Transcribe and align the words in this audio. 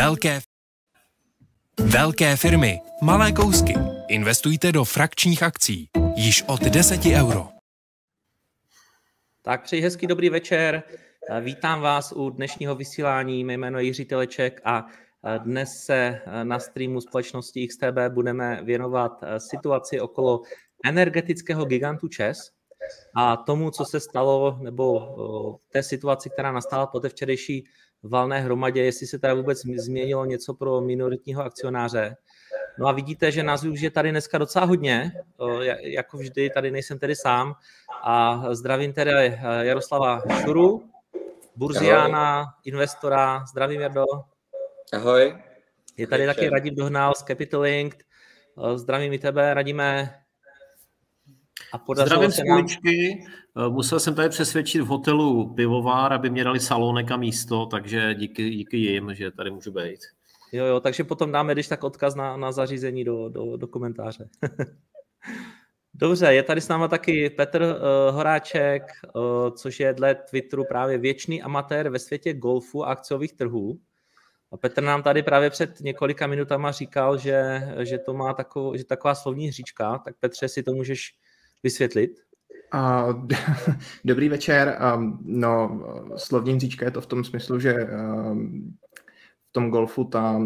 Velké 0.00 0.40
Velké 1.80 2.36
firmy, 2.36 2.80
malé 3.02 3.32
kousky. 3.32 3.74
Investujte 4.08 4.72
do 4.72 4.84
frakčních 4.84 5.42
akcí. 5.42 5.88
Již 6.16 6.44
od 6.48 6.60
10 6.60 7.00
euro. 7.06 7.48
Tak 9.42 9.62
přeji 9.62 9.82
hezký 9.82 10.06
dobrý 10.06 10.30
večer. 10.30 10.82
Vítám 11.40 11.80
vás 11.80 12.12
u 12.12 12.30
dnešního 12.30 12.74
vysílání. 12.74 13.44
Mé 13.44 13.54
jméno 13.54 13.78
je 13.78 13.84
Jiří 13.84 14.04
Teleček 14.04 14.60
a 14.64 14.86
dnes 15.38 15.68
se 15.84 16.20
na 16.42 16.58
streamu 16.58 17.00
společnosti 17.00 17.68
XTB 17.68 17.98
budeme 18.08 18.60
věnovat 18.64 19.12
situaci 19.38 20.00
okolo 20.00 20.40
energetického 20.84 21.64
gigantu 21.64 22.08
ČES 22.08 22.38
a 23.16 23.36
tomu, 23.36 23.70
co 23.70 23.84
se 23.84 24.00
stalo, 24.00 24.58
nebo 24.62 25.00
té 25.72 25.82
situaci, 25.82 26.30
která 26.30 26.52
nastala 26.52 26.86
po 26.86 27.00
té 27.00 27.08
včerejší 27.08 27.64
valné 28.02 28.40
hromadě, 28.40 28.82
jestli 28.82 29.06
se 29.06 29.18
teda 29.18 29.34
vůbec 29.34 29.58
změnilo 29.76 30.24
něco 30.24 30.54
pro 30.54 30.80
minoritního 30.80 31.42
akcionáře. 31.42 32.16
No 32.78 32.88
a 32.88 32.92
vidíte, 32.92 33.32
že 33.32 33.42
nás 33.42 33.64
už 33.64 33.80
je 33.80 33.90
tady 33.90 34.10
dneska 34.10 34.38
docela 34.38 34.64
hodně, 34.64 35.12
jako 35.80 36.18
vždy, 36.18 36.50
tady 36.50 36.70
nejsem 36.70 36.98
tedy 36.98 37.16
sám 37.16 37.54
a 38.02 38.42
zdravím 38.54 38.92
tedy 38.92 39.10
eh, 39.12 39.38
Jaroslava 39.60 40.22
Šuru, 40.42 40.82
Burziána, 41.56 42.40
Ahoj. 42.40 42.52
investora, 42.64 43.44
zdravím 43.50 43.80
Jardo. 43.80 44.04
Ahoj. 44.92 45.36
Je 45.96 46.06
tady 46.06 46.22
Ahoj. 46.22 46.34
taky 46.34 46.48
Radim 46.48 46.74
Dohnal 46.74 47.14
z 47.14 47.22
Capital 47.22 47.60
Linked, 47.60 48.02
zdravím 48.74 49.12
i 49.12 49.18
tebe, 49.18 49.54
Radíme. 49.54 50.19
A 51.72 51.94
Zdravím 51.94 52.30
se 52.30 52.44
nám... 52.44 52.66
Eh, 52.86 53.68
musel 53.68 54.00
jsem 54.00 54.14
tady 54.14 54.28
přesvědčit 54.28 54.80
v 54.80 54.86
hotelu 54.86 55.54
Pivovár, 55.54 56.12
aby 56.12 56.30
mě 56.30 56.44
dali 56.44 56.60
salonek 56.60 57.10
a 57.10 57.16
místo, 57.16 57.66
takže 57.66 58.14
díky, 58.14 58.50
díky 58.50 58.76
jim, 58.76 59.14
že 59.14 59.30
tady 59.30 59.50
můžu 59.50 59.72
být. 59.72 60.00
Jo, 60.52 60.64
jo, 60.64 60.80
takže 60.80 61.04
potom 61.04 61.32
dáme, 61.32 61.52
když 61.52 61.68
tak 61.68 61.84
odkaz 61.84 62.14
na, 62.14 62.36
na 62.36 62.52
zařízení 62.52 63.04
do, 63.04 63.28
do, 63.28 63.56
do 63.56 63.66
komentáře. 63.66 64.28
Dobře, 65.94 66.26
je 66.26 66.42
tady 66.42 66.60
s 66.60 66.68
náma 66.68 66.88
taky 66.88 67.30
Petr 67.30 67.62
uh, 67.62 68.14
Horáček, 68.14 68.82
uh, 69.14 69.50
což 69.50 69.80
je 69.80 69.92
dle 69.92 70.14
Twitteru 70.14 70.64
právě 70.64 70.98
věčný 70.98 71.42
amatér 71.42 71.88
ve 71.88 71.98
světě 71.98 72.34
golfu 72.34 72.84
a 72.84 72.86
akciových 72.86 73.32
trhů. 73.32 73.78
A 74.52 74.56
Petr 74.56 74.82
nám 74.82 75.02
tady 75.02 75.22
právě 75.22 75.50
před 75.50 75.80
několika 75.80 76.26
minutama 76.26 76.72
říkal, 76.72 77.18
že, 77.18 77.62
že 77.78 77.98
to 77.98 78.14
má 78.14 78.34
takovou, 78.34 78.76
že 78.76 78.84
taková 78.84 79.14
slovní 79.14 79.48
hříčka, 79.48 79.98
tak 79.98 80.14
Petře, 80.20 80.48
si 80.48 80.62
to 80.62 80.72
můžeš 80.72 81.14
vysvětlit? 81.62 82.20
Uh, 82.74 83.26
dobrý 84.04 84.28
večer. 84.28 84.78
No, 85.22 85.80
slovní 86.16 86.60
říčka 86.60 86.84
je 86.84 86.90
to 86.90 87.00
v 87.00 87.06
tom 87.06 87.24
smyslu, 87.24 87.60
že 87.60 87.74
v 89.50 89.52
tom 89.52 89.70
golfu 89.70 90.04
ta 90.04 90.40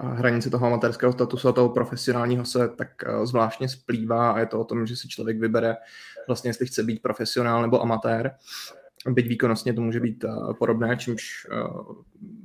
hranice 0.00 0.50
toho 0.50 0.66
amatérského 0.66 1.12
statusu 1.12 1.48
a 1.48 1.52
toho 1.52 1.68
profesionálního 1.68 2.44
se 2.44 2.68
tak 2.68 2.88
zvláštně 3.24 3.68
splývá 3.68 4.30
a 4.30 4.38
je 4.38 4.46
to 4.46 4.60
o 4.60 4.64
tom, 4.64 4.86
že 4.86 4.96
si 4.96 5.08
člověk 5.08 5.40
vybere 5.40 5.76
vlastně, 6.26 6.48
jestli 6.48 6.66
chce 6.66 6.82
být 6.82 7.02
profesionál 7.02 7.62
nebo 7.62 7.82
amatér. 7.82 8.34
Byť 9.08 9.28
výkonnostně 9.28 9.74
to 9.74 9.80
může 9.80 10.00
být 10.00 10.24
uh, 10.24 10.54
podobné, 10.54 10.96
čímž 10.96 11.46
uh, 11.52 11.96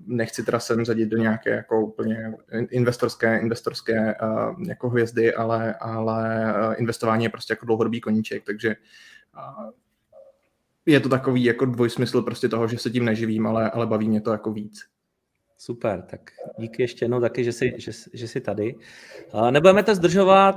nechci 0.05 0.43
teda 0.43 0.59
sem 0.59 0.85
zadit 0.85 1.09
do 1.09 1.17
nějaké 1.17 1.49
jako 1.49 1.81
úplně 1.81 2.33
investorské, 2.69 3.39
investorské 3.39 4.15
uh, 4.21 4.63
jako 4.67 4.89
hvězdy, 4.89 5.33
ale, 5.33 5.73
ale 5.73 6.75
investování 6.77 7.23
je 7.23 7.29
prostě 7.29 7.53
jako 7.53 7.65
dlouhodobý 7.65 8.01
koníček, 8.01 8.43
takže 8.45 8.75
je 10.85 10.99
to 10.99 11.09
takový 11.09 11.43
jako 11.43 11.65
dvojsmysl 11.65 12.21
prostě 12.21 12.49
toho, 12.49 12.67
že 12.67 12.77
se 12.77 12.89
tím 12.89 13.05
neživím, 13.05 13.47
ale, 13.47 13.71
ale 13.71 13.87
baví 13.87 14.09
mě 14.09 14.21
to 14.21 14.31
jako 14.31 14.51
víc. 14.51 14.85
Super, 15.57 16.01
tak 16.01 16.31
díky 16.57 16.83
ještě 16.83 17.05
jednou 17.05 17.21
taky, 17.21 17.43
že 17.43 17.53
jsi, 17.53 17.73
že, 17.77 17.91
že 18.13 18.27
jsi 18.27 18.41
tady. 18.41 18.75
Nebudeme 19.51 19.83
to 19.83 19.95
zdržovat. 19.95 20.55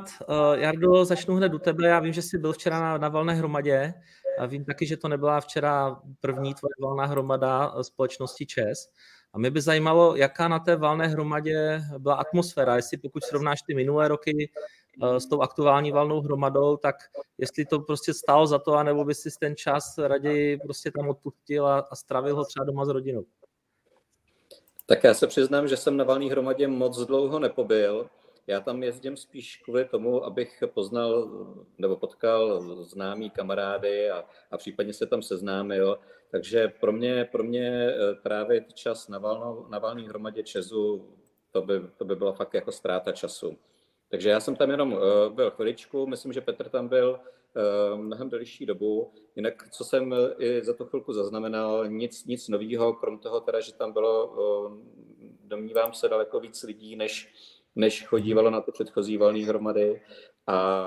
Jardo, 0.54 1.04
začnu 1.04 1.34
hned 1.34 1.54
u 1.54 1.58
tebe. 1.58 1.88
Já 1.88 2.00
vím, 2.00 2.12
že 2.12 2.22
jsi 2.22 2.38
byl 2.38 2.52
včera 2.52 2.80
na, 2.80 2.98
na 2.98 3.08
valné 3.08 3.34
hromadě. 3.34 3.94
A 4.38 4.46
vím 4.46 4.64
taky, 4.64 4.86
že 4.86 4.96
to 4.96 5.08
nebyla 5.08 5.40
včera 5.40 6.00
první 6.20 6.54
tvoje 6.54 6.72
valná 6.82 7.04
hromada 7.04 7.74
společnosti 7.82 8.46
ČES. 8.46 8.90
A 9.32 9.38
mě 9.38 9.50
by 9.50 9.60
zajímalo, 9.60 10.16
jaká 10.16 10.48
na 10.48 10.58
té 10.58 10.76
valné 10.76 11.08
hromadě 11.08 11.82
byla 11.98 12.14
atmosféra, 12.14 12.76
jestli 12.76 12.96
pokud 12.96 13.24
srovnáš 13.24 13.62
ty 13.62 13.74
minulé 13.74 14.08
roky 14.08 14.50
eh, 15.02 15.20
s 15.20 15.26
tou 15.26 15.40
aktuální 15.40 15.92
valnou 15.92 16.20
hromadou, 16.20 16.76
tak 16.76 16.96
jestli 17.38 17.64
to 17.64 17.80
prostě 17.80 18.14
stálo 18.14 18.46
za 18.46 18.58
to, 18.58 18.74
anebo 18.74 19.04
by 19.04 19.14
si 19.14 19.30
ten 19.40 19.56
čas 19.56 19.98
raději 19.98 20.58
prostě 20.58 20.90
tam 20.90 21.08
odpustil 21.08 21.66
a, 21.66 21.78
a 21.78 21.96
stravil 21.96 22.36
ho 22.36 22.44
třeba 22.44 22.64
doma 22.64 22.84
s 22.84 22.88
rodinou. 22.88 23.24
Tak 24.86 25.04
já 25.04 25.14
se 25.14 25.26
přiznám, 25.26 25.68
že 25.68 25.76
jsem 25.76 25.96
na 25.96 26.04
valné 26.04 26.26
hromadě 26.26 26.68
moc 26.68 27.06
dlouho 27.06 27.38
nepobyl. 27.38 28.08
Já 28.46 28.60
tam 28.60 28.82
jezdím 28.82 29.16
spíš 29.16 29.56
kvůli 29.56 29.84
tomu, 29.84 30.24
abych 30.24 30.62
poznal 30.74 31.30
nebo 31.78 31.96
potkal 31.96 32.60
známý 32.84 33.30
kamarády 33.30 34.10
a, 34.10 34.24
a 34.50 34.56
případně 34.56 34.92
se 34.92 35.06
tam 35.06 35.22
seznámil. 35.22 35.98
Takže 36.30 36.68
pro 36.80 36.92
mě, 36.92 37.28
pro 37.32 37.42
mě 37.42 37.68
eh, 37.68 38.14
právě 38.22 38.64
čas 38.74 39.08
na, 39.08 39.18
valnou, 39.18 39.66
na 39.68 39.78
valný 39.78 40.08
hromadě 40.08 40.42
Česu, 40.42 41.08
to 41.50 41.62
by, 41.62 41.80
to 41.96 42.04
by 42.04 42.16
byla 42.16 42.32
fakt 42.32 42.54
jako 42.54 42.72
ztráta 42.72 43.12
času. 43.12 43.58
Takže 44.10 44.30
já 44.30 44.40
jsem 44.40 44.56
tam 44.56 44.70
jenom 44.70 44.96
eh, 44.96 45.30
byl 45.30 45.50
chviličku, 45.50 46.06
myslím, 46.06 46.32
že 46.32 46.40
Petr 46.40 46.68
tam 46.68 46.88
byl 46.88 47.20
eh, 47.20 47.96
mnohem 47.96 48.30
delší 48.30 48.66
dobu. 48.66 49.12
Jinak, 49.36 49.70
co 49.70 49.84
jsem 49.84 50.14
i 50.38 50.64
za 50.64 50.74
tu 50.74 50.84
chvilku 50.84 51.12
zaznamenal, 51.12 51.88
nic, 51.88 52.24
nic 52.24 52.48
nového, 52.48 52.92
krom 52.92 53.18
toho 53.18 53.40
teda, 53.40 53.60
že 53.60 53.74
tam 53.74 53.92
bylo, 53.92 54.36
domnívám 55.44 55.92
se, 55.92 56.08
daleko 56.08 56.40
víc 56.40 56.62
lidí, 56.62 56.96
než, 56.96 57.34
než 57.76 58.06
chodívalo 58.06 58.50
na 58.50 58.60
ty 58.60 58.72
předchozí 58.72 59.16
valné 59.16 59.44
hromady. 59.44 60.00
A 60.46 60.84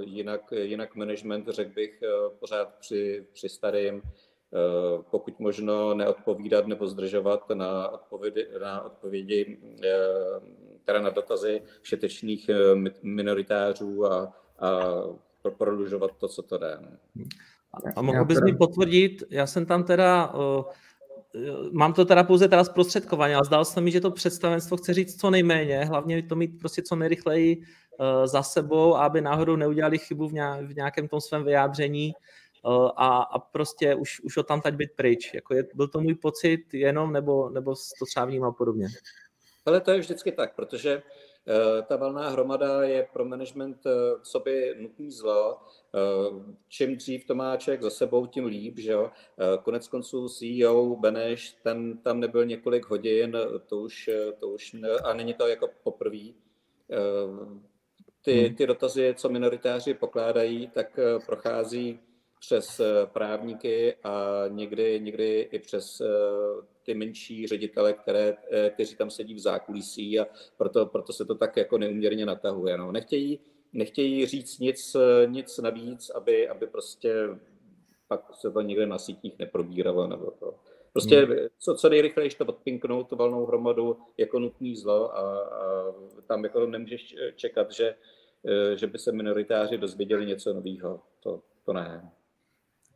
jinak, 0.00 0.40
jinak 0.52 0.94
management, 0.94 1.48
řekl 1.48 1.74
bych, 1.74 2.02
pořád 2.40 2.74
při, 2.78 3.26
při 3.32 3.48
starým, 3.48 4.02
Eh, 4.54 5.02
pokud 5.10 5.40
možno 5.40 5.94
neodpovídat 5.94 6.66
nebo 6.66 6.88
zdržovat 6.88 7.50
na 7.54 7.88
odpovědi, 7.88 8.46
na 8.62 8.82
odpovědi 8.82 9.58
eh, 9.84 9.88
teda 10.84 11.00
na 11.00 11.10
dotazy 11.10 11.62
všetečných 11.82 12.48
eh, 12.48 12.54
minoritářů 13.02 14.06
a, 14.06 14.32
a 14.58 14.80
prodlužovat 15.58 16.10
to, 16.18 16.28
co 16.28 16.42
to 16.42 16.58
jde. 16.58 16.78
A 17.96 18.02
mohl 18.02 18.24
bys 18.24 18.40
mi 18.40 18.54
potvrdit, 18.54 19.22
já 19.30 19.46
jsem 19.46 19.66
tam 19.66 19.84
teda, 19.84 20.34
mám 21.72 21.92
to 21.92 22.04
teda 22.04 22.24
pouze 22.24 22.48
teda 22.48 22.64
zprostředkovaně, 22.64 23.34
ale 23.34 23.44
zdál 23.44 23.64
se 23.64 23.80
mi, 23.80 23.90
že 23.90 24.00
to 24.00 24.10
představenstvo 24.10 24.76
chce 24.76 24.94
říct 24.94 25.20
co 25.20 25.30
nejméně, 25.30 25.84
hlavně 25.84 26.22
to 26.22 26.36
mít 26.36 26.58
prostě 26.58 26.82
co 26.82 26.96
nejrychleji 26.96 27.62
za 28.24 28.42
sebou, 28.42 28.96
aby 28.96 29.20
náhodou 29.20 29.56
neudělali 29.56 29.98
chybu 29.98 30.28
v 30.28 30.74
nějakém 30.74 31.08
tom 31.08 31.20
svém 31.20 31.44
vyjádření, 31.44 32.14
Eh, 32.66 32.90
a, 32.96 33.22
a 33.22 33.38
prostě 33.38 33.94
už, 33.94 34.20
už 34.20 34.36
o 34.36 34.42
tam 34.42 34.60
teď 34.60 34.74
být 34.74 34.90
pryč. 34.96 35.34
Jako 35.34 35.54
je, 35.54 35.64
byl 35.74 35.88
to 35.88 36.00
můj 36.00 36.14
pocit 36.14 36.74
jenom, 36.74 37.12
nebo, 37.12 37.50
nebo 37.50 37.74
to 37.98 38.06
třeba 38.06 38.26
vnímal 38.26 38.52
podobně? 38.52 38.88
Ale 39.66 39.80
to 39.80 39.90
je 39.90 39.98
vždycky 39.98 40.32
tak, 40.32 40.54
protože 40.54 41.02
ta 41.86 41.96
valná 41.96 42.28
hromada 42.28 42.82
je 42.82 43.08
pro 43.12 43.24
management 43.24 43.84
co 44.22 44.40
by 44.40 44.74
nutný 44.80 45.10
zlo. 45.10 45.56
Uh, 45.56 46.42
čím 46.68 46.96
dřív 46.96 47.24
to 47.24 47.34
má 47.34 47.56
člověk 47.56 47.82
za 47.82 47.90
sebou, 47.90 48.26
tím 48.26 48.46
líp. 48.46 48.78
Že 48.78 48.92
jo? 48.92 49.10
Konec 49.62 49.88
konců 49.88 50.28
CEO 50.28 50.96
Beneš, 50.96 51.56
ten 51.62 51.98
tam 51.98 52.20
nebyl 52.20 52.44
několik 52.44 52.90
hodin, 52.90 53.36
to 53.66 53.76
už, 53.76 54.10
to 54.38 54.48
už 54.48 54.72
ne, 54.72 54.88
a 54.88 55.14
není 55.14 55.34
to 55.34 55.46
jako 55.46 55.68
poprvé. 55.82 56.24
Ty, 58.22 58.46
hmm. 58.46 58.56
ty 58.56 58.66
dotazy, 58.66 59.14
co 59.16 59.28
minoritáři 59.28 59.94
pokládají, 59.94 60.68
tak 60.68 60.98
prochází 61.26 62.00
přes 62.40 62.80
eh, 62.80 63.06
právníky 63.06 63.94
a 64.04 64.44
někdy, 64.48 65.00
někdy 65.00 65.48
i 65.52 65.58
přes 65.58 66.00
eh, 66.00 66.06
ty 66.82 66.94
menší 66.94 67.46
ředitele, 67.46 67.92
které, 67.92 68.36
eh, 68.50 68.70
kteří 68.70 68.96
tam 68.96 69.10
sedí 69.10 69.34
v 69.34 69.38
zákulisí 69.38 70.20
a 70.20 70.26
proto, 70.56 70.86
proto 70.86 71.12
se 71.12 71.24
to 71.24 71.34
tak 71.34 71.56
jako 71.56 71.78
neuměrně 71.78 72.26
natahuje. 72.26 72.78
No. 72.78 72.92
Nechtějí, 72.92 73.40
nechtějí 73.72 74.26
říct 74.26 74.58
nic, 74.58 74.96
nic 75.26 75.58
navíc, 75.58 76.10
aby, 76.10 76.48
aby 76.48 76.66
prostě 76.66 77.14
pak 78.08 78.34
se 78.34 78.50
to 78.50 78.60
někde 78.60 78.86
na 78.86 78.98
sítích 78.98 79.38
neprobíralo. 79.38 80.06
Nebo 80.06 80.30
to. 80.30 80.54
Prostě 80.92 81.20
hmm. 81.20 81.36
co, 81.58 81.74
co 81.74 81.88
nejrychleji 81.88 82.30
to 82.30 82.44
odpinknout 82.44 83.08
tu 83.08 83.16
valnou 83.16 83.46
hromadu 83.46 83.98
jako 84.16 84.38
nutný 84.38 84.76
zlo 84.76 85.16
a, 85.16 85.40
a 85.40 85.94
tam 86.26 86.44
jako 86.44 86.66
nemůžeš 86.66 87.16
čekat, 87.36 87.72
že, 87.72 87.94
že 88.74 88.86
by 88.86 88.98
se 88.98 89.12
minoritáři 89.12 89.78
dozvěděli 89.78 90.26
něco 90.26 90.54
nového. 90.54 91.00
To, 91.20 91.42
to 91.64 91.72
ne. 91.72 92.12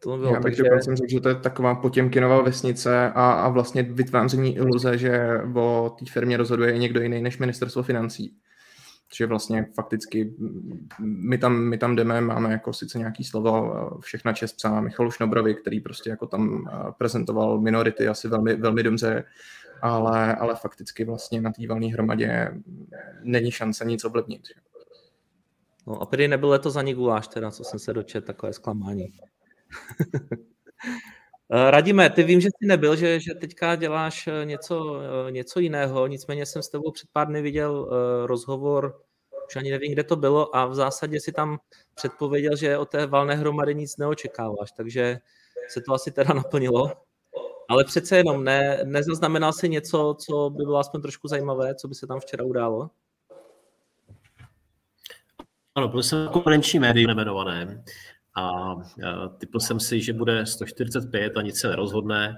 To 0.02 0.16
bylo, 0.16 0.34
Já 0.34 0.40
bych 0.40 0.42
takže... 0.42 0.62
jsem 0.80 0.96
řekl, 0.96 1.10
že 1.10 1.20
to 1.20 1.28
je 1.28 1.34
taková 1.34 1.74
potěmkinová 1.74 2.42
vesnice 2.42 3.12
a, 3.14 3.32
a 3.32 3.48
vlastně 3.48 3.82
vytváření 3.82 4.56
iluze, 4.56 4.98
že 4.98 5.40
o 5.54 5.96
té 5.98 6.04
firmě 6.10 6.36
rozhoduje 6.36 6.72
i 6.72 6.78
někdo 6.78 7.00
jiný 7.00 7.22
než 7.22 7.38
ministerstvo 7.38 7.82
financí. 7.82 8.36
Takže 9.08 9.26
vlastně 9.26 9.66
fakticky 9.74 10.34
my 11.00 11.38
tam, 11.38 11.60
my 11.60 11.78
tam 11.78 11.96
jdeme, 11.96 12.20
máme 12.20 12.52
jako 12.52 12.72
sice 12.72 12.98
nějaký 12.98 13.24
slovo, 13.24 13.72
všechna 14.00 14.32
čest 14.32 14.52
psá 14.52 14.80
Michalu 14.80 15.10
Šnobrovi, 15.10 15.54
který 15.54 15.80
prostě 15.80 16.10
jako 16.10 16.26
tam 16.26 16.68
prezentoval 16.98 17.60
minority 17.60 18.08
asi 18.08 18.28
velmi, 18.28 18.54
velmi 18.54 18.82
dobře 18.82 19.24
ale, 19.82 20.34
ale 20.34 20.56
fakticky 20.56 21.04
vlastně 21.04 21.40
na 21.40 21.52
té 21.52 21.66
valné 21.66 21.86
hromadě 21.86 22.50
není 23.22 23.50
šance 23.50 23.84
nic 23.84 24.04
ovlivnit. 24.04 24.42
No 25.86 26.02
a 26.02 26.06
prý 26.06 26.28
nebyl 26.28 26.48
letos 26.48 26.76
ani 26.76 26.94
guláš 26.94 27.28
teda, 27.28 27.50
co 27.50 27.64
jsem 27.64 27.78
se 27.78 27.92
dočet, 27.92 28.24
takové 28.24 28.52
zklamání. 28.52 29.12
Eh, 31.52 31.70
Radíme, 31.70 32.10
ty 32.10 32.22
vím, 32.22 32.40
že 32.40 32.48
jsi 32.48 32.66
nebyl, 32.66 32.96
že, 32.96 33.20
že 33.20 33.34
teďka 33.34 33.76
děláš 33.76 34.26
eh, 34.26 34.44
něco, 34.44 35.00
eh, 35.00 35.30
něco 35.30 35.60
jiného, 35.60 36.06
nicméně 36.06 36.46
jsem 36.46 36.62
s 36.62 36.68
tebou 36.68 36.90
před 36.90 37.08
pár 37.12 37.26
dny 37.26 37.42
viděl 37.42 37.88
rozhovor, 38.26 39.02
už 39.48 39.56
ani 39.56 39.70
nevím, 39.70 39.92
kde 39.92 40.04
to 40.04 40.16
bylo 40.16 40.56
a 40.56 40.66
v 40.66 40.74
zásadě 40.74 41.20
si 41.20 41.32
tam 41.32 41.58
předpověděl, 41.94 42.56
že 42.56 42.78
o 42.78 42.84
té 42.84 43.06
valné 43.06 43.34
hromady 43.34 43.74
nic 43.74 43.96
neočekáváš, 43.96 44.72
takže 44.76 45.18
se 45.68 45.80
to 45.80 45.94
asi 45.94 46.10
teda 46.10 46.34
naplnilo. 46.34 46.92
Ale 47.68 47.84
přece 47.84 48.16
jenom 48.16 48.44
ne, 48.44 48.80
nezaznamenal 48.84 49.52
si 49.52 49.68
něco, 49.68 50.16
co 50.26 50.50
by 50.50 50.64
bylo 50.64 50.78
aspoň 50.78 51.02
trošku 51.02 51.28
zajímavé, 51.28 51.74
co 51.74 51.88
by 51.88 51.94
se 51.94 52.06
tam 52.06 52.20
včera 52.20 52.44
událo? 52.44 52.90
Ano, 55.74 55.88
byl 55.88 56.02
jsem 56.02 56.28
konkurenční 56.28 56.78
médium 56.78 57.08
nemenované 57.08 57.84
a 58.34 58.76
typl 59.38 59.60
jsem 59.60 59.80
si, 59.80 60.00
že 60.00 60.12
bude 60.12 60.46
145 60.46 61.36
a 61.36 61.42
nic 61.42 61.56
se 61.58 61.68
nerozhodne. 61.68 62.36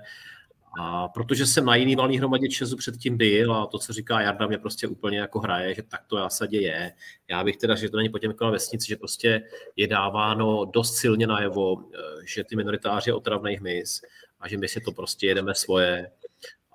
A 0.78 1.08
protože 1.08 1.46
jsem 1.46 1.64
na 1.64 1.76
jiný 1.76 1.96
valný 1.96 2.18
hromadě 2.18 2.48
Česu 2.48 2.76
předtím 2.76 3.16
byl 3.16 3.54
a 3.54 3.66
to, 3.66 3.78
co 3.78 3.92
říká 3.92 4.20
Jarda, 4.20 4.46
mě 4.46 4.58
prostě 4.58 4.88
úplně 4.88 5.18
jako 5.18 5.40
hraje, 5.40 5.74
že 5.74 5.82
tak 5.82 6.00
to 6.06 6.16
zásadě 6.16 6.60
je. 6.60 6.92
Já 7.28 7.44
bych 7.44 7.56
teda, 7.56 7.74
že 7.74 7.88
to 7.88 7.96
není 7.96 8.08
potěmkala 8.08 8.50
vesnici, 8.50 8.88
že 8.88 8.96
prostě 8.96 9.42
je 9.76 9.86
dáváno 9.86 10.64
dost 10.64 10.96
silně 10.96 11.26
najevo, 11.26 11.76
eh, 11.80 11.98
že 12.26 12.44
ty 12.44 12.56
minoritáři 12.56 13.10
je 13.10 13.14
otravný 13.14 13.54
hmyz 13.54 14.02
a 14.40 14.48
že 14.48 14.58
my 14.58 14.68
si 14.68 14.80
to 14.80 14.92
prostě 14.92 15.26
jedeme 15.26 15.54
svoje 15.54 16.10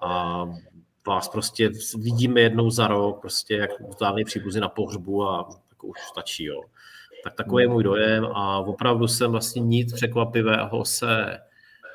a 0.01 0.43
vás 1.07 1.29
prostě 1.29 1.69
vidíme 1.97 2.41
jednou 2.41 2.69
za 2.69 2.87
rok, 2.87 3.21
prostě 3.21 3.55
jak 3.55 3.81
vzdálný 3.89 4.23
příbuzí 4.23 4.59
na 4.59 4.69
pohřbu 4.69 5.23
a 5.27 5.43
tak 5.69 5.83
už 5.83 5.99
stačí, 5.99 6.43
jo. 6.43 6.61
Tak 7.29 7.35
takový 7.35 7.63
je 7.63 7.68
můj 7.68 7.83
dojem 7.83 8.25
a 8.25 8.59
opravdu 8.59 9.07
jsem 9.07 9.31
vlastně 9.31 9.62
nic 9.62 9.94
překvapivého 9.94 10.85
se, 10.85 11.38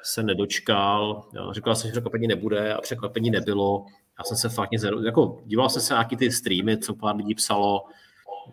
se 0.02 0.22
nedočkal. 0.22 1.28
Říkal 1.52 1.74
jsem, 1.74 1.88
že 1.88 1.92
překvapení 1.92 2.26
nebude 2.26 2.74
a 2.74 2.80
překvapení 2.80 3.30
nebylo. 3.30 3.86
Já 4.18 4.24
jsem 4.24 4.36
se 4.36 4.48
fakt 4.48 4.70
nic 4.70 4.84
jako 5.04 5.42
díval 5.46 5.68
jsem 5.68 5.82
se 5.82 5.94
na 5.94 6.00
nějaký 6.00 6.16
ty 6.16 6.30
streamy, 6.30 6.78
co 6.78 6.94
pár 6.94 7.16
lidí 7.16 7.34
psalo, 7.34 7.84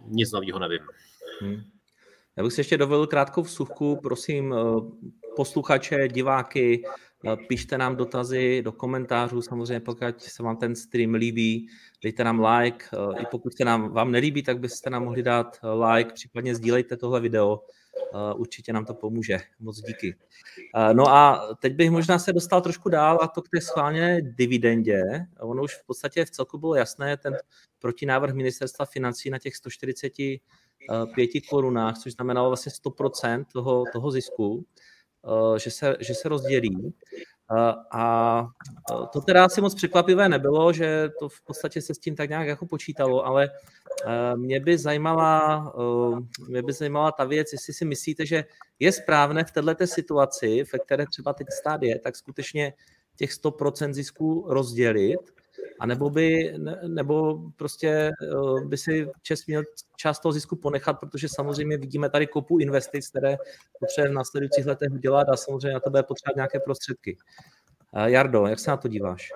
nic 0.08 0.32
nového 0.32 0.60
nevím. 0.60 0.80
Hmm. 1.42 1.62
Já 2.38 2.44
bych 2.44 2.54
si 2.54 2.60
ještě 2.60 2.78
dovolil 2.78 3.08
krátkou 3.08 3.42
vsuvku, 3.42 4.00
prosím 4.04 4.54
eh, 4.54 4.58
posluchače, 5.36 6.08
diváky, 6.08 6.84
pište 7.48 7.78
nám 7.78 7.96
dotazy 7.96 8.62
do 8.62 8.72
komentářů, 8.72 9.42
samozřejmě 9.42 9.80
pokud 9.80 10.22
se 10.22 10.44
vám 10.44 10.58
ten 10.58 10.76
stream 10.76 11.14
líbí, 11.14 11.68
dejte 12.04 12.24
nám 12.24 12.46
like, 12.46 12.86
eh, 12.94 13.22
i 13.22 13.26
pokud 13.32 13.58
se 13.58 13.66
nám 13.66 13.90
vám 13.90 14.12
nelíbí, 14.12 14.44
tak 14.44 14.60
byste 14.60 14.90
nám 14.90 15.04
mohli 15.04 15.24
dát 15.24 15.60
like, 15.94 16.14
případně 16.14 16.56
sdílejte 16.56 16.98
tohle 16.98 17.20
video, 17.20 17.64
určitě 18.36 18.74
nám 18.74 18.86
to 18.86 18.94
pomůže. 18.94 19.40
Moc 19.60 19.82
díky. 19.82 20.16
No 20.94 21.08
a 21.08 21.48
teď 21.62 21.74
bych 21.74 21.92
možná 21.92 22.20
se 22.20 22.34
dostal 22.34 22.62
trošku 22.62 22.90
dál 22.90 23.20
a 23.22 23.28
to 23.28 23.42
k 23.42 23.50
té 23.50 23.62
schválně 23.62 24.22
dividendě. 24.22 25.02
Ono 25.40 25.64
už 25.64 25.76
v 25.76 25.86
podstatě 25.86 26.26
v 26.26 26.32
celku 26.32 26.58
bylo 26.58 26.76
jasné, 26.76 27.18
ten 27.18 27.38
protinávrh 27.80 28.34
ministerstva 28.34 28.86
financí 28.86 29.30
na 29.30 29.40
těch 29.40 29.56
140 29.56 30.14
pěti 31.16 31.42
korunách, 31.42 31.98
což 31.98 32.14
znamenalo 32.14 32.50
vlastně 32.50 32.72
100% 32.72 33.46
toho, 33.54 33.84
toho 33.94 34.12
zisku, 34.12 34.66
eh, 34.66 34.89
že 35.58 35.72
se, 35.72 35.98
že 36.00 36.16
se 36.16 36.30
rozdělí. 36.30 36.94
Eh, 37.52 37.74
a 37.92 38.46
eh, 38.92 39.08
to 39.14 39.22
teda 39.22 39.46
asi 39.46 39.62
moc 39.62 39.76
překvapivé 39.76 40.30
nebylo, 40.30 40.74
že 40.74 41.10
to 41.20 41.30
v 41.30 41.42
podstatě 41.42 41.82
se 41.82 41.94
s 41.94 42.00
tím 42.00 42.16
tak 42.16 42.30
nějak 42.30 42.48
jako 42.48 42.66
počítalo, 42.66 43.26
ale 43.26 43.50
mě 44.36 44.60
by 44.60 44.78
zajímala, 44.78 45.74
mě 46.48 46.62
by 46.62 46.74
zajímala 46.74 47.12
ta 47.12 47.24
věc, 47.26 47.54
jestli 47.54 47.74
si 47.74 47.86
myslíte, 47.86 48.26
že 48.26 48.44
je 48.80 48.92
správné 48.92 49.44
v 49.44 49.52
této 49.52 49.88
situaci, 49.88 50.64
ve 50.74 50.80
které 50.80 51.06
třeba 51.06 51.34
teď 51.34 51.48
stát 51.60 51.84
je, 51.84 52.00
tak 52.00 52.16
skutečně 52.16 52.74
těch 53.16 53.32
100% 53.32 53.94
zisků 53.94 54.46
rozdělit, 54.48 55.20
a 55.80 55.86
nebo 55.86 56.10
by, 56.10 56.54
nebo 56.88 57.40
prostě 57.56 58.12
eh, 58.24 58.66
by 58.66 58.78
si 58.78 59.12
Čes 59.22 59.46
měl 59.46 59.64
část 59.96 60.20
toho 60.20 60.32
zisku 60.32 60.56
ponechat, 60.56 61.00
protože 61.00 61.28
samozřejmě 61.30 61.78
vidíme 61.78 62.10
tady 62.10 62.28
kopu 62.28 62.60
investic, 62.60 63.10
které 63.10 63.38
potřebuje 63.80 64.12
v 64.12 64.14
následujících 64.14 64.66
letech 64.66 64.92
udělat 64.92 65.30
a 65.30 65.38
samozřejmě 65.38 65.74
na 65.74 65.80
to 65.80 65.90
bude 65.90 66.04
potřebovat 66.04 66.36
nějaké 66.36 66.60
prostředky. 66.60 67.18
Eh, 67.96 68.12
Jardo, 68.12 68.48
jak 68.48 68.60
se 68.60 68.72
na 68.72 68.78
to 68.78 68.88
díváš? 68.88 69.32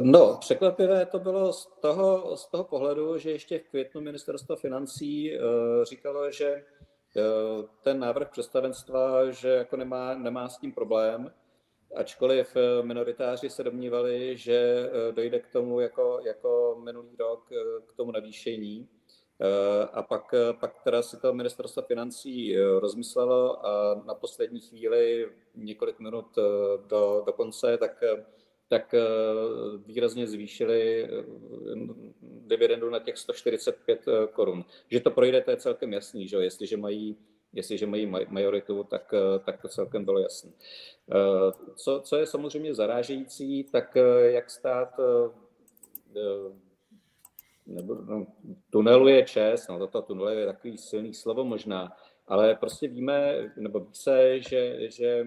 No, 0.00 0.36
překvapivé 0.40 1.06
to 1.06 1.18
bylo 1.18 1.52
z 1.52 1.66
toho, 1.80 2.36
z 2.36 2.46
toho 2.46 2.64
pohledu, 2.64 3.18
že 3.18 3.30
ještě 3.30 3.58
v 3.58 3.68
květnu 3.68 4.00
ministerstvo 4.00 4.56
financí 4.56 5.38
uh, 5.38 5.40
říkalo, 5.84 6.30
že 6.30 6.54
uh, 6.54 7.64
ten 7.82 7.98
návrh 7.98 8.30
představenstva, 8.30 9.30
že 9.30 9.48
jako 9.48 9.76
nemá, 9.76 10.14
nemá 10.14 10.48
s 10.48 10.58
tím 10.58 10.72
problém, 10.72 11.32
ačkoliv 11.94 12.56
eh, 12.56 12.82
minoritáři 12.82 13.50
se 13.50 13.62
domnívali, 13.64 14.36
že 14.36 14.54
eh, 14.54 15.12
dojde 15.12 15.40
k 15.40 15.48
tomu 15.48 15.80
jako, 15.80 16.20
jako 16.24 16.80
minulý 16.84 17.16
rok 17.18 17.52
eh, 17.52 17.56
k 17.86 17.96
tomu 17.96 18.12
navýšení. 18.12 18.88
A 19.92 20.02
pak, 20.02 20.34
pak 20.60 20.82
teda 20.84 21.02
si 21.02 21.20
to 21.20 21.34
ministerstvo 21.34 21.82
financí 21.82 22.56
rozmyslelo 22.78 23.66
a 23.66 24.02
na 24.06 24.14
poslední 24.14 24.60
chvíli, 24.60 25.28
několik 25.54 25.98
minut 25.98 26.26
do, 26.86 27.22
do 27.26 27.32
konce, 27.32 27.78
tak, 27.78 28.04
tak 28.68 28.94
výrazně 29.86 30.26
zvýšili 30.26 31.08
dividendu 32.22 32.90
na 32.90 32.98
těch 32.98 33.18
145 33.18 34.04
korun. 34.32 34.64
Že 34.90 35.00
to 35.00 35.10
projde, 35.10 35.40
to 35.40 35.50
je 35.50 35.56
celkem 35.56 35.92
jasný, 35.92 36.28
že 36.28 36.36
jestliže 36.36 36.76
mají 36.76 37.16
jestliže 37.52 37.86
mají 37.86 38.06
majoritu, 38.28 38.84
tak, 38.84 39.14
eh, 39.14 39.38
tak 39.38 39.62
to 39.62 39.68
celkem 39.68 40.04
bylo 40.04 40.18
jasné. 40.18 40.50
Eh, 41.10 41.72
co, 41.74 42.00
co 42.00 42.16
je 42.16 42.26
samozřejmě 42.26 42.74
zarážející, 42.74 43.64
tak 43.64 43.96
eh, 43.96 44.30
jak 44.30 44.50
stát 44.50 45.00
nebo, 47.66 47.94
no, 47.94 48.26
tuneluje 48.70 49.24
čes, 49.24 49.68
no 49.68 49.78
toto 49.78 50.02
tunel 50.02 50.28
je 50.28 50.46
takový 50.46 50.78
silný 50.78 51.14
slovo 51.14 51.44
možná, 51.44 51.96
ale 52.26 52.54
prostě 52.54 52.88
víme, 52.88 53.50
nebo 53.56 53.80
ví 53.80 53.94
se, 53.94 54.40
že, 54.40 54.90
že 54.90 55.26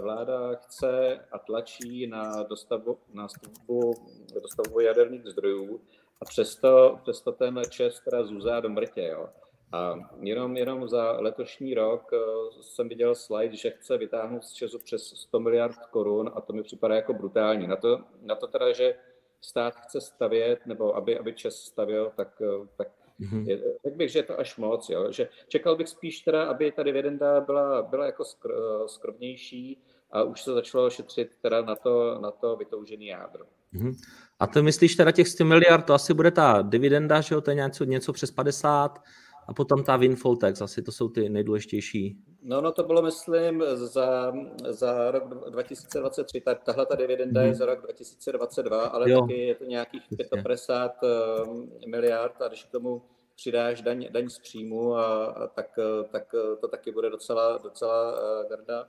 vláda 0.00 0.54
chce 0.54 1.20
a 1.32 1.38
tlačí 1.38 2.06
na 2.06 2.42
dostavbu, 2.42 2.98
na 3.12 3.28
stavbu, 3.28 3.94
dostavbu 4.42 4.80
jaderných 4.80 5.26
zdrojů 5.26 5.80
a 6.20 6.24
přesto, 6.24 6.98
přesto 7.02 7.32
ten 7.32 7.60
čes 7.70 8.00
teda 8.00 8.24
zůzá 8.24 8.60
do 8.60 8.68
mrtě. 8.68 9.02
Jo. 9.02 9.28
A 9.72 9.94
jenom, 10.20 10.56
jenom 10.56 10.88
za 10.88 11.12
letošní 11.12 11.74
rok 11.74 12.10
eh, 12.12 12.18
jsem 12.62 12.88
viděl 12.88 13.14
slide, 13.14 13.56
že 13.56 13.70
chce 13.70 13.98
vytáhnout 13.98 14.44
z 14.44 14.52
Česu 14.52 14.78
přes 14.78 15.02
100 15.02 15.40
miliard 15.40 15.76
korun 15.90 16.30
a 16.34 16.40
to 16.40 16.52
mi 16.52 16.62
připadá 16.62 16.94
jako 16.94 17.14
brutální. 17.14 17.66
Na 17.66 17.76
to, 17.76 18.00
na 18.22 18.34
to 18.34 18.46
teda, 18.46 18.72
že 18.72 18.94
stát 19.40 19.74
chce 19.74 20.00
stavět, 20.00 20.66
nebo 20.66 20.96
aby, 20.96 21.18
aby 21.18 21.32
Čes 21.32 21.56
stavěl, 21.56 22.12
tak, 22.16 22.42
eh, 22.42 22.66
tak 22.76 22.88
mm-hmm. 23.20 23.48
je, 23.48 23.58
řekl 23.84 23.96
bych, 23.96 24.10
že 24.10 24.18
je 24.18 24.22
to 24.22 24.40
až 24.40 24.56
moc. 24.56 24.88
Jo? 24.88 25.12
Že 25.12 25.28
čekal 25.48 25.76
bych 25.76 25.88
spíš 25.88 26.20
teda, 26.20 26.44
aby 26.44 26.72
ta 26.72 26.82
dividenda 26.82 27.40
byla, 27.40 27.82
byla 27.82 28.06
jako 28.06 28.24
skr, 28.24 28.50
eh, 28.50 28.88
skromnější 28.88 29.82
a 30.10 30.22
už 30.22 30.42
se 30.42 30.52
začalo 30.52 30.90
šetřit 30.90 31.30
teda 31.42 31.62
na 31.62 31.76
to, 31.76 32.18
na 32.20 32.30
to 32.30 32.56
vytoužený 32.56 33.06
jádro. 33.06 33.44
Mm-hmm. 33.74 33.94
A 34.38 34.46
to 34.46 34.62
myslíš 34.62 34.96
teda 34.96 35.12
těch 35.12 35.28
100 35.28 35.44
miliard, 35.44 35.86
to 35.86 35.94
asi 35.94 36.14
bude 36.14 36.30
ta 36.30 36.62
dividenda, 36.62 37.20
že 37.20 37.34
jo, 37.34 37.40
to 37.40 37.50
je 37.50 37.54
něco, 37.54 37.84
něco 37.84 38.12
přes 38.12 38.30
50, 38.30 39.02
a 39.48 39.54
potom 39.54 39.84
ta 39.84 39.96
windfall 39.96 40.36
tax, 40.36 40.62
asi 40.62 40.82
to 40.82 40.92
jsou 40.92 41.08
ty 41.08 41.28
nejdůležitější. 41.28 42.18
No, 42.42 42.60
no 42.60 42.72
to 42.72 42.82
bylo, 42.84 43.02
myslím, 43.02 43.62
za, 43.74 44.32
za 44.68 45.10
rok 45.10 45.50
2023. 45.50 46.40
Ta, 46.40 46.54
tahle 46.54 46.86
ta 46.86 46.94
dividenda 46.94 47.40
hmm. 47.40 47.46
je 47.46 47.50
mhm. 47.50 47.58
za 47.58 47.66
rok 47.66 47.82
2022, 47.82 48.82
ale 48.82 49.10
jo. 49.10 49.20
taky 49.20 49.38
je 49.38 49.54
to 49.54 49.64
nějakých 49.64 50.02
55 50.42 51.10
ehm, 51.10 51.70
miliard 51.86 52.42
a 52.42 52.48
když 52.48 52.64
k 52.64 52.70
tomu 52.70 53.02
přidáš 53.36 53.82
daň, 53.82 54.08
daň 54.10 54.28
z 54.28 54.38
příjmu, 54.38 54.94
a, 54.96 55.26
a 55.26 55.46
tak, 55.46 55.78
tak 56.10 56.34
to 56.60 56.68
taky 56.68 56.92
bude 56.92 57.10
docela, 57.10 57.58
docela 57.58 58.12
uh, 58.12 58.48
garda. 58.48 58.86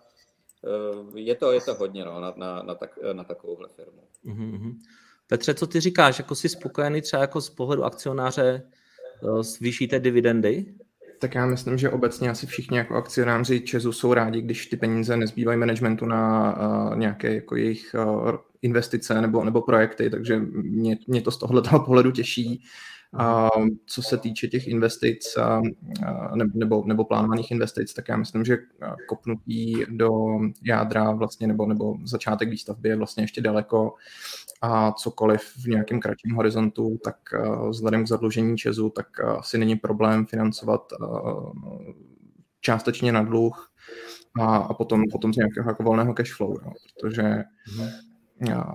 Uh, 0.62 1.18
je 1.18 1.36
to, 1.36 1.52
je 1.52 1.62
to 1.62 1.74
hodně 1.74 2.06
no, 2.06 2.20
na, 2.20 2.34
na, 2.38 2.64
na, 2.64 2.76
tak, 2.76 3.00
na 3.14 3.24
takovouhle 3.24 3.68
firmu. 3.70 4.02
Mm-hmm. 4.26 4.74
Petře, 5.28 5.54
co 5.54 5.68
ty 5.68 5.80
říkáš? 5.80 6.20
Jako 6.20 6.36
jsi 6.36 6.50
spokojený 6.50 7.02
třeba 7.02 7.22
jako 7.22 7.42
z 7.42 7.50
pohledu 7.50 7.84
akcionáře 7.84 8.64
Eh, 8.64 8.77
zvýšíte 9.42 10.00
dividendy? 10.00 10.66
Tak 11.20 11.36
já 11.36 11.46
myslím, 11.46 11.78
že 11.78 11.90
obecně 11.90 12.30
asi 12.30 12.48
všichni 12.48 12.78
jako 12.78 12.96
akcionáři 12.96 13.62
Česu 13.62 13.92
jsou 13.92 14.14
rádi, 14.14 14.42
když 14.42 14.66
ty 14.66 14.78
peníze 14.78 15.18
nezbývají 15.18 15.60
managementu 15.60 16.06
na 16.06 16.56
uh, 16.58 16.98
nějaké 16.98 17.36
jako 17.36 17.56
jejich 17.56 17.96
uh, 18.06 18.32
investice 18.62 19.22
nebo, 19.22 19.44
nebo 19.44 19.62
projekty, 19.62 20.10
takže 20.10 20.40
mě, 20.54 20.98
mě 21.08 21.22
to 21.22 21.32
z 21.32 21.38
tohoto 21.38 21.80
pohledu 21.80 22.12
těší. 22.12 22.64
A 23.14 23.50
co 23.86 24.02
se 24.02 24.18
týče 24.18 24.48
těch 24.48 24.68
investic 24.68 25.38
nebo, 26.54 26.84
nebo 26.86 27.06
plánovaných 27.06 27.52
investic, 27.52 27.94
tak 27.94 28.10
já 28.10 28.18
myslím, 28.18 28.46
že 28.46 28.58
kopnutí 29.08 29.84
do 29.90 30.12
jádra 30.64 31.12
vlastně 31.12 31.48
nebo, 31.48 31.66
nebo 31.66 31.98
začátek 32.04 32.50
výstavby 32.50 32.90
je 32.90 32.96
vlastně 32.96 33.24
ještě 33.24 33.42
daleko 33.42 33.94
a 34.62 34.92
cokoliv 34.92 35.42
v 35.42 35.66
nějakém 35.66 36.00
kratším 36.00 36.36
horizontu, 36.36 36.98
tak 37.04 37.16
vzhledem 37.70 38.04
k 38.04 38.08
zadlužení 38.08 38.58
Česu, 38.58 38.90
tak 38.90 39.20
asi 39.20 39.58
není 39.58 39.76
problém 39.76 40.26
financovat 40.26 40.82
částečně 42.62 43.12
na 43.12 43.24
dluh 43.24 43.74
a, 44.40 44.58
a 44.58 44.74
potom, 44.74 45.04
potom 45.12 45.34
z 45.34 45.38
nějakého 45.38 45.70
jako 45.70 45.84
volného 45.84 46.14
cash 46.14 46.36
flow, 46.36 46.52
jo, 46.52 46.72
protože 47.02 47.44
mm 48.42 48.68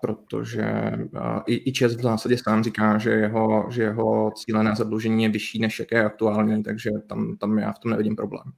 protože 0.00 0.92
uh, 1.12 1.40
i, 1.46 1.68
i 1.70 1.72
ČES 1.72 1.96
v 1.96 2.00
zásadě 2.00 2.38
sám 2.38 2.64
říká, 2.64 2.98
že 2.98 3.10
jeho, 3.10 3.66
že 3.70 3.82
jeho 3.82 4.30
cílené 4.30 4.76
zadlužení 4.76 5.22
je 5.22 5.28
vyšší, 5.28 5.58
než 5.58 5.78
jaké 5.78 5.96
je 5.96 6.04
aktuální, 6.04 6.62
takže 6.62 6.90
tam, 7.06 7.36
tam 7.36 7.58
já 7.58 7.72
v 7.72 7.78
tom 7.78 7.90
nevidím 7.90 8.16
problém. 8.16 8.52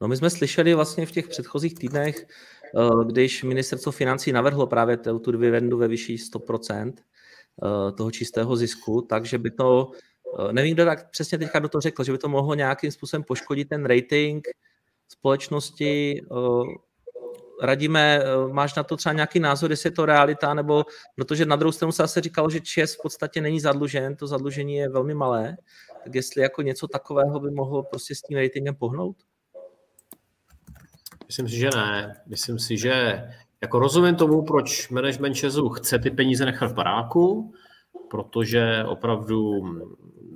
No 0.00 0.08
my 0.08 0.16
jsme 0.16 0.30
slyšeli 0.30 0.74
vlastně 0.74 1.06
v 1.06 1.10
těch 1.12 1.28
předchozích 1.28 1.74
týdnech, 1.74 2.26
když 3.06 3.44
ministerstvo 3.44 3.92
financí 3.92 4.32
navrhlo 4.32 4.66
právě 4.66 4.96
tu 4.96 5.32
dividendu 5.32 5.78
ve 5.78 5.88
vyšší 5.88 6.16
100% 6.16 6.92
toho 7.96 8.10
čistého 8.10 8.56
zisku, 8.56 9.02
takže 9.02 9.38
by 9.38 9.50
to, 9.50 9.90
nevím, 10.52 10.74
kdo 10.74 10.84
tak 10.84 11.10
přesně 11.10 11.38
teďka 11.38 11.58
do 11.58 11.68
toho 11.68 11.80
řekl, 11.80 12.04
že 12.04 12.12
by 12.12 12.18
to 12.18 12.28
mohlo 12.28 12.54
nějakým 12.54 12.90
způsobem 12.90 13.24
poškodit 13.24 13.68
ten 13.68 13.86
rating 13.86 14.48
společnosti, 15.08 16.20
radíme, 17.62 18.20
eh, 18.22 18.52
máš 18.52 18.74
na 18.74 18.82
to 18.82 18.96
třeba 18.96 19.12
nějaký 19.12 19.40
názor, 19.40 19.70
jestli 19.70 19.86
je 19.86 19.90
to 19.90 20.06
realita, 20.06 20.54
nebo 20.54 20.84
protože 21.14 21.46
na 21.46 21.56
druhou 21.56 21.72
stranu 21.72 21.92
se 21.92 22.02
zase 22.02 22.20
říkalo, 22.20 22.50
že 22.50 22.60
ČES 22.60 22.94
v 22.94 23.02
podstatě 23.02 23.40
není 23.40 23.60
zadlužen, 23.60 24.16
to 24.16 24.26
zadlužení 24.26 24.74
je 24.74 24.88
velmi 24.88 25.14
malé, 25.14 25.56
tak 26.04 26.14
jestli 26.14 26.42
jako 26.42 26.62
něco 26.62 26.88
takového 26.88 27.40
by 27.40 27.50
mohlo 27.50 27.82
prostě 27.82 28.14
s 28.14 28.22
tím 28.22 28.38
ratingem 28.38 28.74
pohnout? 28.74 29.16
Myslím 31.28 31.48
si, 31.48 31.56
že 31.56 31.70
ne. 31.76 32.22
Myslím 32.26 32.58
si, 32.58 32.76
že 32.76 33.24
jako 33.62 33.78
rozumím 33.78 34.16
tomu, 34.16 34.44
proč 34.44 34.88
management 34.88 35.34
ČESu 35.34 35.68
chce 35.68 35.98
ty 35.98 36.10
peníze 36.10 36.44
nechat 36.44 36.70
v 36.70 36.74
baráku, 36.74 37.54
protože 38.10 38.84
opravdu 38.86 39.62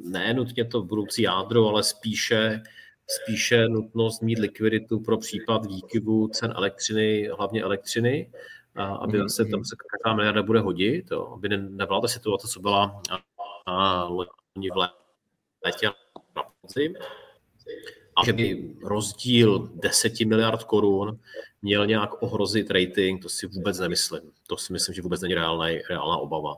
ne 0.04 0.34
nutně 0.34 0.64
to 0.64 0.82
budoucí 0.82 1.22
jádro, 1.22 1.68
ale 1.68 1.82
spíše 1.82 2.62
spíše 3.06 3.68
nutnost 3.68 4.22
mít 4.22 4.38
likviditu 4.38 5.00
pro 5.00 5.18
případ 5.18 5.66
výkyvu 5.66 6.28
cen 6.28 6.52
elektřiny, 6.56 7.30
hlavně 7.36 7.62
elektřiny, 7.62 8.30
aby 8.74 9.18
mm-hmm. 9.18 9.26
se 9.26 9.44
tam 9.44 9.64
se 9.64 9.76
každá 9.76 10.16
miliarda 10.16 10.42
bude 10.42 10.60
hodit, 10.60 11.10
jo, 11.10 11.32
aby 11.34 11.48
nebyla 11.48 12.00
ta 12.00 12.08
situace, 12.08 12.48
co 12.48 12.60
byla 12.60 13.02
a 13.66 14.04
loni 14.04 14.70
v 14.74 14.88
létě 15.64 15.86
na 16.36 16.42
podzim, 16.60 16.94
a 18.16 18.24
že 18.24 18.32
by 18.32 18.74
rozdíl 18.82 19.70
10 19.74 20.20
miliard 20.20 20.64
korun 20.64 21.18
měl 21.62 21.86
nějak 21.86 22.22
ohrozit 22.22 22.70
rating, 22.70 23.22
to 23.22 23.28
si 23.28 23.46
vůbec 23.46 23.78
nemyslím. 23.78 24.22
To 24.46 24.56
si 24.56 24.72
myslím, 24.72 24.94
že 24.94 25.02
vůbec 25.02 25.20
není 25.20 25.34
reálná, 25.34 25.66
reálná 25.90 26.16
obava. 26.16 26.56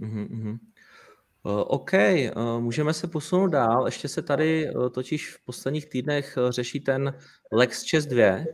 Mm-hmm. 0.00 0.58
OK, 1.66 1.94
eh, 1.94 2.32
můžeme 2.58 2.92
se 2.92 3.06
posunout 3.06 3.46
dál. 3.46 3.86
Ještě 3.86 4.08
se 4.08 4.22
tady 4.22 4.68
eh, 4.68 4.90
totiž 4.90 5.34
v 5.34 5.44
posledních 5.44 5.86
týdnech 5.86 6.38
řeší 6.48 6.80
ten 6.80 7.14
Lex 7.52 7.90
Chess 7.90 8.06
2, 8.06 8.44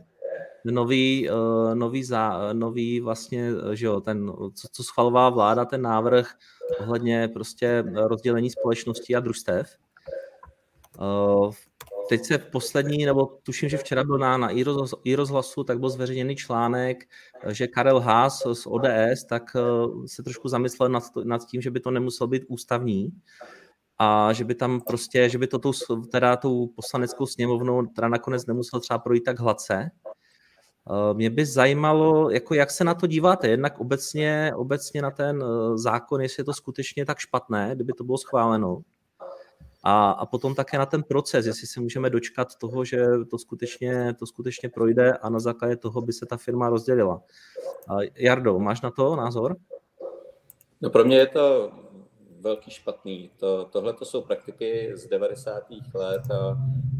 nový, 0.65 1.29
nový, 1.73 2.03
zá, 2.03 2.53
nový 2.53 2.99
vlastně, 2.99 3.49
že 3.73 3.85
jo, 3.85 4.01
ten, 4.01 4.31
co, 4.55 4.67
co 4.71 4.83
schvalovala 4.83 5.29
vláda, 5.29 5.65
ten 5.65 5.81
návrh 5.81 6.33
ohledně 6.79 7.27
prostě 7.27 7.83
rozdělení 7.95 8.49
společností 8.49 9.15
a 9.15 9.19
družstev. 9.19 9.77
Teď 12.09 12.25
se 12.25 12.37
v 12.37 12.45
poslední, 12.45 13.05
nebo 13.05 13.25
tuším, 13.43 13.69
že 13.69 13.77
včera 13.77 14.03
byl 14.03 14.17
na, 14.17 14.37
na 14.37 14.49
i 15.03 15.15
rozhlasu, 15.15 15.63
tak 15.63 15.79
byl 15.79 15.89
zveřejněný 15.89 16.35
článek, 16.35 17.03
že 17.49 17.67
Karel 17.67 17.99
Haas 17.99 18.43
z 18.53 18.67
ODS 18.67 19.23
tak 19.29 19.43
eh, 19.55 19.61
se 20.07 20.23
trošku 20.23 20.47
zamyslel 20.47 20.89
nad, 20.89 21.03
nad 21.23 21.45
tím, 21.45 21.61
že 21.61 21.71
by 21.71 21.79
to 21.79 21.91
nemuselo 21.91 22.27
být 22.27 22.43
ústavní 22.47 23.11
a 23.97 24.33
že 24.33 24.43
by 24.43 24.55
tam 24.55 24.81
prostě, 24.81 25.29
že 25.29 25.37
by 25.37 25.47
to 25.47 25.59
tou, 25.59 25.71
teda 26.11 26.37
tou 26.37 26.67
poslaneckou 26.67 27.25
sněmovnou 27.25 27.85
teda 27.85 28.07
nakonec 28.07 28.45
nemuselo 28.45 28.79
třeba 28.79 28.99
projít 28.99 29.23
tak 29.23 29.39
hladce. 29.39 29.91
Eh, 30.89 31.13
mě 31.13 31.29
by 31.29 31.45
zajímalo, 31.45 32.29
jako 32.29 32.53
jak 32.53 32.71
se 32.71 32.83
na 32.83 32.93
to 32.93 33.07
díváte, 33.07 33.47
jednak 33.47 33.79
obecně, 33.79 34.51
obecně 34.55 35.01
na 35.01 35.11
ten 35.11 35.43
eh, 35.43 35.77
zákon, 35.77 36.21
jestli 36.21 36.41
je 36.41 36.45
to 36.45 36.53
skutečně 36.53 37.05
tak 37.05 37.19
špatné, 37.19 37.71
kdyby 37.75 37.93
to 37.93 38.03
bylo 38.03 38.17
schváleno, 38.17 38.81
a, 39.83 40.11
a 40.11 40.25
potom 40.25 40.55
také 40.55 40.77
na 40.77 40.85
ten 40.85 41.03
proces, 41.03 41.45
jestli 41.45 41.67
se 41.67 41.81
můžeme 41.81 42.09
dočkat 42.09 42.55
toho, 42.55 42.85
že 42.85 43.05
to 43.29 43.37
skutečně, 43.37 44.13
to 44.19 44.25
skutečně 44.25 44.69
projde 44.69 45.13
a 45.13 45.29
na 45.29 45.39
základě 45.39 45.75
toho 45.75 46.01
by 46.01 46.13
se 46.13 46.25
ta 46.25 46.37
firma 46.37 46.69
rozdělila. 46.69 47.21
A 47.87 47.97
Jardo, 48.15 48.59
máš 48.59 48.81
na 48.81 48.91
to 48.91 49.15
názor? 49.15 49.55
No 50.81 50.89
pro 50.89 51.05
mě 51.05 51.17
je 51.17 51.27
to 51.27 51.71
velký 52.41 52.71
špatný. 52.71 53.31
To, 53.37 53.65
tohle 53.65 53.93
to 53.93 54.05
jsou 54.05 54.21
praktiky 54.21 54.91
z 54.93 55.07
90. 55.07 55.63
let 55.93 56.21
a, 56.31 56.57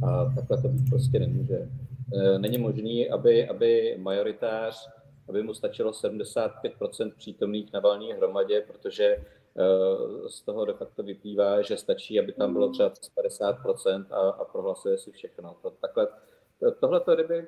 a 0.07 0.33
takhle 0.35 0.61
to 0.61 0.67
být 0.67 0.89
prostě 0.89 1.19
nemůže. 1.19 1.69
E, 2.13 2.39
není 2.39 2.57
možný, 2.57 3.09
aby, 3.09 3.49
aby 3.49 3.97
majoritář, 3.99 4.89
aby 5.29 5.43
mu 5.43 5.53
stačilo 5.53 5.91
75% 5.91 7.11
přítomných 7.17 7.73
na 7.73 7.79
valní 7.79 8.13
hromadě, 8.13 8.63
protože 8.67 9.17
z 10.27 10.41
toho 10.41 10.65
de 10.65 10.73
facto 10.73 11.03
vyplývá, 11.03 11.61
že 11.61 11.77
stačí, 11.77 12.19
aby 12.19 12.33
tam 12.33 12.53
bylo 12.53 12.69
třeba 12.69 12.89
50% 12.89 14.05
a, 14.11 14.29
a 14.29 14.45
prohlasuje 14.45 14.97
si 14.97 15.11
všechno. 15.11 15.55
To, 15.61 15.71
takhle, 15.71 16.07
tohle 16.79 16.99
to, 16.99 17.15
kdyby 17.15 17.37
eh, 17.37 17.47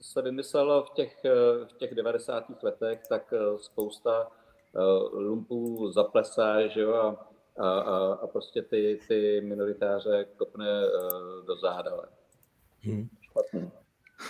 se 0.00 0.22
vymyslelo 0.22 0.84
v 0.84 0.90
těch, 0.90 1.24
eh, 1.24 1.64
v 1.64 1.72
těch 1.76 1.94
90. 1.94 2.44
letech, 2.62 3.00
tak 3.08 3.34
spousta 3.60 4.30
lumpů 5.12 5.92
zaplesá, 5.92 6.66
že 6.66 6.80
jo, 6.80 6.94
a, 6.94 7.26
a, 7.58 7.80
a, 7.80 8.12
a 8.14 8.26
prostě 8.26 8.62
ty, 8.62 9.00
ty 9.08 9.40
minoritáře 9.40 10.26
kopne 10.36 10.82
do 11.46 11.56
záda. 11.56 11.90
Hmm. 12.80 13.08
Špatný. 13.20 13.70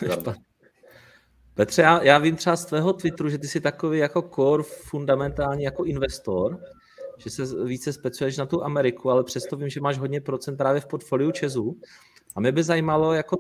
Špatný. 0.12 0.51
Petře, 1.54 1.82
já, 1.82 2.02
já 2.02 2.18
vím 2.18 2.36
třeba 2.36 2.56
z 2.56 2.64
tvého 2.64 2.92
Twitteru, 2.92 3.28
že 3.28 3.38
ty 3.38 3.48
jsi 3.48 3.60
takový 3.60 3.98
jako 3.98 4.22
core 4.22 4.62
fundamentální 4.62 5.64
jako 5.64 5.84
investor, 5.84 6.60
že 7.18 7.30
se 7.30 7.64
více 7.64 7.92
specializuješ 7.92 8.36
na 8.36 8.46
tu 8.46 8.64
Ameriku, 8.64 9.10
ale 9.10 9.24
přesto 9.24 9.56
vím, 9.56 9.68
že 9.68 9.80
máš 9.80 9.98
hodně 9.98 10.20
procent 10.20 10.56
právě 10.56 10.80
v 10.80 10.86
portfoliu 10.86 11.30
Česu. 11.30 11.76
A 12.36 12.40
mě 12.40 12.52
by 12.52 12.62
zajímalo, 12.62 13.12
jako, 13.12 13.36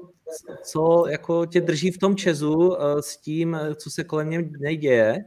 co 0.62 1.04
jako 1.08 1.46
tě 1.46 1.60
drží 1.60 1.90
v 1.90 1.98
tom 1.98 2.16
Česu 2.16 2.76
eh, 2.76 3.02
s 3.02 3.16
tím, 3.16 3.58
co 3.76 3.90
se 3.90 4.04
kolem 4.04 4.30
něj 4.60 4.76
děje 4.76 5.24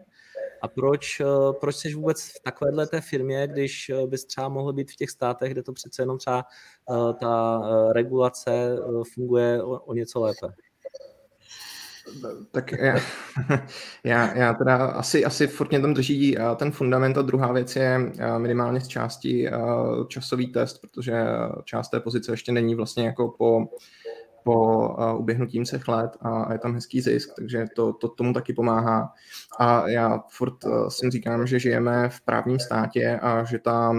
a 0.62 0.68
proč, 0.68 1.20
eh, 1.20 1.26
proč 1.60 1.76
jsi 1.76 1.94
vůbec 1.94 2.22
v 2.24 2.44
takovéhle 2.44 2.88
té 2.88 3.02
firmě, 3.02 3.48
když 3.48 3.90
eh, 3.90 4.08
bys 4.08 4.26
třeba 4.26 4.50
mohl 4.50 4.74
být 4.74 4.92
v 4.92 4.96
těch 4.96 5.10
státech, 5.10 5.52
kde 5.52 5.64
to 5.64 5.74
přece 5.74 6.02
jenom 6.02 6.18
třeba 6.18 6.46
ta 7.20 7.62
regulace 7.92 8.78
funguje 9.14 9.64
o, 9.64 9.80
o 9.80 9.94
něco 9.94 10.20
lépe. 10.20 10.48
Tak 12.52 12.72
já, 12.72 13.00
já, 14.04 14.38
já 14.38 14.54
teda 14.54 14.76
asi, 14.76 15.26
asi 15.26 15.48
furt 15.48 15.70
mě 15.70 15.80
tam 15.80 15.94
drží 15.94 16.38
eh, 16.38 16.42
ten 16.56 16.72
fundament 16.72 17.18
a 17.18 17.22
druhá 17.22 17.52
věc 17.52 17.76
je 17.76 18.12
eh, 18.20 18.40
minimálně 18.40 18.82
z 18.82 18.88
části 18.88 19.48
eh, 19.48 19.52
časový 20.08 20.48
test, 20.48 20.82
protože 20.82 21.14
část 21.64 21.90
té 21.90 22.00
pozice 22.00 22.34
ještě 22.34 22.52
není 22.52 22.76
vlastně 22.76 23.06
jako 23.06 23.30
po, 23.38 23.68
po 24.44 24.88
uběhnutím 25.18 25.64
třech 25.64 25.88
let 25.88 26.12
a 26.22 26.54
je 26.54 26.60
tam 26.60 26.74
hezký 26.74 27.02
zisk, 27.02 27.30
takže 27.36 27.66
to, 27.76 27.94
to 27.94 28.08
tomu 28.08 28.34
taky 28.34 28.54
pomáhá. 28.54 29.14
A 29.60 29.90
já 29.90 30.24
furt 30.30 30.56
si 30.90 31.10
říkám, 31.10 31.48
že 31.48 31.60
žijeme 31.60 32.10
v 32.10 32.22
právním 32.22 32.60
státě 32.60 33.20
a 33.22 33.44
že 33.44 33.60
ta 33.60 33.94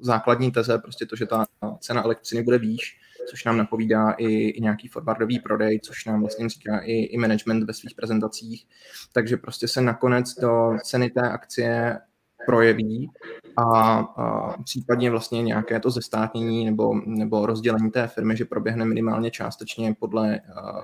základní 0.00 0.52
teze, 0.52 0.78
prostě 0.78 1.06
to, 1.06 1.16
že 1.16 1.26
ta 1.26 1.46
cena 1.80 2.04
elektřiny 2.04 2.42
bude 2.42 2.58
výš, 2.58 2.98
což 3.30 3.44
nám 3.44 3.56
napovídá 3.56 4.10
i, 4.10 4.26
i 4.32 4.60
nějaký 4.60 4.88
forwardový 4.88 5.38
prodej, 5.38 5.80
což 5.80 6.04
nám 6.04 6.20
vlastně 6.20 6.48
říká 6.48 6.78
i, 6.78 6.92
i 6.92 7.18
management 7.18 7.64
ve 7.64 7.74
svých 7.74 7.94
prezentacích. 7.94 8.66
Takže 9.12 9.36
prostě 9.36 9.68
se 9.68 9.80
nakonec 9.80 10.34
do 10.34 10.76
ceny 10.84 11.10
té 11.10 11.20
akcie 11.20 11.98
projeví 12.46 13.10
a, 13.56 13.98
a 13.98 14.54
případně 14.62 15.10
vlastně 15.10 15.42
nějaké 15.42 15.80
to 15.80 15.90
zestátnění 15.90 16.64
nebo, 16.64 16.94
nebo 17.06 17.46
rozdělení 17.46 17.90
té 17.90 18.06
firmy, 18.06 18.36
že 18.36 18.44
proběhne 18.44 18.84
minimálně 18.84 19.30
částečně 19.30 19.94
podle 19.98 20.40
uh, 20.40 20.80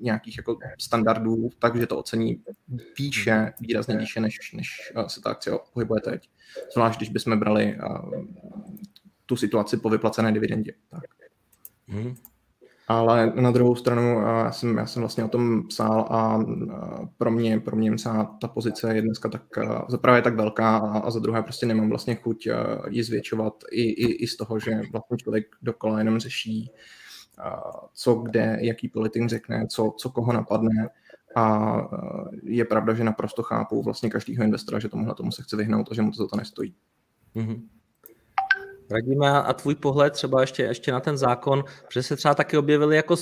nějakých 0.00 0.36
jako 0.36 0.58
standardů, 0.80 1.50
takže 1.58 1.86
to 1.86 1.98
ocení 1.98 2.42
výše, 2.98 3.52
výrazně 3.60 3.96
výše, 3.96 4.20
než, 4.20 4.52
než 4.52 4.92
se 5.06 5.20
ta 5.20 5.30
akcie 5.30 5.58
pohybuje 5.74 6.00
teď. 6.00 6.28
Zvlášť, 6.72 6.98
když 6.98 7.08
bychom 7.08 7.38
brali 7.38 7.76
uh, 7.76 8.24
tu 9.26 9.36
situaci 9.36 9.76
po 9.76 9.90
vyplacené 9.90 10.32
dividendě. 10.32 10.72
Tak. 10.90 11.02
Hmm. 11.92 12.14
Ale 12.88 13.32
na 13.34 13.50
druhou 13.50 13.74
stranu 13.74 14.20
já 14.20 14.52
jsem, 14.52 14.78
já 14.78 14.86
jsem 14.86 15.02
vlastně 15.02 15.24
o 15.24 15.28
tom 15.28 15.68
psal 15.68 16.00
a 16.10 16.44
pro 17.18 17.30
mě, 17.30 17.60
pro 17.60 17.76
mě 17.76 17.90
ta 18.40 18.48
pozice 18.48 18.94
je 18.94 19.02
dneska 19.02 19.28
tak 19.28 19.42
za 19.88 20.16
je 20.16 20.22
tak 20.22 20.34
velká 20.34 20.76
a, 20.76 20.98
a 20.98 21.10
za 21.10 21.20
druhé 21.20 21.42
prostě 21.42 21.66
nemám 21.66 21.88
vlastně 21.88 22.14
chuť 22.14 22.48
ji 22.88 23.02
zvětšovat 23.02 23.54
i, 23.70 23.82
i, 23.82 24.12
i 24.12 24.26
z 24.26 24.36
toho, 24.36 24.58
že 24.58 24.80
vlastně 24.92 25.16
člověk 25.16 25.46
dokola 25.62 25.98
jenom 25.98 26.18
řeší, 26.18 26.70
co 27.94 28.14
kde, 28.14 28.58
jaký 28.60 28.88
politik 28.88 29.28
řekne, 29.28 29.66
co, 29.66 29.94
co 29.98 30.10
koho 30.10 30.32
napadne 30.32 30.88
a 31.36 31.76
je 32.42 32.64
pravda, 32.64 32.94
že 32.94 33.04
naprosto 33.04 33.42
chápu 33.42 33.82
vlastně 33.82 34.10
každého 34.10 34.44
investora, 34.44 34.78
že 34.78 34.88
tomuhle 34.88 35.14
tomu 35.14 35.32
se 35.32 35.42
chce 35.42 35.56
vyhnout 35.56 35.88
a 35.90 35.94
že 35.94 36.02
mu 36.02 36.10
to 36.10 36.16
za 36.16 36.28
to 36.28 36.36
nestojí. 36.36 36.74
Mm-hmm. 37.36 37.62
Radíme 38.92 39.30
a 39.30 39.52
tvůj 39.52 39.74
pohled 39.74 40.12
třeba 40.12 40.40
ještě, 40.40 40.62
ještě 40.62 40.92
na 40.92 41.00
ten 41.00 41.16
zákon, 41.16 41.64
protože 41.86 42.02
se 42.02 42.16
třeba 42.16 42.34
taky 42.34 42.56
objevily 42.58 42.96
jako 42.96 43.16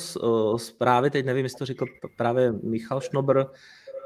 zprávy, 0.56 1.10
teď 1.10 1.26
nevím, 1.26 1.44
jestli 1.44 1.58
to 1.58 1.66
řekl 1.66 1.86
právě 2.16 2.52
Michal 2.52 3.00
Šnobr, 3.00 3.44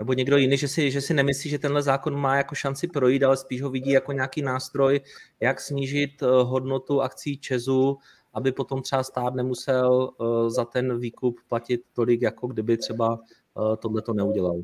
nebo 0.01 0.13
někdo 0.13 0.37
jiný, 0.37 0.57
že 0.57 0.69
si, 0.69 0.91
že 0.91 1.01
si 1.01 1.15
nemyslí, 1.15 1.51
že 1.51 1.59
tenhle 1.59 1.83
zákon 1.83 2.17
má 2.17 2.37
jako 2.37 2.55
šanci 2.55 2.89
projít, 2.89 3.23
ale 3.23 3.37
spíš 3.37 3.63
ho 3.63 3.71
vidí 3.71 3.91
jako 3.91 4.13
nějaký 4.13 4.43
nástroj, 4.43 5.01
jak 5.41 5.61
snížit 5.61 6.23
eh, 6.23 6.27
hodnotu 6.43 7.03
akcí 7.03 7.39
Česu, 7.39 7.99
aby 8.35 8.53
potom 8.53 8.83
třeba 8.83 9.03
stát 9.03 9.35
nemusel 9.35 10.11
eh, 10.11 10.51
za 10.51 10.65
ten 10.65 10.99
výkup 10.99 11.41
platit 11.49 11.81
tolik, 11.93 12.23
jako 12.23 12.47
kdyby 12.47 12.77
třeba 12.77 13.19
eh, 13.19 13.77
tohle 13.77 14.03
to 14.03 14.13
neudělal. 14.13 14.57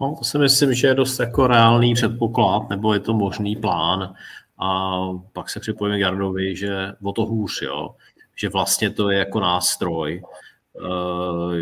No, 0.00 0.14
to 0.18 0.24
si 0.24 0.38
myslím, 0.38 0.74
že 0.74 0.86
je 0.86 0.94
dost 0.94 1.18
jako 1.18 1.46
reálný 1.46 1.94
předpoklad, 1.94 2.70
nebo 2.70 2.94
je 2.94 3.00
to 3.00 3.14
možný 3.14 3.56
plán. 3.56 4.14
A 4.58 5.00
pak 5.32 5.50
se 5.50 5.60
připojíme 5.60 5.98
k 5.98 6.00
Jardovi, 6.00 6.56
že 6.56 6.92
o 7.02 7.12
to 7.12 7.26
hůř, 7.26 7.62
jo? 7.62 7.94
že 8.36 8.48
vlastně 8.48 8.90
to 8.90 9.10
je 9.10 9.18
jako 9.18 9.40
nástroj, 9.40 10.22
uh, 10.72 11.54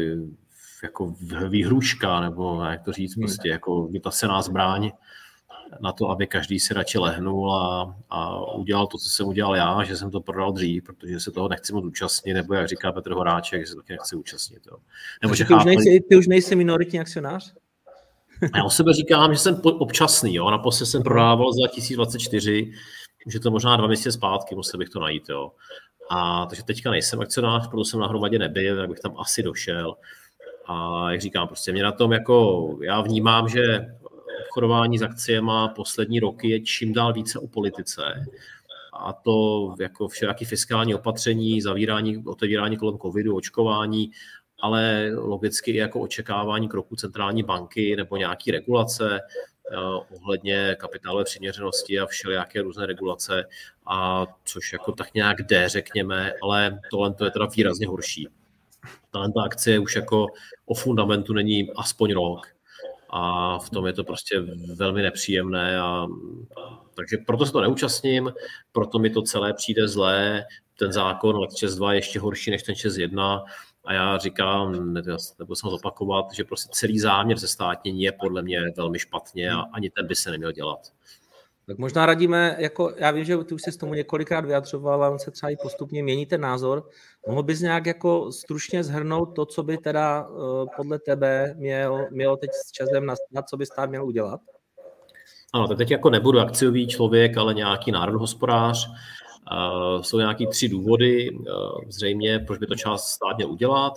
jako 0.83 1.15
výhruška, 1.49 2.21
nebo 2.21 2.63
jak 2.63 2.83
to 2.83 2.93
říct, 2.93 3.15
prostě 3.15 3.49
jako 3.49 3.87
vytasená 3.87 4.43
zbraň 4.43 4.91
na 5.81 5.93
to, 5.93 6.11
aby 6.11 6.27
každý 6.27 6.61
si 6.61 6.75
radši 6.75 6.99
lehnul 6.99 7.55
a, 7.55 7.97
a 8.11 8.45
udělal 8.55 8.87
to, 8.87 8.99
co 8.99 9.09
jsem 9.09 9.27
udělal 9.27 9.57
já, 9.57 9.85
že 9.85 9.97
jsem 9.97 10.11
to 10.11 10.21
prodal 10.21 10.53
dřív, 10.53 10.85
protože 10.85 11.21
se 11.21 11.31
toho 11.31 11.49
nechci 11.49 11.73
moc 11.73 11.85
účastnit, 11.85 12.35
nebo 12.35 12.55
jak 12.55 12.69
říká 12.69 12.93
Petr 12.93 13.13
Horáček, 13.13 13.61
že 13.61 13.67
se 13.67 13.77
taky 13.77 13.93
nechci 13.93 14.17
účastnit. 14.17 14.63
Jo. 14.71 14.77
Nebo, 15.23 15.35
že 15.35 15.45
ty, 15.45 15.49
chápu, 15.49 15.61
už 15.61 15.65
nejsi, 15.65 16.01
ty 16.09 16.17
už 16.17 16.27
nejsi 16.27 16.57
minoritní 16.57 17.01
akcionář? 17.01 17.55
Já 18.57 18.65
o 18.65 18.71
sebe 18.71 18.93
říkám, 18.93 19.33
že 19.35 19.39
jsem 19.39 19.61
občasný. 19.65 20.35
Jo. 20.35 20.51
Naposled 20.51 20.87
jsem 20.87 21.03
prodával 21.03 21.53
za 21.53 21.67
2024, 21.67 22.73
že 23.27 23.41
to 23.41 23.51
možná 23.51 23.77
dva 23.77 23.87
měsíce 23.87 24.13
zpátky, 24.13 24.55
musel 24.55 24.79
bych 24.79 24.89
to 24.89 25.01
najít. 25.01 25.29
Jo. 25.29 25.53
A 26.11 26.47
takže 26.47 26.65
teďka 26.65 26.91
nejsem 26.91 27.21
akcionář, 27.21 27.69
proto 27.69 27.85
jsem 27.85 28.01
na 28.01 28.07
hromadě 28.07 28.39
nebyl, 28.39 28.77
tak 28.77 28.89
bych 28.89 29.01
tam 29.01 29.15
asi 29.19 29.43
došel. 29.43 29.95
A 30.67 31.07
jak 31.13 31.21
říkám, 31.21 31.49
prostě 31.49 31.73
mě 31.73 31.83
na 31.83 31.93
tom 31.93 32.13
jako, 32.13 32.69
já 32.83 33.01
vnímám, 33.01 33.49
že 33.49 33.87
obchodování 34.47 34.99
s 34.99 35.03
akciemi 35.03 35.53
poslední 35.75 36.21
roky 36.21 36.49
je 36.49 36.61
čím 36.61 36.93
dál 36.93 37.13
více 37.13 37.39
o 37.39 37.47
politice. 37.47 38.03
A 38.93 39.13
to 39.13 39.75
jako 39.81 40.09
všelijaký 40.09 40.45
fiskální 40.45 40.95
opatření, 40.95 41.61
zavírání, 41.61 42.25
otevírání 42.27 42.77
kolem 42.77 42.99
covidu, 42.99 43.37
očkování 43.37 44.11
ale 44.61 45.11
logicky 45.15 45.71
i 45.71 45.77
jako 45.77 46.01
očekávání 46.01 46.69
kroku 46.69 46.97
centrální 46.97 47.43
banky 47.43 47.97
nebo 47.97 48.17
nějaký 48.17 48.51
regulace 48.51 49.21
eh, 49.73 49.77
ohledně 50.17 50.77
kapitálové 50.81 51.25
přiměřenosti 51.25 52.01
a 52.01 52.07
všelijaké 52.07 52.63
různé 52.63 52.87
regulace, 52.87 53.45
a 53.87 54.27
což 54.45 54.73
jako 54.73 54.93
tak 54.93 55.15
nějak 55.15 55.43
jde, 55.43 55.69
řekněme, 55.69 56.33
ale 56.43 56.81
tohle 56.91 57.15
to 57.15 57.25
je 57.25 57.31
teda 57.31 57.47
výrazně 57.47 57.87
horší. 57.87 58.29
Tahle 59.11 59.33
ta 59.33 59.43
akcie 59.43 59.79
už 59.79 59.97
jako 59.97 60.27
o 60.67 60.75
fundamentu 60.75 61.33
není 61.33 61.73
aspoň 61.77 62.13
rok 62.13 62.47
a 63.11 63.59
v 63.59 63.71
tom 63.71 63.87
je 63.87 63.93
to 63.93 64.05
prostě 64.05 64.41
velmi 64.75 65.03
nepříjemné 65.03 65.81
a 65.81 66.07
takže 66.97 67.17
proto 67.27 67.47
se 67.47 67.53
to 67.53 67.61
neúčastním, 67.61 68.33
proto 68.73 68.99
mi 68.99 69.11
to 69.11 69.23
celé 69.23 69.55
přijde 69.55 69.89
zlé, 69.89 70.45
ten 70.79 70.93
zákon 70.93 71.37
Lex 71.37 71.75
2 71.75 71.93
je 71.93 71.99
ještě 71.99 72.21
horší 72.21 72.51
než 72.51 72.63
ten 72.63 72.75
1 72.99 73.45
a 73.85 73.93
já 73.93 74.19
říkám, 74.19 74.95
nebo 75.39 75.57
jsem 75.57 75.71
zopakovat, 75.71 76.33
že 76.33 76.45
prostě 76.45 76.69
celý 76.73 76.99
záměr 76.99 77.39
ze 77.39 77.49
státnění 77.49 78.03
je 78.03 78.13
podle 78.13 78.43
mě 78.43 78.61
velmi 78.77 78.99
špatně 78.99 79.51
a 79.51 79.61
ani 79.73 79.91
ten 79.91 80.07
by 80.07 80.15
se 80.15 80.31
neměl 80.31 80.53
dělat. 80.53 80.79
Tak 81.67 81.79
možná 81.79 82.07
radíme, 82.07 82.57
jako 82.59 82.93
já 82.97 83.11
vím, 83.11 83.25
že 83.25 83.37
ty 83.37 83.55
už 83.55 83.63
jsi 83.63 83.73
s 83.73 83.77
tomu 83.77 83.95
několikrát 83.95 84.45
vyjadřoval 84.45 85.05
a 85.05 85.11
on 85.11 85.19
se 85.19 85.31
třeba 85.31 85.51
i 85.51 85.57
postupně 85.63 86.03
mění 86.03 86.27
ten 86.27 86.41
názor. 86.41 86.89
Mohl 87.29 87.43
bys 87.43 87.61
nějak 87.61 87.87
jako 87.87 88.33
stručně 88.33 88.85
zhrnout 88.85 89.35
to, 89.35 89.47
co 89.47 89.63
by 89.63 89.79
teda 89.79 90.29
uh, 90.29 90.67
podle 90.77 90.99
tebe 90.99 91.55
měl, 91.57 92.07
mělo 92.11 92.37
teď 92.37 92.51
s 92.51 92.71
časem 92.73 93.07
nastat, 93.07 93.49
co 93.49 93.57
by 93.57 93.67
stát 93.67 93.91
měl 93.91 94.05
udělat? 94.07 94.41
Ano, 95.53 95.69
tak 95.69 95.79
teď 95.79 95.91
jako 95.91 96.11
nebudu 96.11 96.41
akciový 96.41 96.87
člověk, 96.87 97.37
ale 97.37 97.55
nějaký 97.55 97.93
národohospodář. 97.93 98.91
Jsou 100.01 100.19
nějaký 100.19 100.47
tři 100.47 100.69
důvody, 100.69 101.31
uh, 101.31 101.47
zřejmě, 101.89 102.39
proč 102.39 102.59
by 102.59 102.67
to 102.67 102.75
část 102.75 103.09
stát 103.09 103.37
měl 103.37 103.51
udělat. 103.51 103.93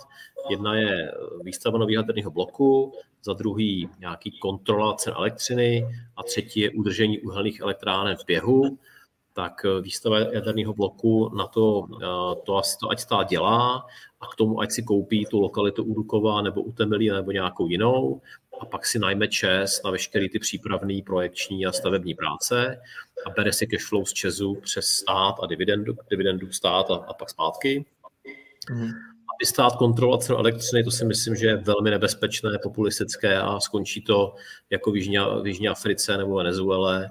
Jedna 0.50 0.74
je 0.74 1.12
výstava 1.42 1.78
nového 1.78 2.02
jaderného 2.02 2.30
bloku, 2.30 2.92
za 3.24 3.32
druhý 3.32 3.88
nějaký 4.00 4.38
kontrola 4.38 4.94
cen 4.94 5.14
elektřiny 5.16 5.86
a 6.16 6.22
třetí 6.22 6.60
je 6.60 6.70
udržení 6.70 7.20
uhelných 7.20 7.60
elektráren 7.60 8.16
v 8.16 8.26
běhu. 8.26 8.78
Tak 9.38 9.62
uh, 9.64 9.78
výstava 9.78 10.18
jaderného 10.18 10.74
bloku 10.74 11.30
na 11.36 11.46
to, 11.46 11.86
to, 12.42 12.60
to 12.80 12.90
ať 12.90 12.98
stát 13.00 13.28
dělá 13.30 13.86
a 14.20 14.26
k 14.26 14.34
tomu 14.34 14.60
ať 14.60 14.70
si 14.72 14.82
koupí 14.82 15.26
tu 15.30 15.40
lokalitu 15.40 15.84
u 15.84 15.94
Dukova 15.94 16.42
nebo 16.42 16.62
u 16.62 16.72
Temelí 16.72 17.10
nebo 17.10 17.30
nějakou 17.30 17.68
jinou 17.68 18.20
a 18.60 18.66
pak 18.66 18.86
si 18.86 18.98
najme 18.98 19.28
čes 19.28 19.82
na 19.84 19.90
veškeré 19.90 20.28
ty 20.28 20.38
přípravné 20.38 20.94
projekční 21.06 21.66
a 21.66 21.72
stavební 21.72 22.14
práce 22.14 22.80
a 23.26 23.30
bere 23.30 23.52
si 23.52 23.66
cash 23.66 23.88
flow 23.88 24.04
z 24.04 24.12
Česu 24.12 24.54
přes 24.54 24.86
stát 24.86 25.34
a 25.42 25.46
dividendu, 25.46 25.96
dividendu 26.10 26.52
stát 26.52 26.90
a, 26.90 26.94
a 26.94 27.14
pak 27.14 27.30
zpátky. 27.30 27.84
Mm. 28.70 28.90
Aby 29.38 29.46
stát 29.46 29.76
kontrolovat 29.76 30.22
cenu 30.22 30.38
elektřiny, 30.38 30.84
to 30.84 30.90
si 30.90 31.04
myslím, 31.04 31.36
že 31.36 31.46
je 31.46 31.56
velmi 31.56 31.90
nebezpečné, 31.90 32.58
populistické 32.62 33.38
a 33.38 33.60
skončí 33.60 34.02
to 34.02 34.34
jako 34.70 34.90
v 34.90 34.96
Jižní, 34.96 35.18
v 35.42 35.46
Jižní 35.46 35.68
Africe 35.68 36.16
nebo 36.16 36.34
Venezuele 36.34 37.10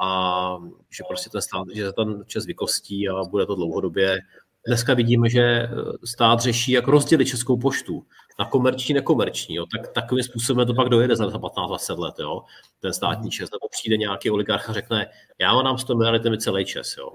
a 0.00 0.56
že 0.90 1.04
prostě 1.08 1.30
ten 1.30 1.40
stát, 1.40 1.66
že 1.74 1.86
se 1.86 1.92
ten 1.92 2.24
čas 2.26 2.46
vykostí 2.46 3.08
a 3.08 3.24
bude 3.24 3.46
to 3.46 3.54
dlouhodobě. 3.54 4.18
Dneska 4.66 4.94
vidíme, 4.94 5.28
že 5.28 5.68
stát 6.04 6.40
řeší, 6.40 6.72
jak 6.72 6.86
rozdělit 6.86 7.24
Českou 7.24 7.56
poštu 7.56 8.06
na 8.38 8.44
komerční, 8.44 8.94
nekomerční. 8.94 9.54
Jo. 9.54 9.66
Tak 9.76 9.88
takovým 9.88 10.24
způsobem 10.24 10.66
to 10.66 10.74
pak 10.74 10.88
dojede 10.88 11.16
za 11.16 11.26
15-20 11.26 11.98
let, 11.98 12.14
jo. 12.18 12.42
ten 12.80 12.92
státní 12.92 13.22
mhm. 13.22 13.30
čes. 13.30 13.50
Nebo 13.50 13.68
přijde 13.70 13.96
nějaký 13.96 14.30
oligarch 14.30 14.70
a 14.70 14.72
řekne, 14.72 15.06
já 15.38 15.54
mám 15.54 15.78
100 15.78 15.94
miliard, 15.94 16.24
mi 16.24 16.38
celý 16.38 16.64
čes. 16.64 16.96
Jo. 16.98 17.12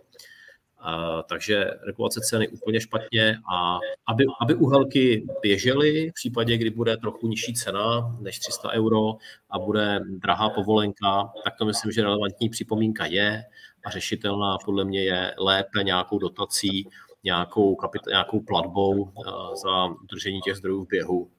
Takže 1.30 1.72
regulace 1.86 2.20
ceny 2.22 2.48
úplně 2.48 2.82
špatně 2.82 3.38
a 3.54 3.80
aby, 4.08 4.26
aby 4.42 4.56
uhelky 4.56 5.26
běžely 5.42 6.10
v 6.10 6.14
případě, 6.14 6.58
kdy 6.58 6.70
bude 6.70 6.98
trochu 6.98 7.28
nižší 7.28 7.54
cena 7.54 8.18
než 8.20 8.40
300 8.40 8.72
euro 8.72 9.14
a 9.50 9.60
bude 9.60 10.00
drahá 10.10 10.50
povolenka, 10.50 11.32
tak 11.44 11.54
to 11.60 11.66
myslím, 11.66 11.92
že 11.92 12.02
relevantní 12.02 12.50
připomínka 12.50 13.06
je 13.06 13.44
a 13.86 13.90
řešitelná 13.90 14.58
podle 14.66 14.86
mě 14.86 15.04
je 15.04 15.34
lépe 15.38 15.84
nějakou 15.84 16.20
dotací 16.20 16.90
nějakou, 17.26 17.76
kapit- 17.76 18.10
nějakou 18.10 18.40
platbou 18.40 19.08
eh, 19.08 19.32
za 19.64 19.86
udržení 19.86 20.42
těch 20.42 20.56
zdrojů 20.56 20.86
v 20.86 20.88
běhu. 20.88 21.30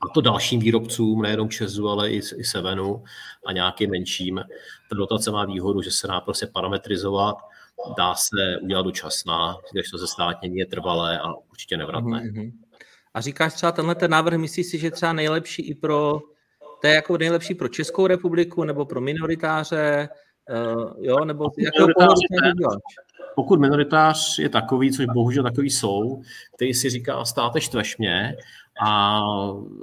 A 0.00 0.08
to 0.14 0.20
dalším 0.20 0.60
výrobcům, 0.60 1.22
nejenom 1.22 1.48
Česu, 1.48 1.88
ale 1.88 2.10
i, 2.10 2.16
i 2.16 2.44
Sevenu 2.44 3.04
a 3.46 3.52
nějakým 3.52 3.90
menším. 3.90 4.36
Ta 4.90 4.96
dotace 4.96 5.30
má 5.30 5.44
výhodu, 5.44 5.82
že 5.82 5.90
se 5.90 6.06
dá 6.06 6.20
prostě 6.20 6.46
parametrizovat, 6.46 7.36
dá 7.96 8.14
se 8.14 8.58
udělat 8.62 8.82
dočasná, 8.82 9.56
když 9.72 9.90
to 9.90 9.98
ze 9.98 10.06
státnění 10.06 10.56
je 10.56 10.66
trvalé 10.66 11.18
a 11.18 11.32
určitě 11.50 11.76
nevratné. 11.76 12.20
Mm-hmm. 12.20 12.52
A 13.14 13.20
říkáš 13.20 13.54
třeba 13.54 13.72
tenhle 13.72 13.94
ten 13.94 14.10
návrh, 14.10 14.38
myslíš 14.38 14.66
si, 14.66 14.78
že 14.78 14.90
třeba 14.90 15.12
nejlepší 15.12 15.62
i 15.62 15.74
pro, 15.74 16.20
to 16.80 16.86
je 16.86 16.94
jako 16.94 17.18
nejlepší 17.18 17.54
pro 17.54 17.68
Českou 17.68 18.06
republiku 18.06 18.64
nebo 18.64 18.84
pro 18.84 19.00
minoritáře, 19.00 20.08
uh, 20.50 20.92
jo, 20.98 21.24
nebo 21.24 21.50
jakého 21.58 21.88
pohledu 21.94 22.20
pokud 23.34 23.60
minoritář 23.60 24.38
je 24.38 24.48
takový, 24.48 24.92
což 24.92 25.06
bohužel 25.06 25.44
takový 25.44 25.70
jsou, 25.70 26.22
který 26.54 26.74
si 26.74 26.90
říká, 26.90 27.24
státe 27.24 27.60
štveš 27.60 27.98
mě, 27.98 28.36
a, 28.82 29.20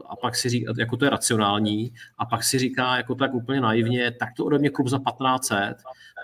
a 0.06 0.16
pak 0.22 0.36
si 0.36 0.50
říká, 0.50 0.74
jako 0.78 0.98
to 0.98 1.06
je 1.06 1.10
racionální, 1.10 1.94
a 2.18 2.26
pak 2.26 2.44
si 2.44 2.60
říká 2.60 2.98
jako 2.98 3.16
tak 3.16 3.34
úplně 3.34 3.62
naivně, 3.62 4.12
tak 4.12 4.30
to 4.38 4.46
ode 4.46 4.60
mě 4.60 4.70
kup 4.70 4.88
za 4.88 4.98
1500, 4.98 5.78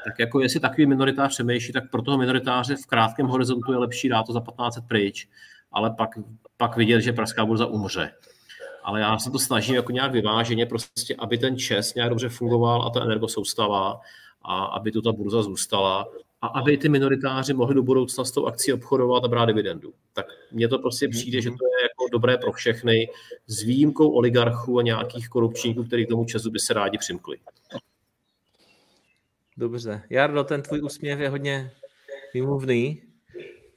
tak 0.05 0.19
jako 0.19 0.41
jestli 0.41 0.59
takový 0.59 0.85
minoritář 0.85 1.31
přemýšlí, 1.33 1.73
tak 1.73 1.91
pro 1.91 2.01
toho 2.01 2.17
minoritáře 2.17 2.75
v 2.75 2.85
krátkém 2.85 3.27
horizontu 3.27 3.71
je 3.71 3.77
lepší 3.77 4.09
dát 4.09 4.23
to 4.23 4.33
za 4.33 4.39
1500 4.39 4.83
pryč, 4.87 5.27
ale 5.71 5.91
pak, 5.91 6.09
pak 6.57 6.77
vidět, 6.77 7.01
že 7.01 7.13
pražská 7.13 7.45
burza 7.45 7.65
umře. 7.65 8.11
Ale 8.83 8.99
já 8.99 9.19
se 9.19 9.31
to 9.31 9.39
snažím 9.39 9.75
jako 9.75 9.91
nějak 9.91 10.11
vyváženě, 10.11 10.65
prostě, 10.65 11.15
aby 11.15 11.37
ten 11.37 11.57
čes 11.57 11.93
nějak 11.93 12.09
dobře 12.09 12.29
fungoval 12.29 12.83
a 12.83 12.89
ta 12.89 13.03
energosoustava, 13.03 13.99
a 14.45 14.63
aby 14.65 14.91
tu 14.91 15.01
ta 15.01 15.11
burza 15.11 15.43
zůstala 15.43 16.07
a 16.43 16.47
aby 16.47 16.77
ty 16.77 16.89
minoritáři 16.89 17.53
mohli 17.53 17.75
do 17.75 17.83
budoucna 17.83 18.25
s 18.25 18.31
tou 18.31 18.45
akcí 18.45 18.73
obchodovat 18.73 19.23
a 19.23 19.27
brát 19.27 19.45
dividendu. 19.45 19.93
Tak 20.13 20.25
mně 20.51 20.67
to 20.67 20.79
prostě 20.79 21.07
přijde, 21.07 21.41
že 21.41 21.49
to 21.49 21.55
je 21.55 21.83
jako 21.83 22.07
dobré 22.11 22.37
pro 22.37 22.51
všechny, 22.51 23.09
s 23.47 23.63
výjimkou 23.63 24.09
oligarchů 24.09 24.79
a 24.79 24.81
nějakých 24.81 25.29
korupčníků, 25.29 25.83
kteří 25.83 26.05
k 26.05 26.09
tomu 26.09 26.25
Česu 26.25 26.51
by 26.51 26.59
se 26.59 26.73
rádi 26.73 26.97
přimkli. 26.97 27.37
Dobře. 29.57 30.01
Jardo, 30.09 30.43
ten 30.43 30.61
tvůj 30.61 30.81
úsměv 30.83 31.19
je 31.19 31.29
hodně 31.29 31.71
vymluvný. 32.33 33.01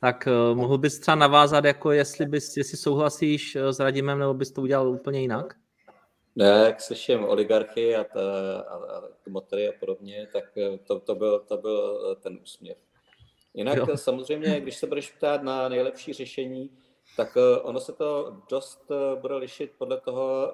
Tak 0.00 0.28
uh, 0.50 0.56
mohl 0.56 0.78
bys 0.78 0.98
třeba 0.98 1.14
navázat, 1.14 1.64
jako 1.64 1.92
jestli, 1.92 2.26
bys, 2.26 2.56
jestli 2.56 2.76
souhlasíš 2.76 3.56
uh, 3.56 3.68
s 3.68 3.80
Radimem, 3.80 4.18
nebo 4.18 4.34
bys 4.34 4.52
to 4.52 4.62
udělal 4.62 4.88
úplně 4.88 5.20
jinak? 5.20 5.54
Ne, 6.36 6.46
jak 6.46 6.80
slyším 6.80 7.24
oligarchy 7.24 7.96
a, 7.96 8.04
ta, 8.04 8.20
a, 8.60 8.74
a 8.74 9.02
kmotry 9.24 9.68
a 9.68 9.72
podobně, 9.80 10.28
tak 10.32 10.58
eh, 10.58 10.78
to, 10.78 11.00
to, 11.00 11.14
byl, 11.14 11.40
to 11.40 11.56
byl 11.56 12.16
ten 12.22 12.38
úsměv. 12.42 12.78
Jinak 13.54 13.76
jo. 13.76 13.96
samozřejmě, 13.96 14.60
když 14.60 14.76
se 14.76 14.86
budeš 14.86 15.10
ptát 15.10 15.42
na 15.42 15.68
nejlepší 15.68 16.12
řešení, 16.12 16.70
tak 17.16 17.36
ono 17.62 17.80
se 17.80 17.92
to 17.92 18.36
dost 18.50 18.90
bude 19.20 19.34
lišit 19.34 19.72
podle 19.78 20.00
toho, 20.00 20.52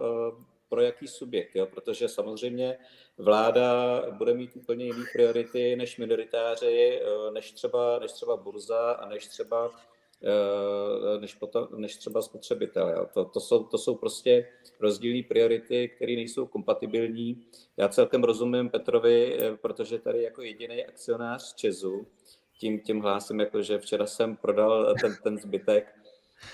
pro 0.73 0.81
jaký 0.81 1.09
subjekt, 1.09 1.57
jo? 1.57 1.67
protože 1.67 2.09
samozřejmě 2.09 2.79
vláda 3.19 4.01
bude 4.11 4.35
mít 4.35 4.57
úplně 4.57 4.85
jiné 4.85 5.05
priority 5.13 5.77
než 5.77 5.99
minoritáři, 5.99 7.01
eh, 7.03 7.31
než 7.31 7.53
třeba, 7.53 7.99
než 7.99 8.13
třeba 8.13 8.37
burza 8.37 8.93
a 8.93 9.09
než 9.09 9.27
třeba 9.27 9.71
eh, 9.71 9.92
než, 11.21 11.35
potom, 11.35 11.69
než 11.77 11.97
třeba 11.97 12.23
spotřebitel. 12.23 12.89
Jo. 12.89 13.07
To, 13.15 13.25
to, 13.25 13.41
jsou, 13.41 13.65
to 13.65 13.79
jsou 13.79 13.95
prostě 13.95 14.49
rozdílné 14.81 15.23
priority, 15.29 15.89
které 15.97 16.13
nejsou 16.13 16.47
kompatibilní. 16.47 17.47
Já 17.77 17.89
celkem 17.89 18.25
rozumím 18.25 18.71
Petrovi, 18.71 19.39
eh, 19.41 19.57
protože 19.57 19.99
tady 19.99 20.23
jako 20.23 20.43
jediný 20.43 20.85
akcionář 20.87 21.55
Česu, 21.55 22.07
tím, 22.59 22.81
tím 22.81 23.01
hlásím, 23.01 23.41
jako, 23.41 23.63
že 23.63 23.79
včera 23.79 24.07
jsem 24.07 24.37
prodal 24.37 24.95
ten, 25.01 25.17
ten 25.23 25.39
zbytek, 25.39 25.95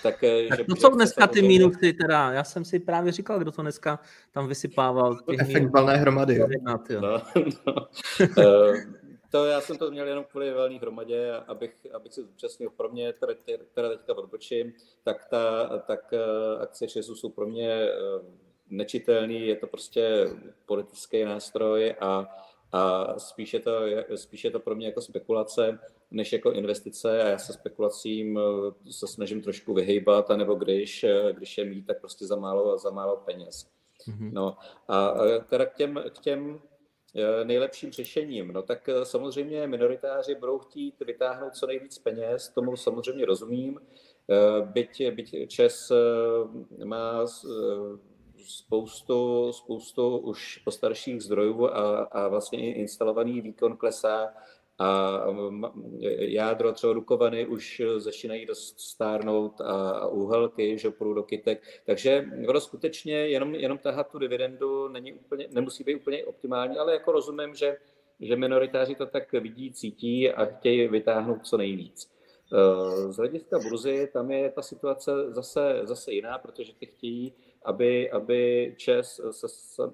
tak, 0.02 0.24
eh, 0.24 0.48
tak 0.48 0.59
že, 0.59 0.64
to 0.64 0.76
jsou 0.76 0.94
dneska 0.94 1.26
ty 1.26 1.42
minusy, 1.42 1.92
teda. 1.92 2.33
Já 2.33 2.44
jsem 2.44 2.64
si 2.64 2.81
právě 2.81 3.12
říkal, 3.12 3.38
kdo 3.38 3.52
to 3.52 3.62
dneska 3.62 4.00
tam 4.33 4.48
vysypával. 4.48 5.18
Efekt 5.40 5.70
valné 5.70 5.96
hromady, 5.96 6.37
jo. 6.37 6.48
No, 6.62 6.81
no. 7.00 7.22
Eh, 9.29 9.31
to 9.31 9.45
já 9.45 9.61
jsem 9.61 9.79
to 9.79 9.91
měl 9.91 10.07
jenom 10.07 10.25
kvůli 10.25 10.55
valné 10.55 10.79
hromadě, 10.79 11.33
abych, 11.33 11.87
abych 11.93 12.14
si 12.14 12.23
zúčastnil. 12.23 12.71
Pro 12.71 12.88
mě, 12.88 13.12
teda, 13.12 13.35
teda 13.75 13.88
teďka 13.88 14.17
odbočím, 14.17 14.73
tak, 15.05 15.25
ta, 15.25 15.79
tak 15.79 16.12
eh, 16.12 16.62
akce 16.62 16.88
ČESu 16.88 17.14
jsou 17.14 17.29
pro 17.29 17.47
mě 17.47 17.88
nečitelný, 18.71 19.47
je 19.47 19.57
to 19.57 19.67
prostě 19.67 20.27
politický 20.67 21.25
nástroj 21.25 21.95
a, 22.01 22.37
a 22.73 23.14
spíš, 23.19 23.55
je 23.55 23.61
to, 23.61 23.73
spíš 24.14 24.45
je 24.45 24.51
to 24.51 24.61
pro 24.61 24.75
mě 24.75 24.87
jako 24.87 25.01
spekulace 25.01 25.79
než 26.11 26.33
jako 26.33 26.53
investice 26.53 27.23
a 27.23 27.29
já 27.29 27.38
se 27.38 27.53
spekulacím 27.53 28.38
eh, 28.38 28.93
se 28.93 29.07
snažím 29.07 29.43
trošku 29.43 29.75
vyhejbat, 29.75 30.31
anebo 30.31 30.55
když, 30.55 31.05
eh, 31.05 31.33
když 31.33 31.59
je 31.59 31.64
mít, 31.64 31.87
tak 31.87 32.01
prostě 32.01 32.27
za 32.27 32.37
málo, 32.37 32.79
za 32.79 32.91
málo 32.91 33.17
peněz. 33.17 33.67
Mm-hmm. 34.09 34.33
No 34.33 34.57
a 34.88 35.14
teda 35.49 35.67
k 35.67 35.75
těm, 35.75 36.03
k 36.11 36.19
těm 36.19 36.61
eh, 36.64 36.67
nejlepším 37.44 37.92
řešením. 37.92 38.53
No 38.53 38.62
tak 38.62 38.88
samozřejmě 39.03 39.66
minoritáři 39.66 40.35
budou 40.35 40.59
chtít 40.59 40.94
vytáhnout 41.01 41.55
co 41.55 41.66
nejvíc 41.66 41.99
peněz, 41.99 42.49
tomu 42.49 42.77
samozřejmě 42.77 43.27
rozumím. 43.27 43.81
Byť, 44.64 45.11
byť 45.11 45.49
Čes 45.49 45.92
má 46.85 47.27
spoustu, 48.47 49.53
spoustu 49.53 50.18
už 50.18 50.59
postarších 50.59 51.23
zdrojů 51.23 51.66
a, 51.66 52.03
a 52.03 52.29
vlastně 52.29 52.75
instalovaný 52.75 53.40
výkon 53.40 53.77
klesá, 53.77 54.35
a 54.79 55.21
jádro 56.19 56.73
třeba 56.73 56.93
Dukovany 56.93 57.47
už 57.47 57.83
začínají 57.97 58.47
dost 58.47 58.81
stárnout 58.81 59.61
a 59.61 60.07
úhelky, 60.07 60.77
půjdu 60.91 61.14
do 61.14 61.23
kytek. 61.23 61.62
Takže 61.87 62.27
ono 62.49 62.61
skutečně 62.61 63.14
jenom, 63.14 63.55
jenom 63.55 63.79
tahat 63.79 64.11
tu 64.11 64.19
dividendu 64.19 64.88
není 64.88 65.12
úplně, 65.12 65.49
nemusí 65.51 65.85
být 65.85 65.95
úplně 65.95 66.25
optimální, 66.25 66.79
ale 66.79 66.93
jako 66.93 67.12
rozumím, 67.12 67.55
že, 67.55 67.77
že 68.21 68.37
minoritáři 68.37 68.95
to 68.95 69.07
tak 69.07 69.33
vidí, 69.33 69.73
cítí 69.73 70.31
a 70.31 70.45
chtějí 70.45 70.88
vytáhnout 70.88 71.47
co 71.47 71.57
nejvíc. 71.57 72.11
Z 73.09 73.17
hlediska 73.17 73.59
burzy 73.59 74.11
tam 74.12 74.31
je 74.31 74.51
ta 74.51 74.62
situace 74.62 75.11
zase, 75.29 75.81
zase 75.83 76.12
jiná, 76.12 76.38
protože 76.38 76.73
ty 76.75 76.87
chtějí, 76.87 77.33
aby, 77.64 78.11
aby 78.11 78.75
Čes 78.77 79.21
se 79.31 79.47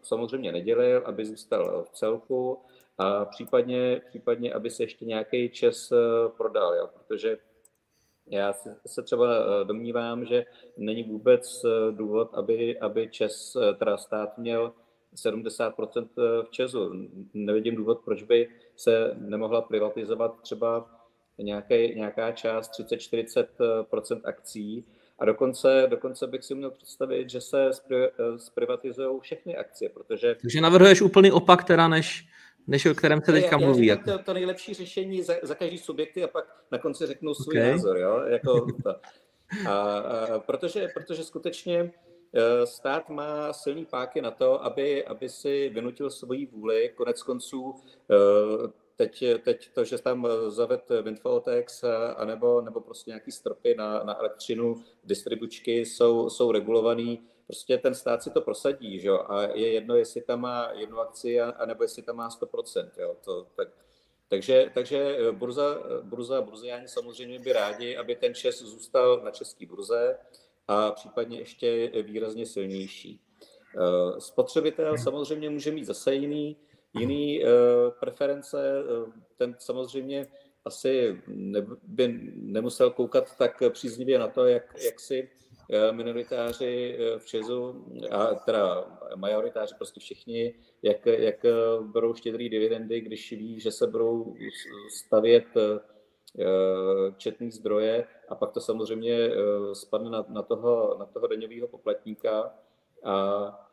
samozřejmě 0.02 0.52
nedělil, 0.52 1.02
aby 1.04 1.24
zůstal 1.24 1.84
v 1.84 1.90
celku, 1.90 2.58
a 2.98 3.24
případně, 3.24 4.00
případně 4.08 4.52
aby 4.52 4.70
se 4.70 4.82
ještě 4.82 5.04
nějaký 5.04 5.50
čes 5.50 5.92
eh, 5.92 5.96
prodal, 6.36 6.74
jo? 6.74 6.88
protože 6.94 7.38
já 8.26 8.52
se 8.86 9.02
třeba 9.02 9.28
eh, 9.34 9.64
domnívám, 9.64 10.24
že 10.24 10.44
není 10.76 11.02
vůbec 11.02 11.64
eh, 11.64 11.92
důvod, 11.92 12.34
aby, 12.34 12.78
aby 12.78 13.08
Čes, 13.10 13.56
teda 13.78 13.96
stát 13.96 14.38
měl 14.38 14.72
70% 15.14 16.08
v 16.16 16.50
Česu. 16.50 16.90
Nevidím 17.34 17.76
důvod, 17.76 18.00
proč 18.04 18.22
by 18.22 18.48
se 18.76 19.14
nemohla 19.18 19.62
privatizovat 19.62 20.40
třeba 20.42 20.90
nějaké, 21.38 21.88
nějaká 21.88 22.32
část 22.32 22.70
30-40% 22.80 24.20
akcí 24.24 24.84
a 25.18 25.24
dokonce, 25.24 25.86
dokonce 25.90 26.26
bych 26.26 26.44
si 26.44 26.54
měl 26.54 26.70
představit, 26.70 27.30
že 27.30 27.40
se 27.40 27.70
zprivatizují 28.36 29.20
všechny 29.20 29.56
akcie, 29.56 29.88
protože... 29.88 30.36
Takže 30.40 30.60
navrhuješ 30.60 31.02
úplný 31.02 31.32
opak 31.32 31.64
teda, 31.64 31.88
než, 31.88 32.28
než 32.66 32.86
o 32.86 32.94
kterém 32.94 33.20
se 33.20 33.32
teďka 33.32 33.58
já, 33.60 33.66
mluví. 33.66 33.86
Já 33.86 33.94
jako. 33.94 34.10
to, 34.10 34.18
to 34.18 34.34
nejlepší 34.34 34.74
řešení 34.74 35.22
za, 35.22 35.34
za 35.42 35.54
každý 35.54 35.78
subjekty 35.78 36.24
a 36.24 36.28
pak 36.28 36.44
na 36.72 36.78
konci 36.78 37.06
řeknu 37.06 37.34
svůj 37.34 37.58
okay. 37.58 37.70
názor. 37.70 37.98
Jo? 37.98 38.22
Jako 38.26 38.66
to. 38.82 38.94
A, 39.68 39.98
a, 39.98 40.38
protože, 40.38 40.88
protože 40.94 41.24
skutečně 41.24 41.92
e, 42.34 42.66
stát 42.66 43.08
má 43.08 43.52
silný 43.52 43.84
páky 43.84 44.22
na 44.22 44.30
to, 44.30 44.64
aby, 44.64 45.04
aby 45.04 45.28
si 45.28 45.68
vynutil 45.68 46.10
svoji 46.10 46.46
vůli. 46.46 46.92
Konec 46.94 47.22
konců 47.22 47.74
e, 48.10 48.14
teď, 48.96 49.24
teď 49.44 49.72
to, 49.72 49.84
že 49.84 49.98
tam 49.98 50.28
zaved 50.48 50.88
windfall 51.02 51.40
tax 51.40 51.84
anebo, 52.16 52.60
nebo 52.60 52.80
prostě 52.80 53.10
nějaký 53.10 53.32
stropy 53.32 53.74
na, 53.78 54.04
na 54.04 54.18
elektřinu, 54.18 54.82
distribučky 55.04 55.80
jsou, 55.80 56.30
jsou 56.30 56.52
regulovaný 56.52 57.22
prostě 57.46 57.78
ten 57.78 57.94
stát 57.94 58.22
si 58.22 58.30
to 58.30 58.40
prosadí, 58.40 59.00
že 59.00 59.08
jo? 59.08 59.24
a 59.28 59.42
je 59.42 59.72
jedno, 59.72 59.96
jestli 59.96 60.22
tam 60.22 60.40
má 60.40 60.70
jednu 60.72 61.00
akci, 61.00 61.40
anebo 61.40 61.84
jestli 61.84 62.02
tam 62.02 62.16
má 62.16 62.28
100%, 62.28 62.90
jo? 62.98 63.16
To, 63.24 63.46
tak, 63.56 63.68
takže, 64.28 64.70
takže 64.74 65.16
eh, 65.18 65.32
burza, 65.32 65.78
eh, 65.84 66.02
burza, 66.02 66.40
burziáni 66.40 66.88
samozřejmě 66.88 67.38
by 67.38 67.52
rádi, 67.52 67.96
aby 67.96 68.16
ten 68.16 68.34
ČES 68.34 68.62
zůstal 68.62 69.20
na 69.24 69.30
české 69.30 69.66
burze 69.66 70.18
a 70.68 70.90
případně 70.90 71.38
ještě 71.38 71.88
výrazně 72.02 72.46
silnější. 72.46 73.20
Eh, 73.76 74.20
spotřebitel 74.20 74.98
samozřejmě 74.98 75.50
může 75.50 75.70
mít 75.70 75.84
zase 75.84 76.14
jiný, 76.14 76.56
jiný 76.94 77.42
preference, 78.00 78.82
ten 79.36 79.56
samozřejmě 79.58 80.26
asi 80.64 81.22
by 81.82 82.20
nemusel 82.34 82.90
koukat 82.90 83.36
tak 83.36 83.62
příznivě 83.70 84.18
na 84.18 84.28
to, 84.28 84.46
jak, 84.46 84.74
jak 84.84 85.00
si 85.00 85.30
minoritáři 85.90 86.98
eh, 86.98 87.18
v 87.18 87.26
Česu, 87.26 87.84
a 88.10 88.34
teda 88.34 88.84
majoritáři, 89.14 89.74
prostě 89.74 90.00
všichni, 90.00 90.54
jak, 90.82 91.06
jak 91.06 91.44
eh, 91.44 91.52
berou 91.80 92.14
štědrý 92.14 92.48
dividendy, 92.48 93.00
když 93.00 93.32
ví, 93.32 93.60
že 93.60 93.72
se 93.72 93.86
budou 93.86 94.34
stavět 94.96 95.44
četný 97.16 97.50
zdroje 97.50 98.06
a 98.28 98.34
pak 98.34 98.52
to 98.52 98.60
samozřejmě 98.60 99.30
spadne 99.72 100.10
na, 100.10 100.24
na 100.28 100.42
toho, 100.42 100.96
na 100.98 101.06
toho 101.06 101.26
daňového 101.26 101.68
poplatníka. 101.68 102.54
A 103.04 103.68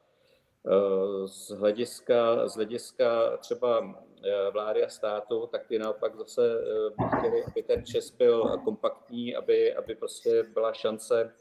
z 1.26 1.50
hlediska, 1.50 2.48
z 2.48 2.56
hlediska 2.56 3.38
třeba 3.38 3.96
vlády 4.52 4.84
a 4.84 4.90
státu, 4.90 5.48
tak 5.52 5.68
ty 5.68 5.80
naopak 5.80 6.16
zase 6.16 6.62
by 6.98 7.18
chtěli, 7.18 7.44
aby 7.44 7.64
ten 7.64 7.86
Čes 7.86 8.12
byl 8.12 8.58
kompaktní, 8.64 9.36
aby, 9.36 9.76
aby 9.76 9.96
prostě 9.96 10.44
byla 10.44 10.74
šance 10.74 11.34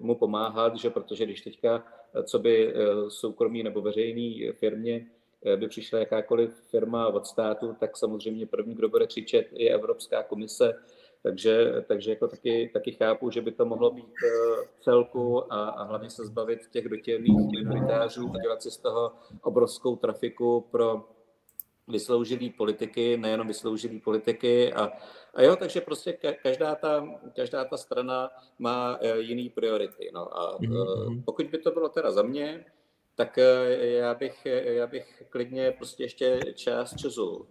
mu 0.00 0.14
pomáhat, 0.14 0.76
že 0.76 0.90
protože 0.90 1.24
když 1.24 1.40
teďka, 1.40 1.84
co 2.24 2.38
by 2.38 2.74
eh, 2.74 2.74
soukromí 3.08 3.62
nebo 3.62 3.80
veřejný 3.80 4.50
firmě 4.52 5.06
eh, 5.44 5.56
by 5.56 5.68
přišla 5.68 5.98
jakákoliv 5.98 6.50
firma 6.70 7.06
od 7.06 7.26
státu, 7.26 7.76
tak 7.80 7.96
samozřejmě 7.96 8.46
první, 8.46 8.74
kdo 8.74 8.88
bude 8.88 9.06
křičet, 9.06 9.46
je 9.52 9.74
Evropská 9.74 10.22
komise, 10.22 10.74
takže, 11.22 11.84
takže 11.86 12.10
jako 12.10 12.28
taky, 12.28 12.70
taky 12.72 12.92
chápu, 12.92 13.30
že 13.30 13.42
by 13.42 13.52
to 13.52 13.64
mohlo 13.64 13.90
být 13.90 14.04
eh, 14.24 14.68
celku 14.80 15.52
a, 15.52 15.68
a 15.68 15.82
hlavně 15.82 16.10
se 16.10 16.26
zbavit 16.26 16.60
těch 16.70 16.88
dotěrných 16.88 17.50
minoritářů 17.50 18.32
a 18.34 18.38
dělat 18.42 18.62
si 18.62 18.70
z 18.70 18.76
toho 18.76 19.12
obrovskou 19.42 19.96
trafiku 19.96 20.64
pro 20.70 21.04
vysloužilý 21.88 22.50
politiky, 22.50 23.16
nejenom 23.16 23.46
vysloužilý 23.46 24.00
politiky 24.00 24.72
a, 24.72 24.92
a 25.34 25.42
jo, 25.42 25.56
takže 25.56 25.80
prostě 25.80 26.18
každá 26.42 26.74
ta, 26.74 27.08
každá 27.36 27.64
ta 27.64 27.76
strana 27.76 28.30
má 28.58 28.98
e, 29.00 29.20
jiný 29.20 29.50
priority. 29.50 30.10
No 30.14 30.38
a 30.38 30.58
mm-hmm. 30.58 31.24
pokud 31.24 31.46
by 31.46 31.58
to 31.58 31.70
bylo 31.70 31.88
teda 31.88 32.10
za 32.10 32.22
mě, 32.22 32.64
tak 33.14 33.38
e, 33.38 33.76
já 33.86 34.14
bych, 34.14 34.46
já 34.46 34.86
bych 34.86 35.22
klidně 35.30 35.72
prostě 35.72 36.02
ještě 36.02 36.40
část 36.54 36.96
času 36.96 37.46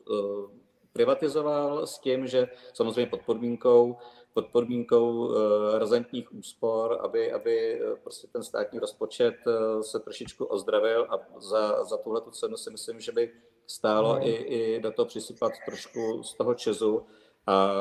privatizoval 0.94 1.88
s 1.88 2.00
tím, 2.00 2.28
že 2.28 2.48
samozřejmě 2.74 3.06
pod 3.06 3.22
podmínkou, 3.22 3.98
pod 4.34 4.46
podmínkou 4.46 5.34
razantních 5.78 6.34
úspor, 6.34 7.00
aby, 7.02 7.32
aby 7.32 7.82
prostě 8.04 8.28
ten 8.28 8.44
státní 8.44 8.80
rozpočet 8.80 9.36
se 9.82 10.00
trošičku 10.00 10.46
ozdravil 10.46 11.08
a 11.10 11.40
za, 11.40 11.84
za 11.84 11.98
tuhle 11.98 12.22
cenu 12.32 12.58
si 12.58 12.72
myslím, 12.72 13.00
že 13.00 13.12
by 13.12 13.32
stálo 13.68 14.16
no. 14.16 14.28
i, 14.28 14.32
i 14.32 14.80
do 14.80 14.92
toho 14.92 15.06
přisypat 15.06 15.52
trošku 15.66 16.24
z 16.24 16.34
toho 16.34 16.54
Česu 16.54 17.06
a, 17.48 17.74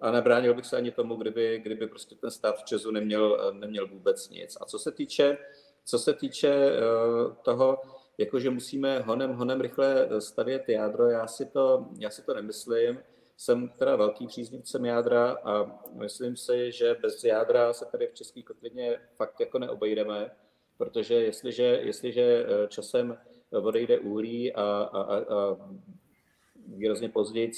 a 0.00 0.10
nebránil 0.10 0.54
bych 0.54 0.66
se 0.66 0.76
ani 0.76 0.90
tomu, 0.90 1.16
kdyby, 1.16 1.60
kdyby 1.64 1.86
prostě 1.86 2.14
ten 2.14 2.30
stát 2.30 2.58
v 2.58 2.64
Česu 2.64 2.90
neměl, 2.90 3.52
neměl 3.52 3.88
vůbec 3.88 4.28
nic. 4.28 4.56
A 4.60 4.64
co 4.64 4.78
se 4.78 4.92
týče, 4.92 5.38
co 5.84 5.98
se 5.98 6.14
týče 6.14 6.72
uh, 6.72 7.34
toho, 7.42 7.78
jakože 8.18 8.50
musíme 8.50 9.00
honem, 9.00 9.32
honem 9.32 9.60
rychle 9.60 10.08
stavět 10.18 10.68
jádro, 10.68 11.08
já 11.08 11.26
si 11.26 11.46
to, 11.46 11.86
já 11.98 12.10
si 12.10 12.22
to 12.22 12.34
nemyslím. 12.34 12.98
Jsem 13.36 13.68
teda 13.68 13.96
velký 13.96 14.26
příznivcem 14.26 14.84
jádra 14.84 15.30
a 15.44 15.80
myslím 15.92 16.36
si, 16.36 16.72
že 16.72 16.96
bez 17.02 17.24
jádra 17.24 17.72
se 17.72 17.84
tady 17.84 18.06
v 18.06 18.14
České 18.14 18.42
kotlině 18.42 19.00
fakt 19.16 19.40
jako 19.40 19.58
neobejdeme, 19.58 20.30
protože 20.76 21.14
jestliže, 21.14 21.64
jestliže 21.64 22.46
eh, 22.48 22.68
časem 22.68 23.18
odejde 23.52 23.98
uhlí 23.98 24.52
a, 24.52 24.62
a, 24.62 25.02
a, 25.02 25.16
a 25.16 25.56
výrazně 26.76 27.08
později 27.08 27.52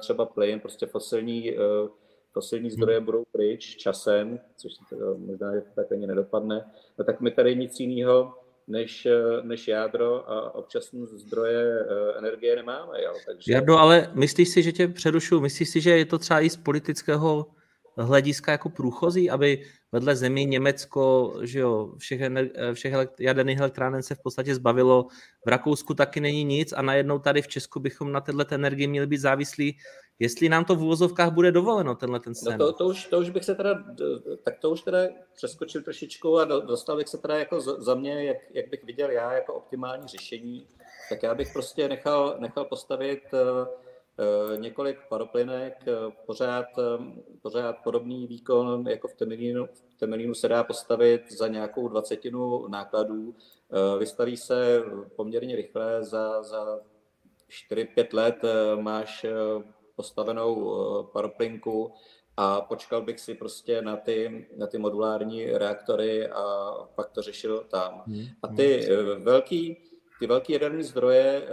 třeba 0.00 0.26
plyn, 0.26 0.60
prostě 0.60 0.86
fosilní, 0.86 1.50
eh, 1.50 1.58
fosilní 2.32 2.70
zdroje 2.70 2.96
hmm. 2.96 3.04
budou 3.04 3.24
pryč 3.32 3.76
časem, 3.76 4.40
což 4.56 4.72
možná 5.16 5.54
že 5.54 5.62
tak 5.74 5.92
ani 5.92 6.06
nedopadne, 6.06 6.70
no 6.98 7.04
tak 7.04 7.20
my 7.20 7.30
tady 7.30 7.56
nic 7.56 7.80
jiného 7.80 8.34
než, 8.68 9.08
než 9.42 9.68
jádro 9.68 10.30
a 10.30 10.54
občasné 10.54 11.06
zdroje 11.06 11.80
eh, 11.80 12.18
energie 12.18 12.56
nemáme. 12.56 13.02
Jo? 13.02 13.12
Takže... 13.26 13.52
Jardo, 13.52 13.78
ale 13.78 14.10
myslíš 14.14 14.48
si, 14.48 14.62
že 14.62 14.72
tě 14.72 14.88
přerušu, 14.88 15.40
myslíš 15.40 15.68
si, 15.68 15.80
že 15.80 15.90
je 15.98 16.04
to 16.04 16.18
třeba 16.18 16.40
i 16.40 16.50
z 16.50 16.56
politického 16.56 17.46
hlediska 17.96 18.52
jako 18.52 18.68
průchozí, 18.68 19.30
aby 19.30 19.64
vedle 19.92 20.16
zemí 20.16 20.46
Německo, 20.46 21.34
že 21.42 21.58
jo, 21.58 21.94
všech, 21.98 22.20
všech 22.72 22.94
jaderných 23.18 23.58
elektráren 23.58 24.02
se 24.02 24.14
v 24.14 24.22
podstatě 24.22 24.54
zbavilo, 24.54 25.06
v 25.46 25.48
Rakousku 25.48 25.94
taky 25.94 26.20
není 26.20 26.44
nic 26.44 26.72
a 26.72 26.82
najednou 26.82 27.18
tady 27.18 27.42
v 27.42 27.48
Česku 27.48 27.80
bychom 27.80 28.12
na 28.12 28.20
této 28.20 28.54
energii 28.54 28.86
měli 28.86 29.06
být 29.06 29.18
závislí, 29.18 29.78
jestli 30.18 30.48
nám 30.48 30.64
to 30.64 30.76
v 30.76 30.82
úvozovkách 30.82 31.32
bude 31.32 31.52
dovoleno, 31.52 31.94
tenhle 31.94 32.20
ten 32.20 32.34
scén. 32.34 32.58
No 32.58 32.66
to, 32.66 32.72
to, 32.72 32.86
už, 32.86 33.06
to 33.06 33.18
už 33.18 33.30
bych 33.30 33.44
se 33.44 33.54
teda, 33.54 33.84
tak 34.42 34.58
to 34.58 34.70
už 34.70 34.82
teda 34.82 34.98
přeskočil 35.34 35.82
trošičku 35.82 36.38
a 36.38 36.44
dostal 36.44 36.96
bych 36.96 37.08
se 37.08 37.18
teda 37.18 37.38
jako 37.38 37.60
za 37.60 37.94
mě, 37.94 38.24
jak, 38.24 38.36
jak 38.50 38.68
bych 38.68 38.84
viděl 38.84 39.10
já 39.10 39.32
jako 39.32 39.54
optimální 39.54 40.08
řešení, 40.08 40.66
tak 41.08 41.22
já 41.22 41.34
bych 41.34 41.52
prostě 41.52 41.88
nechal, 41.88 42.36
nechal 42.38 42.64
postavit 42.64 43.22
uh, 43.32 43.68
několik 44.56 44.98
paroplynek, 45.08 45.74
eh, 45.88 45.92
pořád, 46.26 46.66
eh, 46.78 47.22
pořád 47.42 47.76
podobný 47.84 48.26
výkon 48.26 48.88
jako 48.88 49.08
v 49.08 49.14
Temelínu, 49.14 49.66
v 49.66 49.94
Temelínu 49.98 50.34
se 50.34 50.48
dá 50.48 50.64
postavit 50.64 51.32
za 51.32 51.48
nějakou 51.48 51.88
dvacetinu 51.88 52.68
nákladů. 52.68 53.34
Vystaví 53.98 54.36
se 54.36 54.82
poměrně 55.16 55.56
rychle, 55.56 56.04
za, 56.04 56.42
za 56.42 56.80
4-5 57.48 58.12
let 58.12 58.36
máš 58.80 59.26
postavenou 59.96 60.74
paroplinku 61.12 61.92
a 62.36 62.60
počkal 62.60 63.02
bych 63.02 63.20
si 63.20 63.34
prostě 63.34 63.82
na 63.82 63.96
ty, 63.96 64.46
na 64.56 64.66
ty 64.66 64.78
modulární 64.78 65.44
reaktory 65.44 66.28
a 66.28 66.72
pak 66.94 67.10
to 67.10 67.22
řešil 67.22 67.64
tam. 67.70 68.02
Hmm, 68.06 68.24
a 68.42 68.48
ty 68.48 68.88
hmm. 68.90 69.22
velký, 69.24 69.76
ty 70.18 70.26
velké 70.26 70.52
jaderné 70.52 70.82
zdroje 70.82 71.48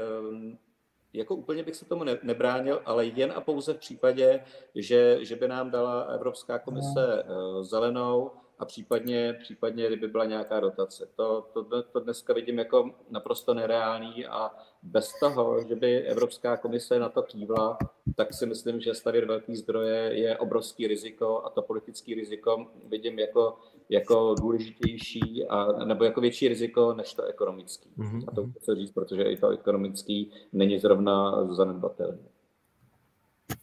jako 1.13 1.35
úplně 1.35 1.63
bych 1.63 1.75
se 1.75 1.85
tomu 1.85 2.03
ne, 2.03 2.17
nebránil, 2.23 2.81
ale 2.85 3.05
jen 3.05 3.33
a 3.35 3.41
pouze 3.41 3.73
v 3.73 3.77
případě, 3.77 4.43
že, 4.75 5.25
že 5.25 5.35
by 5.35 5.47
nám 5.47 5.71
dala 5.71 6.01
Evropská 6.01 6.59
komise 6.59 7.23
uh, 7.23 7.63
zelenou 7.63 8.31
a 8.59 8.65
případně, 8.65 9.37
případně 9.41 9.87
kdyby 9.87 10.07
byla 10.07 10.25
nějaká 10.25 10.59
dotace. 10.59 11.07
To, 11.15 11.47
to, 11.53 11.83
to 11.83 11.99
dneska 11.99 12.33
vidím 12.33 12.57
jako 12.57 12.91
naprosto 13.09 13.53
nereálný 13.53 14.25
a 14.25 14.51
bez 14.83 15.19
toho, 15.19 15.63
že 15.67 15.75
by 15.75 16.01
Evropská 16.01 16.57
komise 16.57 16.99
na 16.99 17.09
to 17.09 17.23
kývla, 17.23 17.77
tak 18.15 18.33
si 18.33 18.45
myslím, 18.45 18.81
že 18.81 18.93
stavět 18.93 19.25
velký 19.25 19.55
zdroje 19.55 20.19
je 20.19 20.37
obrovský 20.37 20.87
riziko 20.87 21.41
a 21.45 21.49
to 21.49 21.61
politický 21.61 22.13
riziko 22.13 22.67
vidím 22.89 23.19
jako, 23.19 23.57
jako 23.89 24.35
důležitější 24.39 25.45
a, 25.49 25.85
nebo 25.85 26.03
jako 26.03 26.21
větší 26.21 26.47
riziko 26.47 26.93
než 26.93 27.13
to 27.13 27.23
ekonomický. 27.23 27.89
Mm-hmm. 27.97 28.23
A 28.27 28.31
to 28.31 28.43
mhm. 28.43 28.53
chci 28.59 28.75
říct, 28.75 28.91
protože 28.91 29.23
i 29.23 29.37
to 29.37 29.49
ekonomický 29.49 30.31
není 30.53 30.79
zrovna 30.79 31.45
zanedbatelné. 31.53 32.17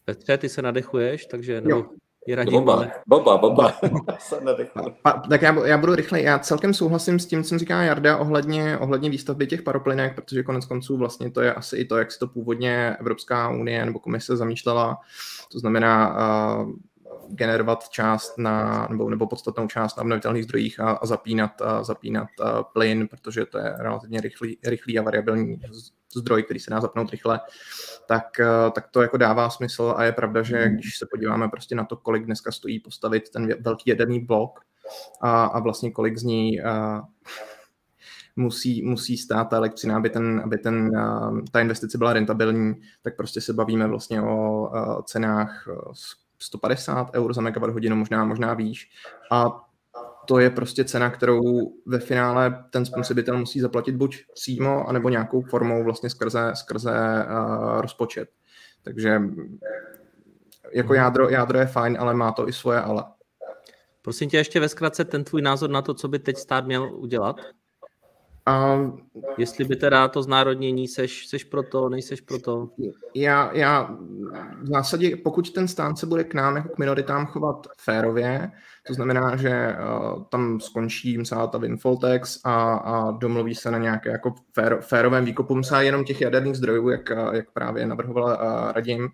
Petře, 0.05 0.39
ty 0.39 0.49
se 0.49 0.63
nadechuješ, 0.63 1.27
takže 1.27 1.61
nebo 1.61 1.77
jo. 1.77 1.91
Je 2.27 2.37
radím, 2.37 2.53
boba, 2.53 2.75
ale... 2.75 2.93
boba, 3.07 3.37
boba. 3.37 3.73
tak 5.29 5.43
já, 5.43 5.67
já 5.67 5.79
budu 5.79 5.95
rychle. 5.95 6.23
Já 6.23 6.39
celkem 6.39 6.75
souhlasím 6.75 7.19
s 7.19 7.27
tím, 7.27 7.45
co 7.45 7.59
říká 7.59 7.83
Jarda 7.83 8.17
ohledně, 8.17 8.79
ohledně 8.79 9.11
výstavby 9.11 9.47
těch 9.47 9.63
paroplynek, 9.63 10.15
protože 10.15 10.43
konec 10.43 10.65
konců 10.65 10.97
vlastně 10.97 11.31
to 11.31 11.41
je 11.41 11.55
asi 11.55 11.77
i 11.77 11.85
to, 11.85 11.97
jak 11.97 12.13
si 12.13 12.19
to 12.19 12.27
původně 12.27 12.97
Evropská 13.01 13.49
unie 13.51 13.85
nebo 13.85 13.99
komise 13.99 14.37
zamýšlela. 14.37 14.99
To 15.53 15.59
znamená 15.59 16.17
uh, 16.63 16.73
generovat 17.31 17.89
část 17.89 18.39
na, 18.39 18.87
nebo, 18.91 19.11
nebo 19.11 19.27
podstatnou 19.27 19.67
část 19.67 19.97
na 19.97 20.01
obnovitelných 20.01 20.45
zdrojích 20.45 20.81
a, 20.81 20.91
a 20.91 21.07
zapínat, 21.07 21.63
a 21.63 21.85
zapínat 21.85 22.29
a 22.43 22.63
plyn, 22.63 23.09
protože 23.09 23.47
to 23.47 23.59
je 23.59 23.75
relativně 23.79 24.21
rychlý, 24.21 24.59
rychlý 24.65 24.99
a 24.99 25.03
variabilní 25.03 25.61
zdroj, 26.17 26.43
který 26.43 26.61
se 26.61 26.71
dá 26.71 26.81
zapnout 26.81 27.11
rychle, 27.11 27.41
tak, 28.07 28.25
tak 28.75 28.89
to 28.91 29.03
jako 29.03 29.17
dává 29.17 29.51
smysl 29.51 29.95
a 29.97 30.05
je 30.05 30.13
pravda, 30.13 30.43
že 30.43 30.69
když 30.69 30.99
se 30.99 31.07
podíváme 31.11 31.49
prostě 31.49 31.75
na 31.75 31.85
to, 31.85 31.97
kolik 31.97 32.25
dneska 32.25 32.53
stojí 32.53 32.81
postavit 32.81 33.31
ten 33.31 33.49
velký 33.61 33.91
jaderný 33.91 34.21
blok 34.21 34.61
a, 35.21 35.45
a 35.45 35.61
vlastně 35.61 35.91
kolik 35.91 36.19
z 36.19 36.23
ní 36.23 36.61
a, 36.61 37.03
musí, 38.37 38.83
musí 38.83 39.17
stát 39.17 39.45
ta 39.45 39.57
elektřina, 39.57 39.97
aby, 39.97 40.11
ten, 40.11 40.41
aby 40.45 40.59
ten, 40.59 40.91
ta 41.51 41.61
investice 41.61 41.99
byla 41.99 42.13
rentabilní, 42.13 42.75
tak 43.03 43.17
prostě 43.17 43.41
se 43.41 43.53
bavíme 43.53 43.87
vlastně 43.87 44.23
o 44.23 45.03
cenách 45.07 45.69
150 46.45 47.11
eur 47.15 47.35
za 47.35 47.41
megawatt 47.41 47.73
hodinu, 47.73 47.97
možná, 47.97 48.25
možná 48.25 48.55
výš. 48.55 48.91
A 49.31 49.65
to 50.27 50.39
je 50.39 50.51
prostě 50.51 50.85
cena, 50.85 51.11
kterou 51.11 51.73
ve 51.87 51.99
finále 51.99 52.65
ten 52.71 52.85
spotřebitel 52.85 53.39
musí 53.39 53.61
zaplatit 53.61 53.93
buď 53.93 54.25
přímo, 54.35 54.89
anebo 54.89 55.09
nějakou 55.09 55.43
formou 55.43 55.85
vlastně 55.85 56.11
skrze, 56.11 56.51
skrze 56.55 56.93
uh, 56.93 57.81
rozpočet. 57.81 58.29
Takže 58.83 59.21
jako 60.73 60.93
mhm. 60.93 60.97
jádro, 60.97 61.29
jádro 61.29 61.59
je 61.59 61.67
fajn, 61.67 61.97
ale 62.01 62.15
má 62.15 62.33
to 62.33 62.49
i 62.49 62.53
svoje 62.53 62.81
ale. 62.81 63.05
Prosím 64.03 64.31
tě 64.31 64.37
ještě 64.37 64.61
ve 64.61 64.69
zkratce 64.69 65.05
ten 65.05 65.25
tvůj 65.25 65.43
názor 65.43 65.71
na 65.71 65.83
to, 65.83 65.95
co 65.95 66.09
by 66.09 66.19
teď 66.19 66.37
stát 66.37 66.67
měl 66.67 66.95
udělat? 66.95 67.41
A, 68.47 68.77
Jestli 69.39 69.65
by 69.65 69.77
teda 69.77 70.09
to 70.09 70.23
znárodnění, 70.23 70.89
seš, 70.89 71.27
seš 71.27 71.45
proto, 71.45 71.89
nejseš 71.89 72.21
proto? 72.21 72.69
Já, 73.15 73.51
já 73.53 73.83
v 74.63 74.67
zásadě, 74.67 75.17
pokud 75.17 75.51
ten 75.51 75.69
stát 75.69 75.99
se 75.99 76.07
bude 76.07 76.25
k 76.25 76.35
nám 76.35 76.57
jako 76.57 76.69
k 76.69 76.79
minoritám 76.79 77.27
chovat 77.27 77.67
férově, 77.79 78.51
to 78.87 78.95
znamená, 78.95 79.37
že 79.37 79.77
uh, 79.77 80.25
tam 80.25 80.61
skončí 80.61 81.19
celá 81.25 81.47
ta 81.47 81.59
windfall 81.59 81.97
tax 81.97 82.41
a, 82.45 82.75
a 82.75 83.11
domluví 83.11 83.55
se 83.55 83.71
na 83.71 83.79
nějaké 83.79 84.11
jako 84.11 84.35
fér, 84.53 84.79
férovém 84.81 85.25
výkupu 85.25 85.55
msa 85.55 85.81
jenom 85.81 86.05
těch 86.05 86.21
jaderných 86.21 86.57
zdrojů, 86.57 86.89
jak, 86.89 87.11
jak 87.33 87.51
právě 87.51 87.87
navrhovala 87.87 88.37
uh, 88.37 88.73
Radim, 88.73 89.09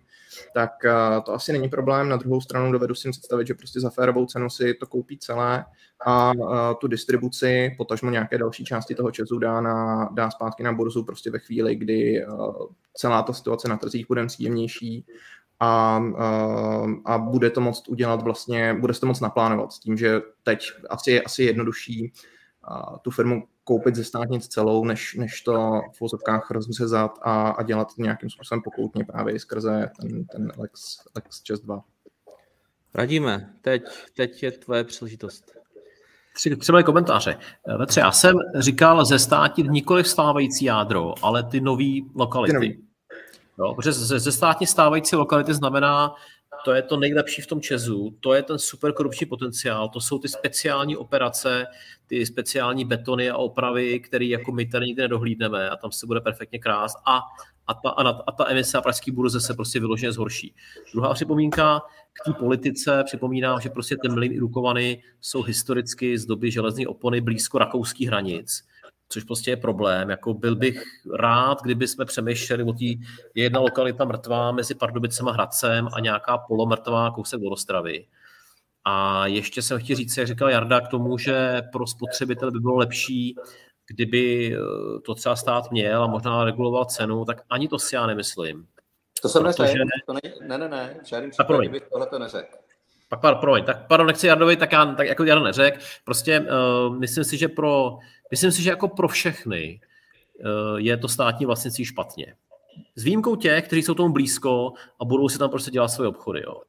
tak 0.53 0.71
uh, 0.85 1.23
to 1.23 1.33
asi 1.33 1.53
není 1.53 1.69
problém. 1.69 2.09
Na 2.09 2.17
druhou 2.17 2.41
stranu 2.41 2.71
dovedu 2.71 2.95
si 2.95 3.09
představit, 3.09 3.47
že 3.47 3.53
prostě 3.53 3.79
za 3.79 3.89
férovou 3.89 4.25
cenu 4.25 4.49
si 4.49 4.73
to 4.73 4.87
koupí 4.87 5.17
celé 5.17 5.65
a 6.05 6.31
uh, 6.31 6.73
tu 6.79 6.87
distribuci, 6.87 7.75
potažmo 7.77 8.09
nějaké 8.09 8.37
další 8.37 8.65
části 8.65 8.95
toho 8.95 9.11
času 9.11 9.39
dá, 9.39 9.61
na, 9.61 10.09
dá 10.13 10.31
zpátky 10.31 10.63
na 10.63 10.73
burzu 10.73 11.03
prostě 11.03 11.31
ve 11.31 11.39
chvíli, 11.39 11.75
kdy 11.75 12.25
uh, 12.25 12.55
celá 12.93 13.21
ta 13.21 13.33
situace 13.33 13.67
na 13.67 13.77
trzích 13.77 14.07
bude 14.07 14.25
příjemnější 14.25 15.05
a, 15.61 15.97
a, 16.17 16.85
a 17.05 17.17
bude 17.17 17.49
to 17.49 17.61
moct 17.61 17.87
udělat 17.87 18.21
vlastně, 18.21 18.73
bude 18.73 18.93
se 18.93 18.99
to 18.99 19.07
moc 19.07 19.19
naplánovat 19.19 19.71
s 19.71 19.79
tím, 19.79 19.97
že 19.97 20.21
teď 20.43 20.71
asi 20.89 21.11
je 21.11 21.21
asi 21.21 21.43
jednodušší 21.43 22.13
a, 22.63 22.99
tu 22.99 23.11
firmu 23.11 23.43
koupit 23.63 23.95
ze 23.95 24.03
státnic 24.03 24.47
celou, 24.47 24.85
než, 24.85 25.15
než 25.15 25.41
to 25.41 25.81
v 25.93 26.01
vozovkách 26.01 26.51
rozřezat 26.51 27.19
a, 27.21 27.49
a 27.49 27.63
dělat 27.63 27.87
nějakým 27.97 28.29
způsobem 28.29 28.61
pokoutně 28.61 29.05
právě 29.05 29.39
skrze 29.39 29.89
ten, 30.01 30.25
ten 30.25 30.51
Lex, 30.57 30.97
Lex 31.15 31.61
2. 31.63 31.83
Radíme, 32.93 33.53
teď, 33.61 33.83
teď 34.15 34.43
je 34.43 34.51
tvoje 34.51 34.83
příležitost. 34.83 35.51
Tři, 36.33 36.55
tři 36.55 36.71
moje 36.71 36.83
komentáře. 36.83 37.37
Vetře, 37.77 37.99
já 37.99 38.11
jsem 38.11 38.35
říkal 38.59 39.05
ze 39.05 39.19
státit 39.19 39.67
nikoli 39.69 40.03
stávající 40.03 40.65
jádro, 40.65 41.13
ale 41.21 41.43
ty 41.43 41.61
nové 41.61 41.93
lokality. 42.15 42.51
Ty 42.51 42.55
nový. 42.55 42.90
Jo, 43.61 43.73
protože 43.75 43.91
ze, 43.91 44.19
ze 44.19 44.31
státně 44.31 44.67
stávající 44.67 45.15
lokality 45.15 45.53
znamená 45.53 46.15
to 46.65 46.73
je 46.73 46.81
to 46.81 46.97
nejlepší 46.97 47.41
v 47.41 47.47
tom 47.47 47.61
Česu, 47.61 48.17
to 48.19 48.33
je 48.33 48.43
ten 48.43 48.59
super 48.59 48.93
korupční 48.93 49.27
potenciál, 49.27 49.89
to 49.89 50.01
jsou 50.01 50.19
ty 50.19 50.29
speciální 50.29 50.97
operace, 50.97 51.67
ty 52.07 52.25
speciální 52.25 52.85
betony 52.85 53.29
a 53.29 53.37
opravy, 53.37 53.99
které 53.99 54.25
jako 54.25 54.51
my 54.51 54.65
tady 54.65 54.85
nikdy 54.85 55.01
nedohlídneme 55.01 55.69
a 55.69 55.75
tam 55.75 55.91
se 55.91 56.07
bude 56.07 56.21
perfektně 56.21 56.59
krást 56.59 56.97
a, 57.05 57.19
a, 57.67 57.73
ta, 57.73 57.89
a, 57.89 58.09
a 58.09 58.31
ta 58.31 58.49
emise 58.49 58.77
a 58.77 58.81
pražský 58.81 59.11
burze 59.11 59.41
se 59.41 59.53
prostě 59.53 59.79
vyloženě 59.79 60.11
zhorší. 60.11 60.55
Druhá 60.93 61.13
připomínka 61.13 61.81
k 62.13 62.25
té 62.25 62.33
politice, 62.33 63.03
připomínám, 63.05 63.61
že 63.61 63.69
prostě 63.69 63.97
Temlin 63.97 64.31
i 64.31 64.39
Dukovany 64.39 65.03
jsou 65.21 65.43
historicky 65.43 66.17
z 66.17 66.25
doby 66.25 66.51
železné 66.51 66.87
opony 66.87 67.21
blízko 67.21 67.57
rakouských 67.57 68.07
hranic 68.07 68.70
což 69.11 69.23
prostě 69.23 69.51
je 69.51 69.57
problém. 69.57 70.09
Jako 70.09 70.33
byl 70.33 70.55
bych 70.55 70.83
rád, 71.19 71.61
kdyby 71.61 71.87
jsme 71.87 72.05
přemýšleli 72.05 72.63
o 72.63 72.73
té 72.73 72.85
jedna 73.35 73.59
lokalita 73.59 74.05
mrtvá 74.05 74.51
mezi 74.51 74.75
Pardubicem 74.75 75.27
a 75.27 75.31
Hradcem 75.31 75.87
a 75.93 75.99
nějaká 75.99 76.37
polomrtvá 76.37 77.11
kousek 77.11 77.41
od 77.41 77.53
Ostravy. 77.53 78.05
A 78.85 79.27
ještě 79.27 79.61
jsem 79.61 79.79
chtěl 79.79 79.95
říct, 79.95 80.17
jak 80.17 80.27
říkal 80.27 80.49
Jarda, 80.49 80.81
k 80.81 80.87
tomu, 80.87 81.17
že 81.17 81.61
pro 81.71 81.87
spotřebitel 81.87 82.51
by 82.51 82.59
bylo 82.59 82.75
lepší, 82.75 83.35
kdyby 83.87 84.55
eh, 84.55 84.99
to 85.05 85.15
třeba 85.15 85.35
stát 85.35 85.71
měl 85.71 86.03
a 86.03 86.07
možná 86.07 86.43
reguloval 86.43 86.85
cenu, 86.85 87.25
tak 87.25 87.41
ani 87.49 87.67
to 87.67 87.79
si 87.79 87.95
já 87.95 88.07
nemyslím. 88.07 88.67
To 89.21 89.29
jsem 89.29 89.43
protože... 89.43 89.61
neřekl, 89.61 89.85
to 90.05 90.13
ne, 90.13 90.19
ne, 90.47 90.57
ne, 90.57 90.69
ne, 90.69 90.99
v 91.03 91.07
žádném 91.07 91.31
případě 91.31 91.69
bych 91.69 91.83
tohle 91.91 92.07
to 92.07 92.19
neřekl. 92.19 92.57
Pak 93.09 93.39
promiň, 93.39 93.63
tak 93.63 93.87
pardon, 93.87 94.07
nechci 94.07 94.27
Jardovi, 94.27 94.57
tak 94.57 94.71
já 94.71 94.85
tak 94.85 95.07
jako 95.07 95.23
Jarda 95.23 95.43
neřekl. 95.43 95.79
Prostě 96.05 96.39
uh, 96.39 96.97
myslím 96.97 97.23
si, 97.23 97.37
že 97.37 97.47
pro 97.47 97.97
Myslím 98.31 98.51
si, 98.51 98.63
že 98.63 98.69
jako 98.69 98.87
pro 98.87 99.07
všechny 99.07 99.81
eh, 100.39 100.45
je 100.77 100.97
to 100.97 101.07
státní 101.07 101.45
vlastnictví 101.45 101.85
špatně. 101.85 102.35
S 102.95 103.03
výjimkou 103.03 103.35
těch, 103.35 103.67
kteří 103.67 103.83
jsou 103.83 103.93
tomu 103.93 104.13
blízko 104.13 104.73
a 105.01 105.05
budou 105.05 105.29
si 105.29 105.37
tam 105.37 105.49
prostě 105.49 105.71
dělat 105.71 105.87
svoje 105.87 106.09
obchody. 106.09 106.41
Jo. 106.45 106.61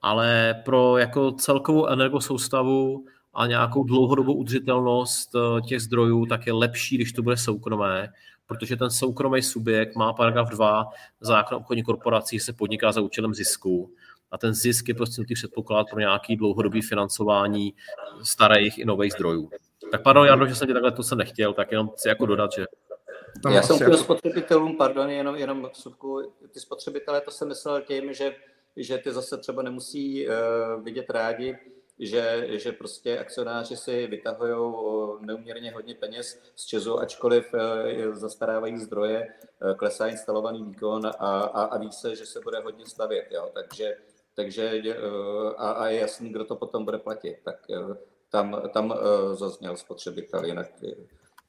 Ale 0.00 0.62
pro 0.64 0.98
jako 0.98 1.32
celkovou 1.32 1.86
energosoustavu 1.86 3.04
a 3.34 3.46
nějakou 3.46 3.84
dlouhodobou 3.84 4.34
udržitelnost 4.34 5.34
eh, 5.34 5.60
těch 5.60 5.82
zdrojů, 5.82 6.26
tak 6.26 6.46
je 6.46 6.52
lepší, 6.52 6.96
když 6.96 7.12
to 7.12 7.22
bude 7.22 7.36
soukromé, 7.36 8.08
protože 8.46 8.76
ten 8.76 8.90
soukromý 8.90 9.42
subjekt 9.42 9.96
má 9.96 10.12
paragraf 10.12 10.48
2 10.50 10.86
zákon 11.20 11.58
obchodní 11.58 11.82
korporací, 11.82 12.40
se 12.40 12.52
podniká 12.52 12.92
za 12.92 13.00
účelem 13.00 13.34
zisku 13.34 13.90
a 14.30 14.38
ten 14.38 14.54
zisk 14.54 14.88
je 14.88 14.94
prostě 14.94 15.20
nutný 15.20 15.34
předpoklad 15.34 15.86
pro 15.90 16.00
nějaký 16.00 16.36
dlouhodobý 16.36 16.82
financování 16.82 17.74
starých 18.22 18.78
i 18.78 18.84
nových 18.84 19.12
zdrojů. 19.12 19.50
Tak 19.92 20.02
pardon, 20.02 20.26
Jarno, 20.26 20.46
že 20.46 20.54
jsem 20.54 20.68
ti 20.68 20.72
takhle, 20.72 20.92
to 20.92 21.02
jsem 21.02 21.18
nechtěl, 21.18 21.52
tak 21.54 21.72
jenom 21.72 21.88
chci 21.88 22.08
jako 22.08 22.26
dodat, 22.26 22.52
že... 22.52 22.64
Tam 23.42 23.52
Já 23.52 23.62
jsem 23.62 23.76
chtěl 23.76 23.90
jako... 23.90 24.04
spotřebitelům, 24.04 24.76
pardon, 24.76 25.10
jenom, 25.10 25.36
jenom 25.36 25.68
vsuvku, 25.72 26.32
ty 26.52 26.60
spotřebitelé, 26.60 27.20
to 27.20 27.30
jsem 27.30 27.48
myslel 27.48 27.82
tím, 27.82 28.12
že, 28.12 28.34
že 28.76 28.98
ty 28.98 29.12
zase 29.12 29.38
třeba 29.38 29.62
nemusí 29.62 30.28
uh, 30.28 30.34
vidět 30.82 31.10
rádi, 31.10 31.58
že, 31.98 32.46
že 32.48 32.72
prostě 32.72 33.18
akcionáři 33.18 33.76
si 33.76 34.06
vytahují 34.06 34.74
neuměrně 35.20 35.72
hodně 35.72 35.94
peněz 35.94 36.42
z 36.56 36.66
Česu, 36.66 37.00
ačkoliv 37.00 37.54
uh, 37.54 38.14
zastarávají 38.14 38.78
zdroje, 38.78 39.28
uh, 39.64 39.74
klesá 39.74 40.06
instalovaný 40.06 40.64
výkon 40.64 41.06
a, 41.06 41.10
a, 41.10 41.62
a 41.62 41.78
ví 41.78 41.92
se, 41.92 42.16
že 42.16 42.26
se 42.26 42.40
bude 42.40 42.60
hodně 42.60 42.86
stavět. 42.86 43.26
Jo? 43.30 43.50
Takže, 43.54 43.96
takže 44.34 44.82
a, 45.56 45.70
a 45.70 45.86
je 45.88 46.00
jasný, 46.00 46.30
kdo 46.30 46.44
to 46.44 46.56
potom 46.56 46.84
bude 46.84 46.98
platit. 46.98 47.36
Tak 47.44 47.56
tam, 48.32 48.62
tam 48.72 48.90
uh, 48.90 49.34
zazněl 49.34 49.76
spotřebitel, 49.76 50.44
jinak 50.44 50.66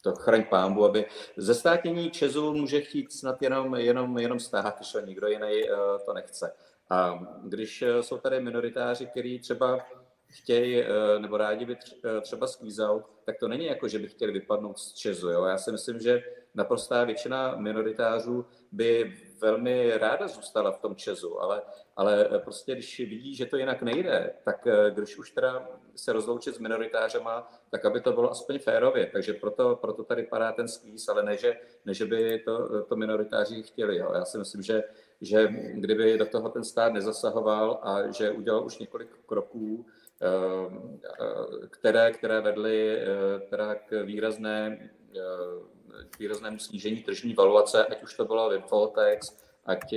to 0.01 0.15
chraň 0.15 0.43
pámbu, 0.49 0.85
aby 0.85 1.05
ze 1.37 1.55
státnění 1.55 2.11
Česu 2.11 2.53
může 2.53 2.81
chtít 2.81 3.13
snad 3.13 3.41
jenom, 3.41 3.75
jenom, 3.75 4.17
jenom 4.17 4.39
stát, 4.39 4.75
když 4.77 4.95
nikdo 5.05 5.27
jiný 5.27 5.63
uh, 5.63 5.77
to 6.05 6.13
nechce. 6.13 6.53
A 6.89 7.19
když 7.43 7.81
eh, 7.81 8.03
jsou 8.03 8.17
tady 8.17 8.39
minoritáři, 8.39 9.05
kteří 9.05 9.39
třeba 9.39 9.79
chtějí 10.27 10.83
nebo 11.19 11.37
rádi 11.37 11.65
by 11.65 11.77
třeba 12.21 12.47
out, 12.79 13.03
tak 13.25 13.35
to 13.39 13.47
není 13.47 13.65
jako, 13.65 13.87
že 13.87 13.99
by 13.99 14.07
chtěli 14.07 14.31
vypadnout 14.31 14.79
z 14.79 14.93
Česu. 14.93 15.29
Jo? 15.29 15.45
Já 15.45 15.57
si 15.57 15.71
myslím, 15.71 15.99
že 15.99 16.23
naprostá 16.55 17.03
většina 17.03 17.55
minoritářů 17.55 18.45
by 18.73 19.13
velmi 19.41 19.97
ráda 19.97 20.27
zůstala 20.27 20.71
v 20.71 20.79
tom 20.79 20.95
Česu, 20.95 21.41
ale, 21.41 21.61
ale 21.95 22.29
prostě 22.43 22.73
když 22.73 22.99
vidí, 22.99 23.35
že 23.35 23.45
to 23.45 23.57
jinak 23.57 23.81
nejde, 23.81 24.33
tak 24.43 24.67
když 24.89 25.17
už 25.17 25.31
teda 25.31 25.69
se 25.95 26.13
rozloučit 26.13 26.55
s 26.55 26.59
minoritářema, 26.59 27.51
tak 27.69 27.85
aby 27.85 28.01
to 28.01 28.11
bylo 28.11 28.31
aspoň 28.31 28.59
férově. 28.59 29.09
Takže 29.13 29.33
proto, 29.33 29.75
proto 29.75 30.03
tady 30.03 30.23
padá 30.23 30.51
ten 30.51 30.67
skvíz, 30.67 31.09
ale 31.09 31.23
ne, 31.23 31.37
že, 31.37 31.55
ne, 31.85 31.93
že 31.93 32.05
by 32.05 32.39
to, 32.39 32.83
to 32.83 32.95
minoritáři 32.95 33.63
chtěli. 33.63 33.97
Jo. 33.97 34.11
Já 34.15 34.25
si 34.25 34.37
myslím, 34.37 34.61
že, 34.61 34.83
že 35.21 35.47
kdyby 35.73 36.17
do 36.17 36.25
toho 36.25 36.49
ten 36.49 36.63
stát 36.63 36.93
nezasahoval 36.93 37.79
a 37.83 38.11
že 38.11 38.31
udělal 38.31 38.65
už 38.65 38.77
několik 38.77 39.09
kroků, 39.25 39.85
eh, 40.21 41.67
které, 41.69 42.11
které 42.11 42.41
vedly 42.41 42.97
eh, 42.97 43.05
teda 43.49 43.75
k 43.75 44.03
výrazné 44.03 44.89
eh, 45.15 45.19
k 46.09 46.19
výraznému 46.19 46.59
snížení 46.59 47.03
tržní 47.03 47.33
valuace, 47.33 47.85
ať 47.85 48.03
už 48.03 48.13
to 48.13 48.25
bylo 48.25 48.49
Windfalltex, 48.49 49.37
ať, 49.65 49.93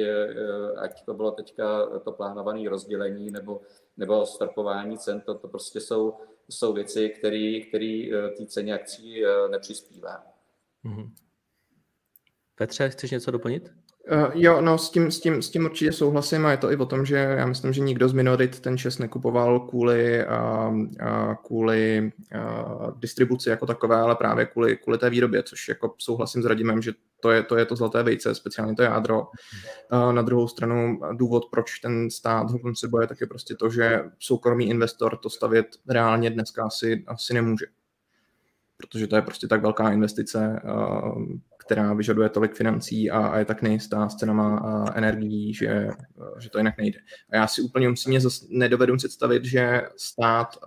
ať 0.77 1.05
to 1.05 1.15
bylo 1.15 1.31
teďka 1.31 1.87
to 2.05 2.13
plánované 2.13 2.69
rozdělení 2.69 3.31
nebo 3.31 3.61
nebo 3.97 4.27
starpování 4.27 4.99
cen, 4.99 5.21
to, 5.21 5.35
to 5.35 5.49
prostě 5.49 5.81
jsou, 5.81 6.15
jsou 6.49 6.73
věci, 6.73 7.09
které 7.09 8.09
eh, 8.13 8.29
té 8.29 8.47
ceně 8.47 8.75
akcí 8.75 9.25
eh, 9.25 9.49
nepřispívá. 9.49 10.27
Mm-hmm. 10.85 11.11
Petře, 12.55 12.89
chceš 12.89 13.11
něco 13.11 13.31
doplnit? 13.31 13.73
Uh, 14.13 14.31
jo, 14.35 14.61
no 14.61 14.79
s 14.79 14.91
tím, 14.91 15.11
s, 15.11 15.21
tím, 15.21 15.43
s 15.43 15.51
tím 15.51 15.65
určitě 15.65 15.93
souhlasím 15.93 16.47
a 16.47 16.51
je 16.51 16.57
to 16.57 16.73
i 16.73 16.77
o 16.77 16.87
tom, 16.87 17.07
že 17.07 17.17
já 17.17 17.47
myslím, 17.47 17.73
že 17.73 17.81
nikdo 17.81 18.09
z 18.09 18.13
minorit 18.13 18.61
ten 18.61 18.79
čes 18.79 18.99
nekupoval 18.99 19.61
kvůli, 19.61 20.25
uh, 20.27 20.75
uh, 20.75 21.35
kvůli 21.47 22.13
uh, 22.35 22.99
distribuci 22.99 23.51
jako 23.51 23.67
takové, 23.67 23.97
ale 23.97 24.17
právě 24.17 24.47
kvůli, 24.47 24.77
kvůli 24.77 24.99
té 24.99 25.11
výrobě, 25.11 25.43
což 25.43 25.69
jako 25.69 25.95
souhlasím 25.99 26.43
s 26.43 26.47
Radimem, 26.47 26.83
že 26.83 26.93
to 27.21 27.31
je 27.31 27.43
to, 27.43 27.57
je 27.57 27.65
to 27.65 27.77
zlaté 27.77 28.03
vejce, 28.03 28.35
speciálně 28.35 28.75
to 28.75 28.83
jádro. 28.83 29.21
Uh, 29.93 30.13
na 30.13 30.23
druhou 30.23 30.49
stranu 30.49 31.01
důvod, 31.13 31.47
proč 31.51 31.79
ten 31.79 32.11
stát 32.11 32.51
ho 32.51 32.59
boje, 32.91 33.07
tak 33.07 33.21
je 33.21 33.27
prostě 33.27 33.55
to, 33.55 33.71
že 33.71 34.05
soukromý 34.19 34.69
investor 34.69 35.17
to 35.17 35.31
stavět 35.31 35.67
reálně 35.89 36.31
dneska 36.31 36.65
asi, 36.65 37.05
asi 37.07 37.35
nemůže 37.35 37.67
protože 38.77 39.07
to 39.07 39.17
je 39.17 39.23
prostě 39.23 39.47
tak 39.49 39.63
velká 39.63 39.91
investice, 39.91 40.61
která 41.67 41.95
vyžaduje 41.95 42.29
tolik 42.29 42.55
financí 42.55 43.11
a, 43.11 43.27
a 43.27 43.39
je 43.39 43.45
tak 43.45 43.63
nejistá 43.63 44.09
s 44.09 44.17
cenama 44.17 44.85
energií, 44.95 45.55
že, 45.55 45.89
že 46.39 46.51
to 46.51 46.59
jinak 46.59 46.79
nejde. 46.79 46.99
A 47.31 47.37
já 47.37 47.47
si 47.47 47.63
úplně 47.63 47.89
upřímně 47.91 48.21
nedovedu 48.49 48.97
představit, 48.97 49.45
že 49.45 49.83
stát 49.97 50.59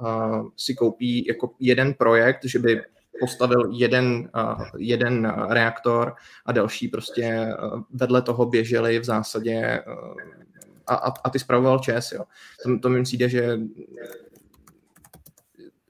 si 0.57 0.75
koupí 0.75 1.25
jako 1.27 1.51
jeden 1.59 1.93
projekt, 1.93 2.45
že 2.45 2.59
by 2.59 2.81
postavil 3.19 3.71
jeden, 3.73 4.29
jeden 4.77 5.33
reaktor 5.49 6.15
a 6.45 6.51
další 6.51 6.87
prostě 6.87 7.47
vedle 7.93 8.21
toho 8.21 8.45
běželi 8.45 8.99
v 8.99 9.03
zásadě 9.03 9.83
a, 10.87 10.95
a, 10.95 11.13
a 11.23 11.29
ty 11.29 11.39
spravoval 11.39 11.79
ČES. 11.79 12.11
Jo. 12.11 12.23
To, 12.63 12.79
to 12.79 12.89
mi 12.89 13.03
přijde, 13.03 13.29
že 13.29 13.59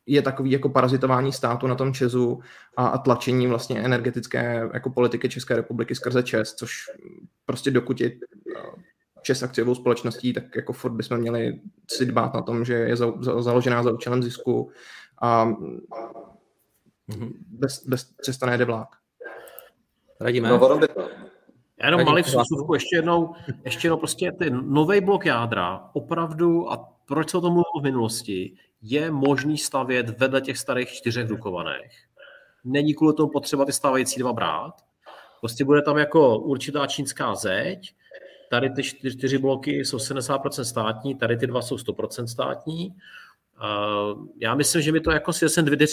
je 0.10 0.22
takový 0.22 0.52
jako 0.52 0.70
parazitování 0.70 1.34
státu 1.34 1.68
na 1.68 1.76
tom 1.76 1.94
Česu 1.94 2.40
a, 2.78 2.88
a 2.88 2.98
tlačení 2.98 3.48
vlastně 3.48 3.80
energetické 3.80 4.70
jako 4.74 4.90
politiky 4.90 5.30
České 5.30 5.56
republiky 5.56 5.96
skrze 5.96 6.24
Čes, 6.24 6.56
což 6.56 6.72
prostě 7.46 7.72
dokud 7.72 8.02
je 8.02 8.08
eh, 8.08 8.14
Čes 9.22 9.44
akciovou 9.44 9.76
společností, 9.76 10.34
tak 10.34 10.44
jako 10.56 10.74
furt 10.74 10.92
bychom 10.92 11.18
měli 11.18 11.60
si 11.92 12.06
dbát 12.06 12.34
na 12.34 12.42
tom, 12.42 12.66
že 12.66 12.74
je 12.74 12.96
za, 12.96 13.14
za, 13.20 13.42
založená 13.42 13.84
za 13.84 13.92
účelem 13.92 14.24
zisku 14.24 14.72
a 15.22 15.46
mm-hmm. 15.46 17.32
bez, 17.50 17.88
bez 17.88 18.14
cesta 18.22 18.46
nejde 18.46 18.66
vlák. 18.66 18.90
Radíme. 20.22 20.50
No, 20.50 20.80
já 21.80 21.86
jenom 21.86 22.06
malý 22.06 22.22
vsuvku, 22.22 22.74
ještě 22.74 22.96
jednou, 22.96 23.34
ještě 23.66 23.86
jednou 23.86 23.98
prostě 23.98 24.32
ten 24.32 24.74
nový 24.74 25.02
blok 25.02 25.26
jádra, 25.26 25.90
opravdu, 25.94 26.72
a 26.72 26.99
proč 27.10 27.30
se 27.30 27.38
o 27.38 27.42
tom 27.42 27.54
mluvilo 27.54 27.80
v 27.80 27.84
minulosti, 27.84 28.54
je 28.82 29.12
možný 29.12 29.58
stavět 29.58 30.20
vedle 30.20 30.42
těch 30.42 30.58
starých 30.58 30.90
čtyřech 30.90 31.28
dukovaných. 31.28 32.06
Není 32.64 32.94
kvůli 32.94 33.14
tomu 33.14 33.30
potřeba 33.30 33.66
ty 33.66 33.74
stávající 33.74 34.20
dva 34.20 34.34
brát. 34.34 34.74
Prostě 35.40 35.66
bude 35.66 35.82
tam 35.82 35.98
jako 35.98 36.40
určitá 36.40 36.88
čínská 36.88 37.36
zeď, 37.36 37.96
tady 38.50 38.70
ty 38.70 38.84
čtyři, 38.84 39.18
čtyři 39.18 39.38
bloky 39.38 39.86
jsou 39.86 39.98
70% 39.98 40.62
státní, 40.62 41.16
tady 41.16 41.38
ty 41.38 41.48
dva 41.48 41.62
jsou 41.62 41.76
100% 41.76 42.26
státní. 42.26 42.96
Já 44.42 44.56
myslím, 44.56 44.82
že 44.82 44.92
mi 44.92 45.00
to 45.00 45.12
jako 45.12 45.34
si 45.34 45.50
jsem 45.50 45.66
dvě, 45.66 45.88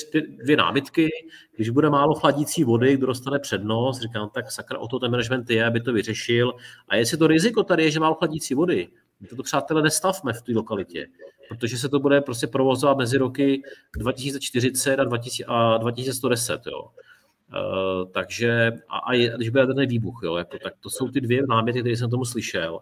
dvě 0.44 0.56
námitky, 0.56 1.08
když 1.56 1.70
bude 1.70 1.90
málo 1.90 2.14
chladící 2.14 2.64
vody, 2.64 2.96
kdo 2.96 3.06
dostane 3.06 3.38
přednost, 3.38 4.00
říkám, 4.00 4.30
tak 4.34 4.52
sakra, 4.52 4.78
o 4.78 4.88
to 4.88 4.98
ten 4.98 5.10
management 5.10 5.50
je, 5.50 5.64
aby 5.64 5.80
to 5.80 5.92
vyřešil. 5.92 6.52
A 6.88 6.96
jestli 6.96 7.18
to 7.18 7.26
riziko 7.26 7.62
tady 7.62 7.84
je, 7.84 7.90
že 7.90 8.00
málo 8.00 8.14
chladící 8.14 8.54
vody, 8.54 8.88
my 9.20 9.28
to 9.28 9.42
přátelé 9.42 9.82
nestavme 9.82 10.32
v 10.32 10.42
té 10.42 10.52
lokalitě 10.52 11.06
protože 11.48 11.78
se 11.78 11.88
to 11.88 11.98
bude 11.98 12.20
prostě 12.20 12.46
provozovat 12.46 12.98
mezi 12.98 13.18
roky 13.18 13.62
2040 13.98 14.98
a, 14.98 15.04
2000, 15.04 15.44
a 15.48 15.78
2110. 15.78 16.60
Jo. 16.66 16.82
Uh, 16.82 18.10
takže 18.12 18.72
a, 18.88 18.98
a 18.98 19.12
je, 19.12 19.32
když 19.36 19.48
bude 19.48 19.66
ten 19.66 19.86
výbuch, 19.86 20.20
jo, 20.24 20.36
jako, 20.36 20.58
tak 20.58 20.74
to 20.80 20.90
jsou 20.90 21.08
ty 21.08 21.20
dvě 21.20 21.46
náměty, 21.48 21.80
které 21.80 21.96
jsem 21.96 22.10
tomu 22.10 22.24
slyšel. 22.24 22.80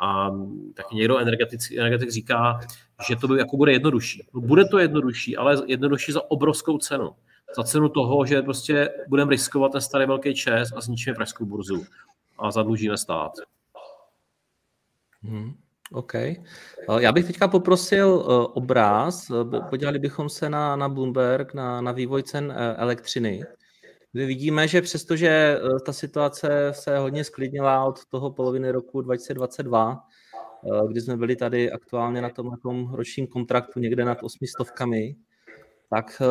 A 0.00 0.30
tak 0.74 0.92
někdo 0.92 1.18
energetik, 1.18 1.60
energetik 1.72 2.10
říká, 2.10 2.60
že 3.08 3.16
to 3.16 3.28
by, 3.28 3.38
jako 3.38 3.56
bude 3.56 3.72
jednodušší. 3.72 4.28
No, 4.34 4.40
bude 4.40 4.64
to 4.64 4.78
jednodušší, 4.78 5.36
ale 5.36 5.62
jednodušší 5.66 6.12
za 6.12 6.30
obrovskou 6.30 6.78
cenu. 6.78 7.10
Za 7.56 7.62
cenu 7.62 7.88
toho, 7.88 8.26
že 8.26 8.42
prostě 8.42 8.90
budeme 9.08 9.30
riskovat 9.30 9.72
ten 9.72 9.80
starý 9.80 10.06
velký 10.06 10.34
čes 10.34 10.72
a 10.76 10.80
zničíme 10.80 11.14
pražskou 11.14 11.44
burzu 11.44 11.84
a 12.38 12.50
zadlužíme 12.50 12.96
stát. 12.96 13.32
Hmm. 15.22 15.54
OK. 15.92 16.14
Já 16.98 17.12
bych 17.12 17.26
teďka 17.26 17.48
poprosil 17.48 18.24
obráz. 18.54 19.26
Podívali 19.70 19.98
bychom 19.98 20.28
se 20.28 20.50
na, 20.50 20.76
na 20.76 20.88
Bloomberg, 20.88 21.54
na, 21.54 21.80
na 21.80 21.92
vývoj 21.92 22.22
cen 22.22 22.54
elektřiny. 22.76 23.42
Kdy 24.12 24.26
vidíme, 24.26 24.68
že 24.68 24.82
přestože 24.82 25.58
ta 25.86 25.92
situace 25.92 26.72
se 26.74 26.98
hodně 26.98 27.24
sklidnila 27.24 27.84
od 27.84 28.04
toho 28.04 28.30
poloviny 28.30 28.70
roku 28.70 29.00
2022, 29.00 29.92
e, 30.84 30.88
kdy 30.88 31.00
jsme 31.00 31.16
byli 31.16 31.36
tady 31.36 31.72
aktuálně 31.72 32.22
na 32.22 32.30
tom, 32.30 32.50
na 32.50 32.56
tom 32.56 32.94
ročním 32.94 33.26
kontraktu 33.26 33.80
někde 33.80 34.04
nad 34.04 34.18
800 34.22 34.56
tak 35.90 36.22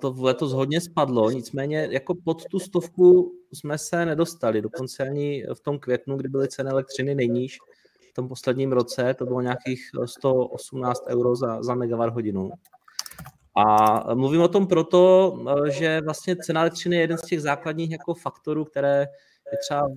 to 0.00 0.14
letos 0.18 0.52
hodně 0.52 0.80
spadlo, 0.80 1.30
nicméně 1.30 1.88
jako 1.90 2.14
pod 2.24 2.44
tu 2.44 2.58
stovku 2.58 3.32
jsme 3.52 3.78
se 3.78 4.06
nedostali, 4.06 4.62
dokonce 4.62 5.02
ani 5.02 5.44
v 5.54 5.60
tom 5.60 5.78
květnu, 5.78 6.16
kdy 6.16 6.28
byly 6.28 6.48
ceny 6.48 6.70
elektřiny 6.70 7.14
nejníž, 7.14 7.58
tom 8.14 8.28
posledním 8.28 8.72
roce 8.72 9.14
to 9.14 9.26
bylo 9.26 9.40
nějakých 9.40 9.90
118 10.04 11.04
euro 11.08 11.36
za, 11.36 11.62
za 11.62 11.74
megawatt 11.74 12.14
hodinu. 12.14 12.50
A 13.56 14.14
mluvím 14.14 14.40
o 14.40 14.48
tom 14.48 14.66
proto, 14.66 15.32
že 15.70 16.00
vlastně 16.04 16.36
cena 16.36 16.60
elektřiny 16.60 16.96
je 16.96 17.02
jeden 17.02 17.18
z 17.18 17.22
těch 17.22 17.42
základních 17.42 17.90
jako 17.90 18.14
faktorů, 18.14 18.64
které 18.64 19.06
je 19.52 19.58
třeba 19.58 19.88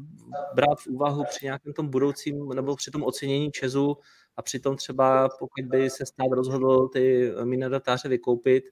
brát 0.55 0.80
v 0.80 0.88
úvahu 0.88 1.24
při 1.30 1.45
nějakém 1.45 1.74
tom 1.74 1.88
budoucím 1.88 2.49
nebo 2.49 2.76
při 2.76 2.91
tom 2.91 3.03
ocenění 3.03 3.51
Česu 3.51 3.97
a 4.38 4.41
přitom 4.41 4.76
třeba 4.76 5.30
pokud 5.39 5.65
by 5.65 5.89
se 5.89 6.05
stát 6.05 6.28
rozhodl 6.32 6.88
ty 6.88 7.32
mineratáře 7.43 8.09
vykoupit, 8.09 8.63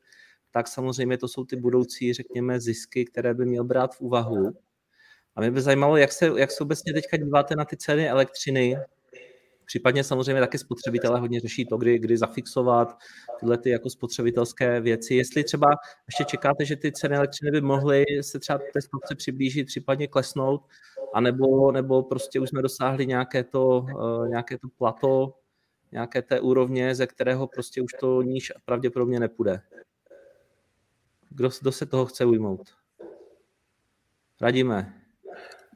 tak 0.52 0.68
samozřejmě 0.68 1.18
to 1.18 1.28
jsou 1.28 1.46
ty 1.46 1.56
budoucí, 1.56 2.14
řekněme, 2.14 2.60
zisky, 2.60 3.06
které 3.06 3.34
by 3.34 3.46
měl 3.46 3.64
brát 3.64 3.96
v 3.96 4.02
úvahu. 4.02 4.52
A 5.36 5.42
mě 5.42 5.52
by 5.52 5.62
zajímalo, 5.62 5.98
jak 5.98 6.12
se, 6.12 6.32
jak 6.38 6.52
se 6.52 6.64
obecně 6.64 6.94
teďka 6.94 7.18
díváte 7.18 7.56
na 7.56 7.66
ty 7.66 7.78
ceny 7.78 8.10
elektřiny, 8.10 8.78
Případně 9.66 10.04
samozřejmě 10.04 10.42
taky 10.42 10.58
spotřebitelé 10.58 11.20
hodně 11.20 11.40
řeší 11.40 11.66
to, 11.66 11.78
kdy, 11.78 12.00
kdy 12.00 12.18
zafixovat 12.18 12.98
tyhle 13.40 13.58
ty 13.58 13.70
jako 13.70 13.90
spotřebitelské 13.90 14.82
věci. 14.82 15.16
Jestli 15.16 15.44
třeba 15.44 15.68
ještě 16.08 16.26
čekáte, 16.26 16.66
že 16.66 16.76
ty 16.76 16.92
ceny 16.92 17.16
elektřiny 17.16 17.52
by 17.52 17.62
mohly 17.62 18.06
se 18.22 18.40
třeba 18.40 18.60
té 18.74 18.82
spotřebě 18.82 19.18
přiblížit, 19.18 19.68
případně 19.68 20.08
klesnout, 20.08 20.62
anebo, 21.14 21.72
nebo 21.72 22.04
prostě 22.04 22.40
už 22.40 22.50
jsme 22.50 22.62
dosáhli 22.62 23.08
nějaké 23.08 23.44
to, 23.44 23.68
uh, 23.68 24.28
nějaké 24.28 24.58
to 24.58 24.68
plato, 24.78 25.34
nějaké 25.92 26.22
té 26.22 26.40
úrovně, 26.40 26.96
ze 26.96 27.08
kterého 27.08 27.48
prostě 27.48 27.82
už 27.82 27.92
to 28.00 28.22
níž 28.22 28.52
pravděpodobně 28.66 29.20
nepůjde. 29.20 29.62
Kdo, 31.30 31.50
kdo 31.62 31.72
se 31.72 31.86
toho 31.86 32.06
chce 32.06 32.26
ujmout? 32.26 32.70
Radíme. 34.42 35.02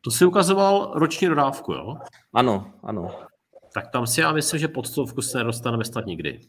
To 0.02 0.12
si 0.12 0.26
ukazoval 0.26 0.94
roční 0.96 1.28
dodávku, 1.28 1.74
jo? 1.74 1.96
Ano, 2.34 2.74
ano. 2.84 3.29
Tak 3.74 3.92
tam 3.92 4.08
si 4.08 4.22
já 4.22 4.34
myslím, 4.34 4.60
že 4.60 4.68
pod 4.68 4.88
stovku 4.88 5.22
se 5.22 5.38
nedostaneme 5.38 5.86
snad 5.86 6.06
nikdy. 6.06 6.40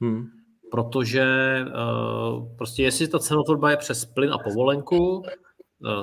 Hmm. 0.00 0.26
Protože 0.70 1.26
uh, 1.66 2.56
prostě 2.56 2.82
jestli 2.82 3.08
ta 3.08 3.18
cenotvorba 3.18 3.70
je 3.70 3.76
přes 3.76 4.04
plyn 4.04 4.32
a 4.32 4.38
povolenku, 4.38 5.16
uh, 5.18 5.24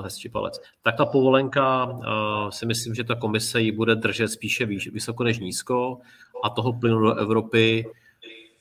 hezčí 0.04 0.28
palec, 0.28 0.60
tak 0.82 0.96
ta 0.96 1.06
povolenka 1.06 1.84
uh, 1.84 2.50
si 2.50 2.66
myslím, 2.66 2.94
že 2.94 3.04
ta 3.04 3.14
komise 3.14 3.60
ji 3.60 3.72
bude 3.72 3.94
držet 3.94 4.28
spíše 4.28 4.66
výš, 4.66 4.92
vysoko 4.92 5.24
než 5.24 5.38
nízko 5.38 5.98
a 6.44 6.50
toho 6.50 6.72
plynu 6.72 7.00
do 7.00 7.14
Evropy, 7.14 7.84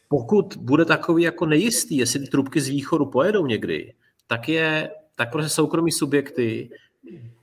pokud 0.07 0.57
bude 0.57 0.85
takový 0.85 1.23
jako 1.23 1.45
nejistý, 1.45 1.97
jestli 1.97 2.19
ty 2.19 2.27
trubky 2.27 2.61
z 2.61 2.69
východu 2.69 3.05
pojedou 3.05 3.45
někdy, 3.45 3.93
tak 4.27 4.49
je, 4.49 4.89
tak 5.15 5.31
prostě 5.31 5.49
soukromí 5.49 5.91
subjekty 5.91 6.69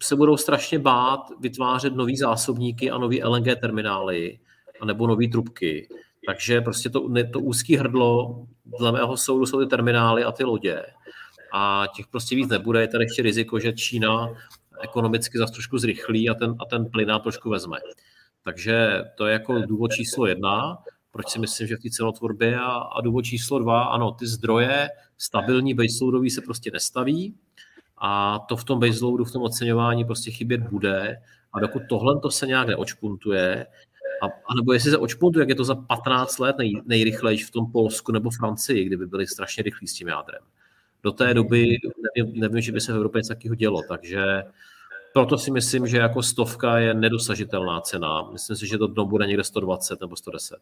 se 0.03 0.17
budou 0.17 0.37
strašně 0.37 0.79
bát 0.79 1.21
vytvářet 1.41 1.95
nový 1.95 2.17
zásobníky 2.17 2.91
a 2.91 2.99
nový 2.99 3.25
LNG 3.25 3.47
terminály 3.61 4.39
nebo 4.85 5.07
nové 5.07 5.29
trubky. 5.29 5.89
Takže 6.27 6.61
prostě 6.61 6.91
to, 6.91 7.09
to 7.33 7.41
úzký 7.41 7.77
hrdlo, 7.77 8.45
dle 8.79 8.93
mého 8.93 9.17
soudu, 9.17 9.47
jsou 9.47 9.61
ty 9.61 9.67
terminály 9.67 10.25
a 10.25 10.33
ty 10.33 10.45
lodě. 10.45 10.83
A 11.53 11.85
těch 11.97 12.07
prostě 12.07 12.37
víc 12.37 12.49
nebude. 12.49 12.81
Je 12.81 12.89
tady 12.89 13.05
ještě 13.05 13.23
riziko, 13.23 13.59
že 13.59 13.73
Čína 13.73 14.29
ekonomicky 14.83 15.39
za 15.39 15.47
trošku 15.47 15.79
zrychlí 15.79 16.31
a 16.31 16.35
ten, 16.35 16.55
a 16.59 16.65
ten 16.65 16.87
plyn 16.87 17.13
trošku 17.23 17.51
vezme. 17.51 17.79
Takže 18.45 19.05
to 19.17 19.27
je 19.27 19.33
jako 19.33 19.59
důvod 19.59 19.93
číslo 19.93 20.27
jedna, 20.27 20.79
proč 21.11 21.29
si 21.29 21.39
myslím, 21.39 21.69
že 21.69 21.77
v 21.77 21.81
té 21.81 21.91
cenotvorbě 21.91 22.59
a, 22.59 22.71
a 22.71 23.01
důvod 23.01 23.23
číslo 23.23 23.59
dva, 23.59 23.83
ano, 23.85 24.13
ty 24.13 24.27
zdroje 24.27 24.89
stabilní 25.19 25.75
baseloadový 25.75 26.31
se 26.31 26.41
prostě 26.41 26.71
nestaví, 26.71 27.35
a 28.05 28.39
to 28.49 28.57
v 28.57 28.65
tom 28.65 28.81
baseloadu, 28.81 29.25
v 29.25 29.33
tom 29.33 29.43
oceňování 29.43 30.05
prostě 30.05 30.31
chybět 30.31 30.61
bude 30.61 31.17
a 31.53 31.61
dokud 31.61 31.83
tohle 31.89 32.21
to 32.21 32.31
se 32.31 32.47
nějak 32.47 32.69
neočpuntuje, 32.69 33.67
a, 34.23 34.27
a 34.27 34.55
nebo 34.57 34.73
jestli 34.73 34.91
se 34.91 34.99
očpuntuje, 34.99 35.43
jak 35.43 35.49
je 35.49 35.55
to 35.55 35.65
za 35.65 35.75
15 35.75 36.39
let 36.39 36.57
nej, 36.59 36.83
nejrychlejší 36.85 37.45
v 37.45 37.51
tom 37.51 37.73
Polsku 37.73 38.13
nebo 38.13 38.31
Francii, 38.31 38.85
kdyby 38.85 39.07
byli 39.07 39.27
strašně 39.27 39.63
rychlí 39.63 39.89
s 39.89 39.95
tím 39.95 40.09
jádrem. 40.09 40.41
Do 41.03 41.13
té 41.13 41.35
doby 41.35 41.77
nevím, 42.17 42.41
nevím 42.41 42.61
že 42.61 42.73
by 42.73 42.81
se 42.81 42.93
v 42.93 42.97
Evropě 42.97 43.19
něco 43.19 43.35
takového 43.35 43.55
dělo, 43.55 43.83
takže 43.89 44.43
proto 45.13 45.39
si 45.39 45.51
myslím, 45.51 45.87
že 45.87 45.97
jako 45.97 46.23
stovka 46.23 46.79
je 46.79 46.95
nedosažitelná 46.95 47.81
cena. 47.81 48.29
Myslím 48.33 48.57
si, 48.57 48.67
že 48.67 48.79
to 48.79 48.87
dno 48.87 49.07
bude 49.07 49.27
někde 49.27 49.45
120 49.45 50.01
nebo 50.01 50.17
110. 50.17 50.57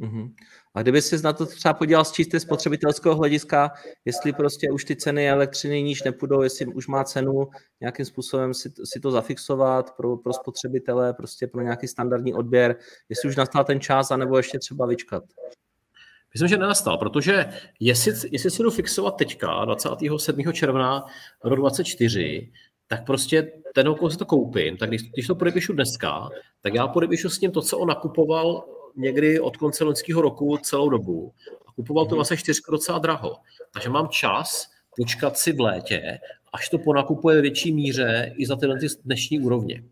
Uh-huh. 0.00 0.32
A 0.74 0.82
kdyby 0.82 1.02
si 1.02 1.22
na 1.22 1.32
to 1.32 1.46
třeba 1.46 1.74
podíval 1.74 2.04
z 2.04 2.12
čistě 2.12 2.40
spotřebitelského 2.40 3.16
hlediska, 3.16 3.70
jestli 4.04 4.32
prostě 4.32 4.70
už 4.70 4.84
ty 4.84 4.96
ceny 4.96 5.30
elektřiny 5.30 5.82
níž 5.82 6.02
nepůjdou, 6.02 6.42
jestli 6.42 6.66
už 6.66 6.88
má 6.88 7.04
cenu 7.04 7.48
nějakým 7.80 8.04
způsobem 8.04 8.54
si, 8.54 8.72
si 8.84 9.00
to 9.00 9.10
zafixovat 9.10 9.96
pro, 9.96 10.16
pro 10.16 10.32
spotřebitele, 10.32 11.14
prostě 11.14 11.46
pro 11.46 11.62
nějaký 11.62 11.88
standardní 11.88 12.34
odběr, 12.34 12.76
jestli 13.08 13.28
už 13.28 13.36
nastal 13.36 13.64
ten 13.64 13.80
čas, 13.80 14.10
anebo 14.10 14.36
ještě 14.36 14.58
třeba 14.58 14.86
vyčkat. 14.86 15.24
Myslím, 16.34 16.48
že 16.48 16.56
nenastal, 16.56 16.98
protože 16.98 17.46
jestli, 17.80 18.12
jestli 18.32 18.50
si 18.50 18.62
jdu 18.62 18.70
fixovat 18.70 19.16
teďka, 19.16 19.64
27. 19.64 20.52
června 20.52 21.04
roku 21.44 21.56
2024, 21.56 22.52
tak 22.86 23.06
prostě 23.06 23.52
ten, 23.74 23.88
okolo 23.88 24.10
si 24.10 24.18
to 24.18 24.26
koupím, 24.26 24.76
tak 24.76 24.88
když, 24.88 25.02
když 25.02 25.26
to 25.26 25.34
podepíšu 25.34 25.72
dneska, 25.72 26.28
tak 26.60 26.74
já 26.74 26.88
podepíšu 26.88 27.30
s 27.30 27.40
ním 27.40 27.50
to, 27.50 27.62
co 27.62 27.78
on 27.78 27.88
nakupoval 27.88 28.64
někdy 28.96 29.40
od 29.40 29.56
konce 29.56 29.84
loňského 29.84 30.22
roku 30.22 30.58
celou 30.62 30.88
dobu 30.88 31.32
a 31.68 31.72
kupoval 31.72 32.04
to 32.04 32.08
mhm. 32.08 32.16
vlastně 32.16 32.36
čtyřka 32.36 32.72
docela 32.72 32.98
draho. 32.98 33.36
Takže 33.72 33.88
mám 33.88 34.08
čas 34.08 34.66
počkat 34.96 35.38
si 35.38 35.52
v 35.52 35.60
létě, 35.60 36.18
až 36.52 36.68
to 36.68 36.78
ponakupuje 36.78 37.36
ve 37.36 37.42
větší 37.42 37.72
míře 37.72 38.32
i 38.36 38.46
za 38.46 38.56
tyhle 38.56 38.78
ty 38.78 38.86
dnešní 39.04 39.40
úrovně. 39.40 39.84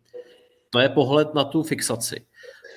To 0.70 0.78
je 0.78 0.88
pohled 0.88 1.34
na 1.34 1.44
tu 1.44 1.62
fixaci. 1.62 2.26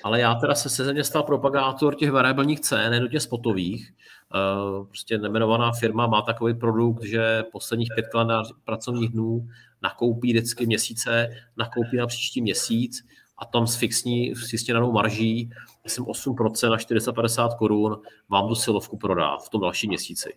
Ale 0.04 0.20
já 0.20 0.34
teda 0.34 0.54
se 0.54 0.70
se 0.70 0.84
země 0.84 1.04
stal 1.04 1.22
propagátor 1.22 1.94
těch 1.94 2.10
variabilních 2.10 2.60
cen, 2.60 2.90
nenutně 2.90 3.20
spotových. 3.20 3.92
Eh, 4.34 4.84
prostě 4.84 5.18
nemenovaná 5.18 5.72
firma 5.72 6.06
má 6.06 6.22
takový 6.22 6.54
produkt, 6.54 7.04
že 7.04 7.42
posledních 7.52 7.88
pět 7.94 8.06
kalendář 8.08 8.52
pracovních 8.64 9.10
dnů 9.10 9.48
nakoupí 9.82 10.32
vždycky 10.32 10.66
měsíce, 10.66 11.28
nakoupí 11.56 11.96
na 11.96 12.06
příští 12.06 12.42
měsíc 12.42 13.06
a 13.38 13.44
tam 13.44 13.66
s 13.66 13.76
fixní, 13.76 14.34
s 14.34 14.52
jistě 14.52 14.72
danou 14.72 14.92
marží, 14.92 15.50
myslím 15.84 16.04
8% 16.04 16.70
na 16.70 16.76
450 16.76 17.54
korun, 17.54 18.00
vám 18.30 18.48
tu 18.48 18.54
silovku 18.54 18.96
prodá 18.96 19.36
v 19.36 19.48
tom 19.48 19.60
dalším 19.60 19.88
měsíci. 19.88 20.32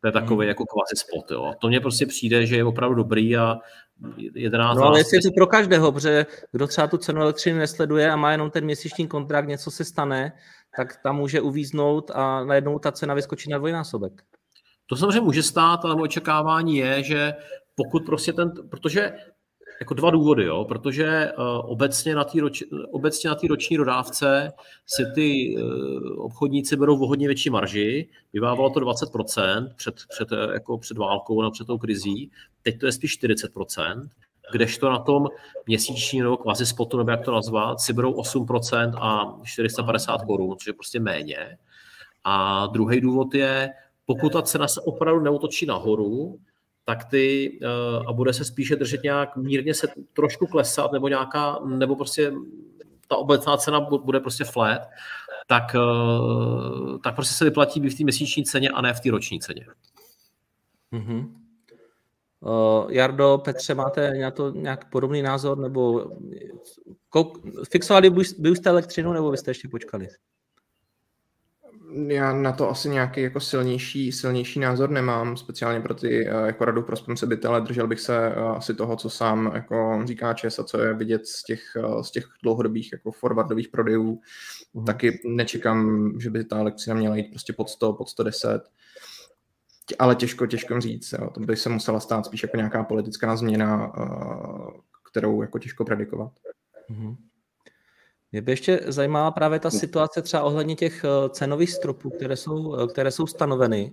To 0.00 0.08
je 0.08 0.12
takový 0.12 0.44
hmm. 0.44 0.48
jako 0.48 0.64
kvazi 0.64 0.96
spot. 0.96 1.30
Jo. 1.30 1.52
To 1.60 1.68
mně 1.68 1.80
prostě 1.80 2.06
přijde, 2.06 2.46
že 2.46 2.56
je 2.56 2.64
opravdu 2.64 2.94
dobrý 2.94 3.36
a 3.36 3.56
11. 4.34 4.76
No 4.76 4.84
ale 4.84 5.00
jestli 5.00 5.16
je 5.16 5.22
to 5.22 5.30
pro 5.36 5.46
každého, 5.46 5.92
protože 5.92 6.26
kdo 6.52 6.66
třeba 6.66 6.86
tu 6.86 6.96
cenu 6.96 7.22
elektřiny 7.22 7.58
nesleduje 7.58 8.10
a 8.10 8.16
má 8.16 8.32
jenom 8.32 8.50
ten 8.50 8.64
měsíční 8.64 9.08
kontrakt, 9.08 9.48
něco 9.48 9.70
se 9.70 9.84
stane, 9.84 10.32
tak 10.76 11.02
tam 11.02 11.16
může 11.16 11.40
uvíznout 11.40 12.10
a 12.14 12.44
najednou 12.44 12.78
ta 12.78 12.92
cena 12.92 13.14
vyskočí 13.14 13.50
na 13.50 13.58
dvojnásobek. 13.58 14.22
To 14.86 14.96
samozřejmě 14.96 15.20
může 15.20 15.42
stát, 15.42 15.84
ale 15.84 15.94
moje 15.94 16.04
očekávání 16.04 16.76
je, 16.76 17.02
že 17.02 17.34
pokud 17.76 18.06
prostě 18.06 18.32
ten, 18.32 18.52
protože 18.70 19.12
jako 19.80 19.94
dva 19.94 20.10
důvody, 20.10 20.44
jo, 20.44 20.64
protože 20.64 21.32
uh, 21.38 21.44
obecně 21.70 22.14
na 22.14 22.24
té 22.24 22.40
roč, 22.40 22.62
obecně 22.90 23.30
na 23.30 23.36
roční 23.48 23.76
dodávce 23.76 24.52
si 24.86 25.06
ty 25.14 25.56
uh, 25.58 26.24
obchodníci 26.24 26.76
berou 26.76 27.02
o 27.02 27.06
hodně 27.06 27.26
větší 27.26 27.50
marži, 27.50 28.08
bývávalo 28.32 28.70
to 28.70 28.80
20% 28.80 29.72
před, 29.76 29.94
před, 30.08 30.32
eh, 30.32 30.52
jako 30.52 30.78
před 30.78 30.98
válkou 30.98 31.42
nebo 31.42 31.50
před 31.50 31.66
tou 31.66 31.78
krizí, 31.78 32.30
teď 32.62 32.80
to 32.80 32.86
je 32.86 32.92
spíš 32.92 33.18
40%, 33.18 34.08
kdežto 34.52 34.90
na 34.90 34.98
tom 34.98 35.26
měsíční 35.66 36.20
nebo 36.20 36.36
kvazi 36.36 36.66
spotu, 36.66 36.98
nebo 36.98 37.10
jak 37.10 37.24
to 37.24 37.32
nazvat, 37.32 37.80
si 37.80 37.92
berou 37.92 38.12
8% 38.12 38.94
a 39.00 39.38
450 39.44 40.22
korun, 40.22 40.56
což 40.56 40.66
je 40.66 40.72
prostě 40.72 41.00
méně. 41.00 41.58
A 42.24 42.66
druhý 42.66 43.00
důvod 43.00 43.34
je, 43.34 43.70
pokud 44.06 44.32
ta 44.32 44.42
cena 44.42 44.68
se 44.68 44.80
opravdu 44.80 45.20
neutočí 45.20 45.66
nahoru, 45.66 46.38
tak 46.84 47.04
ty 47.04 47.58
a 48.06 48.12
bude 48.12 48.32
se 48.32 48.44
spíše 48.44 48.76
držet 48.76 49.02
nějak 49.02 49.36
mírně 49.36 49.74
se 49.74 49.88
trošku 50.12 50.46
klesat, 50.46 50.92
nebo 50.92 51.08
nějaká, 51.08 51.58
nebo 51.64 51.96
prostě 51.96 52.32
ta 53.08 53.16
obecná 53.16 53.56
cena 53.56 53.80
bude 53.80 54.20
prostě 54.20 54.44
flat, 54.44 54.80
tak, 55.46 55.76
tak 57.04 57.14
prostě 57.14 57.34
se 57.34 57.44
vyplatí 57.44 57.80
být 57.80 57.90
v 57.90 57.98
té 57.98 58.04
měsíční 58.04 58.44
ceně 58.44 58.70
a 58.70 58.80
ne 58.80 58.94
v 58.94 59.00
té 59.00 59.10
roční 59.10 59.40
ceně. 59.40 59.66
Mm-hmm. 60.92 61.32
Uh, 62.40 62.92
Jardo, 62.92 63.38
Petře, 63.44 63.74
máte 63.74 64.14
na 64.18 64.30
to 64.30 64.50
nějak 64.50 64.90
podobný 64.90 65.22
názor, 65.22 65.58
nebo 65.58 66.10
kouk- 67.12 67.64
fixovali 67.70 68.10
by, 68.10 68.22
by 68.38 68.56
jste 68.56 68.70
elektřinu, 68.70 69.12
nebo 69.12 69.30
byste 69.30 69.50
ještě 69.50 69.68
počkali? 69.68 70.08
Já 71.92 72.32
na 72.32 72.52
to 72.52 72.70
asi 72.70 72.88
nějaký 72.88 73.22
jako 73.22 73.40
silnější, 73.40 74.12
silnější 74.12 74.60
názor 74.60 74.90
nemám, 74.90 75.36
speciálně 75.36 75.80
pro 75.80 75.94
ty 75.94 76.24
jako 76.24 76.64
radu 76.64 76.82
pro 76.82 76.96
spotřebitele. 76.96 77.60
Držel 77.60 77.86
bych 77.86 78.00
se 78.00 78.34
asi 78.34 78.74
toho, 78.74 78.96
co 78.96 79.10
sám 79.10 79.50
jako 79.54 80.02
říká 80.04 80.34
ČES 80.34 80.58
a 80.58 80.64
co 80.64 80.80
je 80.80 80.94
vidět 80.94 81.26
z 81.26 81.44
těch, 81.44 81.62
z 82.02 82.10
těch 82.10 82.24
dlouhodobých 82.42 82.92
jako 82.92 83.10
forwardových 83.10 83.68
prodejů. 83.68 84.20
Mm. 84.74 84.84
Taky 84.84 85.20
nečekám, 85.24 86.12
že 86.20 86.30
by 86.30 86.44
ta 86.44 86.58
elektřina 86.58 86.96
měla 86.96 87.16
jít 87.16 87.30
prostě 87.30 87.52
pod 87.52 87.68
100, 87.68 87.92
pod 87.92 88.08
110 88.08 88.62
ale 89.98 90.14
těžko, 90.14 90.46
těžko 90.46 90.80
říct. 90.80 91.12
Jo. 91.12 91.30
To 91.30 91.40
by 91.40 91.56
se 91.56 91.68
musela 91.68 92.00
stát 92.00 92.26
spíš 92.26 92.42
jako 92.42 92.56
nějaká 92.56 92.84
politická 92.84 93.36
změna, 93.36 93.92
kterou 95.10 95.42
jako 95.42 95.58
těžko 95.58 95.84
predikovat. 95.84 96.32
Mm-hmm. 96.90 97.16
Mě 98.32 98.42
by 98.42 98.52
ještě 98.52 98.80
zajímala 98.86 99.30
právě 99.30 99.58
ta 99.58 99.70
situace 99.70 100.22
třeba 100.22 100.42
ohledně 100.42 100.76
těch 100.76 101.04
eh, 101.04 101.28
cenových 101.28 101.70
stropů, 101.70 102.10
které 102.10 102.36
jsou, 102.36 102.76
eh, 102.76 102.86
které 102.86 103.10
jsou 103.10 103.26
stanoveny, 103.26 103.92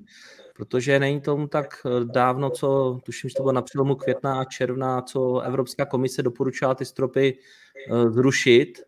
protože 0.56 1.00
není 1.00 1.22
tomu 1.22 1.48
tak 1.48 1.68
eh, 1.86 2.06
dávno, 2.06 2.50
co 2.50 3.00
tuším, 3.04 3.30
že 3.30 3.36
to 3.36 3.44
bylo 3.44 3.52
na 3.52 3.62
přelomu 3.62 3.96
května 3.96 4.40
a 4.40 4.44
června, 4.46 5.02
co 5.02 5.40
Evropská 5.40 5.86
komise 5.86 6.24
doporučila 6.24 6.76
ty 6.76 6.86
stropy 6.86 7.38
zrušit 8.10 8.82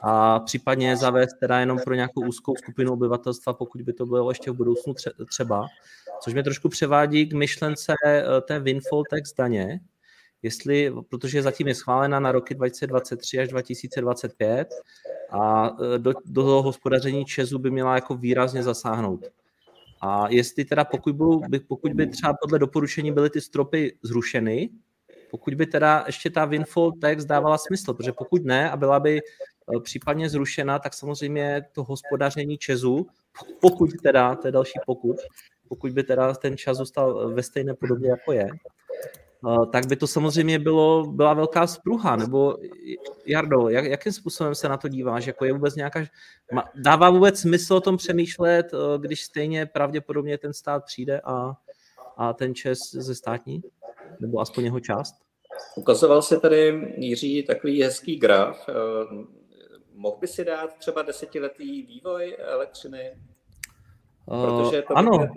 a 0.00 0.40
případně 0.40 0.96
zavést 0.96 1.34
teda 1.40 1.60
jenom 1.60 1.78
pro 1.84 1.94
nějakou 1.94 2.20
úzkou 2.26 2.56
skupinu 2.56 2.92
obyvatelstva, 2.92 3.52
pokud 3.52 3.82
by 3.82 3.92
to 3.92 4.06
bylo 4.06 4.30
ještě 4.30 4.50
v 4.50 4.54
budoucnu 4.54 4.94
třeba. 5.28 5.66
Což 6.22 6.34
mě 6.34 6.42
trošku 6.42 6.68
převádí 6.68 7.26
k 7.26 7.32
myšlence 7.32 7.94
té 8.48 8.60
windfall 8.60 9.02
tax 9.10 9.34
daně, 9.34 9.80
jestli, 10.42 10.92
protože 11.08 11.42
zatím 11.42 11.68
je 11.68 11.74
schválena 11.74 12.20
na 12.20 12.32
roky 12.32 12.54
2023 12.54 13.38
až 13.38 13.48
2025 13.48 14.68
a 15.30 15.70
e, 15.94 15.98
do, 15.98 16.12
do 16.24 16.42
toho 16.42 16.62
hospodaření 16.62 17.24
Česu 17.24 17.58
by 17.58 17.70
měla 17.70 17.94
jako 17.94 18.14
výrazně 18.14 18.62
zasáhnout. 18.62 19.26
A 20.00 20.28
jestli 20.28 20.64
teda 20.64 20.84
pokud, 20.84 21.16
budou, 21.16 21.42
pokud 21.68 21.92
by 21.92 22.06
třeba 22.06 22.34
podle 22.42 22.58
doporučení 22.58 23.12
byly 23.12 23.30
ty 23.30 23.40
stropy 23.40 23.98
zrušeny, 24.02 24.70
pokud 25.30 25.54
by 25.54 25.66
teda 25.66 26.04
ještě 26.06 26.30
ta 26.30 26.44
windfall 26.44 26.92
tax 26.92 27.24
dávala 27.24 27.58
smysl, 27.58 27.94
protože 27.94 28.12
pokud 28.12 28.44
ne 28.44 28.70
a 28.70 28.76
byla 28.76 29.00
by 29.00 29.18
e, 29.18 29.20
případně 29.80 30.28
zrušena, 30.28 30.78
tak 30.78 30.94
samozřejmě 30.94 31.62
to 31.72 31.84
hospodaření 31.84 32.58
Česu, 32.58 33.06
pokud 33.60 33.90
teda, 34.02 34.34
to 34.34 34.48
je 34.48 34.52
další 34.52 34.78
pokud, 34.86 35.16
pokud 35.68 35.92
by 35.92 36.02
teda 36.02 36.34
ten 36.34 36.56
čas 36.56 36.76
zůstal 36.76 37.34
ve 37.34 37.42
stejné 37.42 37.74
podobě, 37.74 38.10
jako 38.10 38.32
je, 38.32 38.48
tak 39.72 39.86
by 39.86 39.96
to 39.96 40.06
samozřejmě 40.06 40.58
bylo, 40.58 41.06
byla 41.06 41.34
velká 41.34 41.66
spruha, 41.66 42.16
nebo 42.16 42.56
Jardo, 43.26 43.68
jak, 43.68 43.84
jakým 43.84 44.12
způsobem 44.12 44.54
se 44.54 44.68
na 44.68 44.76
to 44.76 44.88
díváš, 44.88 45.26
jako 45.26 45.44
je 45.44 45.52
vůbec 45.52 45.74
nějaká, 45.74 46.04
dává 46.74 47.10
vůbec 47.10 47.40
smysl 47.40 47.74
o 47.74 47.80
tom 47.80 47.96
přemýšlet, 47.96 48.66
eh, 48.74 48.98
když 48.98 49.22
stejně 49.22 49.66
pravděpodobně 49.66 50.38
ten 50.38 50.52
stát 50.52 50.84
přijde 50.84 51.20
a, 51.24 51.52
a 52.16 52.32
ten 52.32 52.54
Čes 52.54 52.78
ze 52.92 53.14
státní, 53.14 53.62
nebo 54.20 54.40
aspoň 54.40 54.64
jeho 54.64 54.80
část? 54.80 55.14
Ukazoval 55.76 56.22
se 56.22 56.40
tady 56.40 56.94
Jiří 56.96 57.42
takový 57.42 57.82
hezký 57.82 58.16
graf. 58.16 58.68
Eh, 58.68 58.72
mohl 59.94 60.16
by 60.16 60.26
si 60.26 60.44
dát 60.44 60.74
třeba 60.78 61.02
desetiletý 61.02 61.82
vývoj 61.82 62.36
elektřiny? 62.38 63.00
Eh, 63.00 63.16
Protože 64.26 64.82
to 64.82 64.98
ano. 64.98 65.10
Bude, 65.10 65.28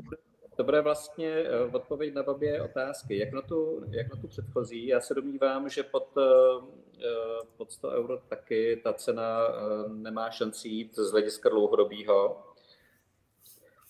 to 0.56 0.64
bude 0.64 0.82
vlastně 0.82 1.30
eh, 1.30 1.60
odpověď 1.60 2.14
na 2.14 2.28
obě 2.28 2.62
otázky. 2.62 3.18
Jak 3.20 3.34
na, 3.34 3.41
tu, 3.41 3.84
jak 3.89 4.10
na 4.10 4.22
tu 4.22 4.28
předchozí? 4.28 4.88
Já 4.88 5.01
se 5.01 5.14
domnívám, 5.14 5.70
že 5.70 5.84
pod, 5.84 6.08
eh, 6.18 6.66
eh, 6.99 7.45
pod 7.58 7.72
100 7.72 7.89
euro 7.89 8.18
taky 8.18 8.82
ta 8.84 8.93
cena 8.93 9.39
nemá 9.88 10.32
šanci 10.32 10.68
jít 10.68 10.95
z 10.95 11.12
hlediska 11.12 11.49
dlouhodobého. 11.49 12.43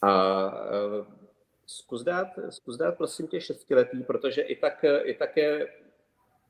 A 0.01 0.51
zkus 1.65 2.03
dát, 2.03 2.27
zkus 2.49 2.77
dát 2.77 2.97
prosím 2.97 3.27
tě 3.27 3.41
šestiletý, 3.41 4.03
protože 4.03 4.41
i 4.41 4.55
tak, 4.55 4.85
i 5.03 5.13
tak 5.13 5.37
je 5.37 5.67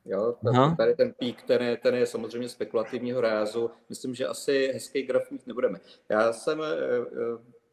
Jo, 0.07 0.35
tady 0.77 0.95
ten 0.95 1.13
pík, 1.13 1.43
ten 1.43 1.61
je, 1.61 1.77
ten 1.77 1.95
je 1.95 2.05
samozřejmě 2.05 2.49
spekulativního 2.49 3.21
rázu. 3.21 3.71
Myslím, 3.89 4.15
že 4.15 4.27
asi 4.27 4.71
hezký 4.73 5.03
graf 5.03 5.31
mít 5.31 5.47
nebudeme. 5.47 5.79
Já 6.09 6.33
jsem 6.33 6.61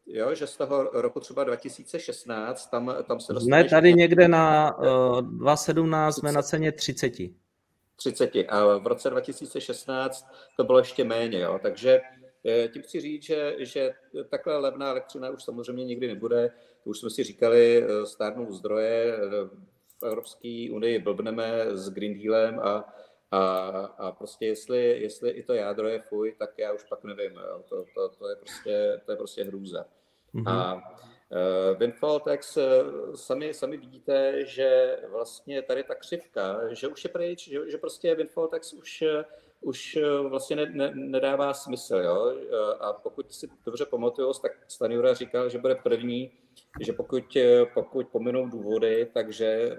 jo, 0.06 0.34
že 0.34 0.46
z 0.46 0.56
toho 0.56 0.82
roku 0.82 1.20
třeba 1.20 1.44
2016, 1.44 2.66
tam, 2.66 2.94
tam 3.08 3.20
se 3.20 3.40
Jsme 3.40 3.64
tady 3.64 3.94
někde 3.94 4.28
na 4.28 4.78
uh, 4.78 5.18
eh, 5.18 5.22
2017, 5.22 6.16
jsme 6.16 6.32
na 6.32 6.42
ceně 6.42 6.72
30. 6.72 7.12
30 7.96 8.30
a 8.48 8.78
v 8.78 8.86
roce 8.86 9.10
2016 9.10 10.26
to 10.56 10.64
bylo 10.64 10.78
ještě 10.78 11.04
méně, 11.04 11.40
jo, 11.40 11.58
takže 11.62 12.00
eh, 12.46 12.68
tím 12.68 12.82
chci 12.82 13.00
říct, 13.00 13.22
že, 13.22 13.56
že 13.58 13.94
takhle 14.30 14.58
levná 14.58 14.90
elektřina 14.90 15.30
už 15.30 15.44
samozřejmě 15.44 15.84
nikdy 15.84 16.08
nebude. 16.08 16.50
To 16.84 16.90
už 16.90 16.98
jsme 16.98 17.10
si 17.10 17.24
říkali, 17.24 17.84
eh, 17.84 18.06
stárnou 18.06 18.52
zdroje, 18.52 19.18
v 20.02 20.06
Evropské 20.06 20.68
unii 20.72 20.98
blbneme 20.98 21.66
s 21.72 21.90
Green 21.90 22.18
Dealem 22.22 22.60
a, 22.60 22.94
a, 23.32 23.68
a 23.98 24.12
prostě 24.12 24.46
jestli, 24.46 25.00
jestli 25.00 25.30
i 25.30 25.42
to 25.42 25.54
jádro 25.54 25.88
je 25.88 26.00
fuj, 26.00 26.34
tak 26.38 26.58
já 26.58 26.72
už 26.72 26.84
pak 26.84 27.04
nevím. 27.04 27.32
Jo. 27.32 27.62
To, 27.68 27.84
to, 27.94 28.08
to, 28.08 28.28
je 28.28 28.36
prostě, 28.36 29.00
to 29.06 29.12
je 29.12 29.16
prostě 29.16 29.44
hrůza. 29.44 29.84
Mm-hmm. 30.34 30.50
A 30.50 30.74
uh, 30.74 31.78
Windfall 31.78 32.20
Tax, 32.20 32.56
uh, 32.56 32.62
sami, 33.14 33.54
sami 33.54 33.76
vidíte, 33.76 34.44
že 34.46 34.98
vlastně 35.08 35.62
tady 35.62 35.84
ta 35.84 35.94
křivka, 35.94 36.74
že 36.74 36.88
už 36.88 37.04
je 37.04 37.10
pryč, 37.10 37.48
že, 37.48 37.70
že 37.70 37.78
prostě 37.78 38.14
Windfall 38.14 38.48
Tax 38.48 38.72
už, 38.72 39.02
uh, 39.02 39.24
už 39.60 39.98
vlastně 40.28 40.56
ne, 40.56 40.66
ne, 40.66 40.92
nedává 40.94 41.54
smysl. 41.54 41.96
Jo? 41.96 42.36
A 42.80 42.92
pokud 42.92 43.34
si 43.34 43.48
dobře 43.64 43.86
pamatuju, 43.86 44.32
tak 44.32 44.52
Stanjura 44.68 45.14
říkal, 45.14 45.48
že 45.48 45.58
bude 45.58 45.74
první, 45.74 46.32
že 46.80 46.92
pokud, 46.92 47.36
pokud 47.74 48.08
pominou 48.08 48.48
důvody, 48.48 49.10
takže 49.14 49.78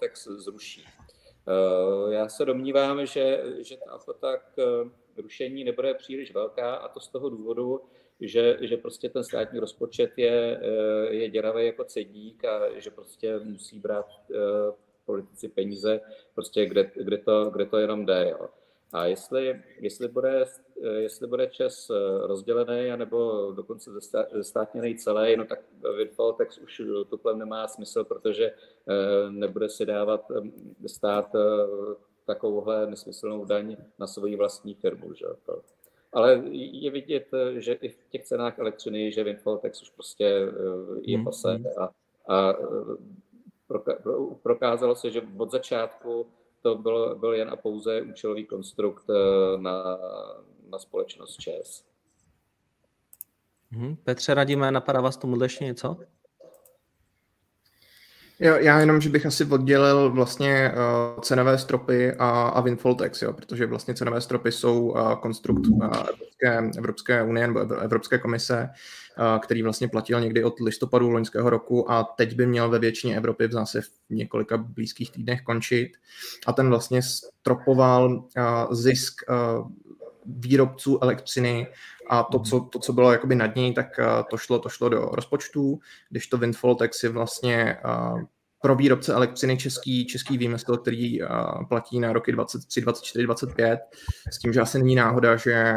Tax 0.00 0.24
zruší. 0.24 0.84
Já 2.10 2.28
se 2.28 2.44
domnívám, 2.44 3.06
že, 3.06 3.42
že 3.58 3.76
ta 3.76 3.94
ochota 3.94 4.36
k 4.36 4.84
rušení 5.16 5.64
nebude 5.64 5.94
příliš 5.94 6.34
velká 6.34 6.74
a 6.74 6.88
to 6.88 7.00
z 7.00 7.08
toho 7.08 7.30
důvodu, 7.30 7.80
že, 8.20 8.58
že 8.60 8.76
prostě 8.76 9.08
ten 9.08 9.24
státní 9.24 9.60
rozpočet 9.60 10.10
je, 10.16 10.60
eh, 10.62 11.14
je 11.14 11.30
děravý 11.30 11.66
jako 11.66 11.84
cedík 11.84 12.44
a 12.44 12.80
že 12.80 12.90
prostě 12.90 13.38
musí 13.38 13.78
brát 13.78 14.06
eh, 14.30 14.36
politici 15.06 15.48
peníze, 15.48 16.00
prostě 16.34 16.66
kde, 16.66 16.90
kde, 16.94 17.18
to, 17.18 17.50
kde 17.50 17.66
to 17.66 17.78
jenom 17.78 18.06
jde. 18.06 18.28
Jo. 18.30 18.48
A 18.92 19.04
jestli, 19.06 19.62
jestli, 19.80 20.08
bude, 20.08 20.44
eh, 20.82 20.88
jestli 20.88 21.26
bude 21.26 21.46
čas 21.46 21.90
rozdělený, 22.22 22.90
anebo 22.90 23.50
dokonce 23.52 23.90
zestátněný 24.32 24.94
celý, 24.94 25.36
no 25.36 25.44
tak 25.44 25.60
Windfall 25.96 26.32
tax 26.32 26.58
už 26.58 26.82
tuhle 27.08 27.36
nemá 27.36 27.68
smysl, 27.68 28.04
protože 28.04 28.52
nebude 29.30 29.68
si 29.68 29.86
dávat 29.86 30.30
stát 30.86 31.32
takovouhle 32.26 32.86
nesmyslnou 32.86 33.44
daň 33.44 33.76
na 33.98 34.06
svoji 34.06 34.36
vlastní 34.36 34.74
firmu. 34.74 35.14
Že? 35.14 35.26
To, 35.46 35.62
ale 36.14 36.42
je 36.52 36.90
vidět, 36.90 37.26
že 37.56 37.72
i 37.72 37.88
v 37.88 37.96
těch 38.08 38.24
cenách 38.24 38.58
elektřiny, 38.58 39.12
že 39.12 39.24
windfall 39.24 39.58
tax 39.58 39.82
už 39.82 39.90
prostě 39.90 40.26
eh, 40.26 40.50
je 41.02 41.16
hmm. 41.16 41.24
pase 41.24 41.60
a, 41.78 41.90
a 42.34 42.52
eh, 42.52 42.96
prokázalo 44.42 44.96
se, 44.96 45.10
že 45.10 45.22
od 45.38 45.50
začátku 45.50 46.26
to 46.64 46.74
byl, 46.74 47.16
byl 47.18 47.32
jen 47.34 47.50
a 47.50 47.56
pouze 47.56 48.02
účelový 48.02 48.46
konstrukt 48.46 49.04
eh, 49.10 49.58
na, 49.58 49.98
na 50.70 50.78
společnost 50.78 51.36
ČES. 51.36 51.84
Hmm. 53.70 53.96
Petře, 53.96 54.34
radíme, 54.34 54.70
napadá 54.70 55.00
vás 55.00 55.16
tomu 55.16 55.42
ještě 55.42 55.64
něco? 55.64 55.96
Jo, 58.40 58.54
já 58.58 58.80
jenom, 58.80 59.00
že 59.00 59.08
bych 59.08 59.26
asi 59.26 59.44
oddělil 59.44 60.10
vlastně 60.10 60.72
uh, 60.72 61.20
cenové 61.20 61.58
stropy 61.58 62.12
a, 62.12 62.30
a 62.30 62.60
windfall 62.60 62.94
tax, 62.94 63.22
jo, 63.22 63.32
protože 63.32 63.66
vlastně 63.66 63.94
cenové 63.94 64.20
stropy 64.20 64.52
jsou 64.52 64.80
uh, 64.80 65.14
konstrukt 65.14 65.66
uh, 65.66 65.84
Evropské, 65.84 66.70
Evropské 66.78 67.22
unie 67.22 67.46
nebo 67.46 67.60
Evropské 67.60 68.18
komise, 68.18 68.68
uh, 69.18 69.40
který 69.40 69.62
vlastně 69.62 69.88
platil 69.88 70.20
někdy 70.20 70.44
od 70.44 70.60
listopadu 70.60 71.10
loňského 71.10 71.50
roku 71.50 71.90
a 71.90 72.04
teď 72.04 72.36
by 72.36 72.46
měl 72.46 72.70
ve 72.70 72.78
většině 72.78 73.16
Evropy 73.16 73.46
v 73.46 73.52
zase 73.52 73.80
v 73.80 73.90
několika 74.10 74.56
blízkých 74.56 75.10
týdnech 75.10 75.42
končit. 75.42 75.92
A 76.46 76.52
ten 76.52 76.68
vlastně 76.68 77.02
stropoval 77.02 78.14
uh, 78.14 78.24
zisk 78.74 79.14
uh, 79.28 79.68
výrobců 80.26 80.98
elektřiny 81.02 81.66
a 82.10 82.22
to, 82.22 82.38
co, 82.38 82.60
to, 82.60 82.78
co 82.78 82.92
bylo 82.92 83.12
jakoby 83.12 83.34
nad 83.34 83.56
něj, 83.56 83.74
tak 83.74 83.86
to 84.30 84.36
šlo, 84.36 84.58
to 84.58 84.68
šlo 84.68 84.88
do 84.88 85.00
rozpočtu, 85.00 85.78
když 86.10 86.26
to 86.26 86.38
windfall 86.38 86.74
tax 86.74 86.98
si 86.98 87.08
vlastně 87.08 87.76
pro 88.64 88.74
výrobce 88.76 89.12
elektřiny 89.12 89.56
český, 89.56 90.06
český 90.06 90.38
výmysl, 90.38 90.76
který 90.76 91.22
uh, 91.22 91.28
platí 91.68 92.00
na 92.00 92.12
roky 92.12 92.32
23, 92.32 92.80
24, 92.80 93.24
25, 93.24 93.80
s 94.32 94.38
tím, 94.38 94.52
že 94.52 94.60
asi 94.60 94.78
není 94.78 94.94
náhoda, 94.94 95.36
že 95.36 95.74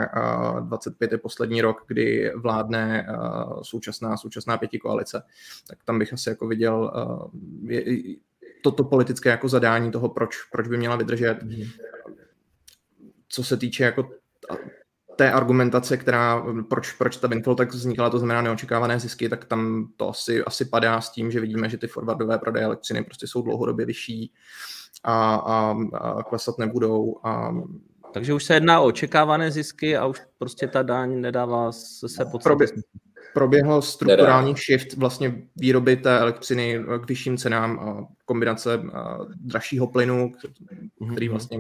uh, 0.52 0.68
25 0.68 1.12
je 1.12 1.18
poslední 1.18 1.62
rok, 1.62 1.84
kdy 1.88 2.32
vládne 2.36 3.08
uh, 3.10 3.62
současná, 3.62 4.18
současná 4.18 4.58
pěti 4.58 4.80
koalice. 4.80 5.24
Tak 5.70 5.84
tam 5.86 6.00
bych 6.00 6.14
asi 6.14 6.30
jako 6.30 6.48
viděl 6.48 6.92
uh, 6.96 7.72
je, 7.72 7.84
toto 8.64 8.84
politické 8.84 9.30
jako 9.30 9.50
zadání 9.50 9.92
toho, 9.92 10.10
proč, 10.10 10.36
proč 10.52 10.68
by 10.68 10.78
měla 10.78 10.96
vydržet. 10.96 11.44
Mm. 11.44 11.64
Co 13.30 13.44
se 13.44 13.58
týče 13.58 13.84
jako 13.84 14.10
té 15.18 15.32
argumentace, 15.32 15.98
která, 15.98 16.46
proč, 16.70 16.92
proč 16.92 17.18
ta 17.18 17.28
windfall 17.28 17.56
tak 17.56 17.74
vznikla, 17.74 18.10
to 18.10 18.20
znamená 18.20 18.42
neočekávané 18.42 19.00
zisky, 19.00 19.30
tak 19.30 19.46
tam 19.46 19.88
to 19.98 20.10
asi, 20.10 20.44
asi 20.44 20.66
padá 20.66 21.02
s 21.02 21.10
tím, 21.10 21.32
že 21.32 21.40
vidíme, 21.40 21.70
že 21.70 21.78
ty 21.78 21.88
forwardové 21.88 22.38
prodeje 22.38 22.66
elektřiny 22.66 23.04
prostě 23.04 23.28
jsou 23.28 23.42
dlouhodobě 23.42 23.86
vyšší 23.86 24.34
a, 25.04 25.36
a, 25.36 25.76
a 25.94 26.24
klesat 26.24 26.58
nebudou. 26.58 27.16
A, 27.24 27.54
takže 28.14 28.34
už 28.34 28.44
se 28.44 28.54
jedná 28.54 28.82
o 28.82 28.86
očekávané 28.86 29.52
zisky 29.52 29.98
a 29.98 30.06
už 30.06 30.22
prostě 30.38 30.68
ta 30.68 30.84
daň 30.84 31.22
nedává 31.22 31.72
se 31.72 32.26
podstatě. 32.32 32.66
proběhl 33.34 33.82
strukturální 33.82 34.56
shift 34.56 34.94
vlastně 34.94 35.42
výroby 35.56 35.96
té 35.96 36.20
elektřiny 36.20 36.80
k 37.04 37.10
vyšším 37.10 37.38
cenám 37.38 37.80
a 37.80 38.08
kombinace 38.26 38.82
dražšího 39.36 39.88
plynu, 39.88 40.32
který 41.14 41.28
mhm. 41.28 41.32
vlastně 41.32 41.60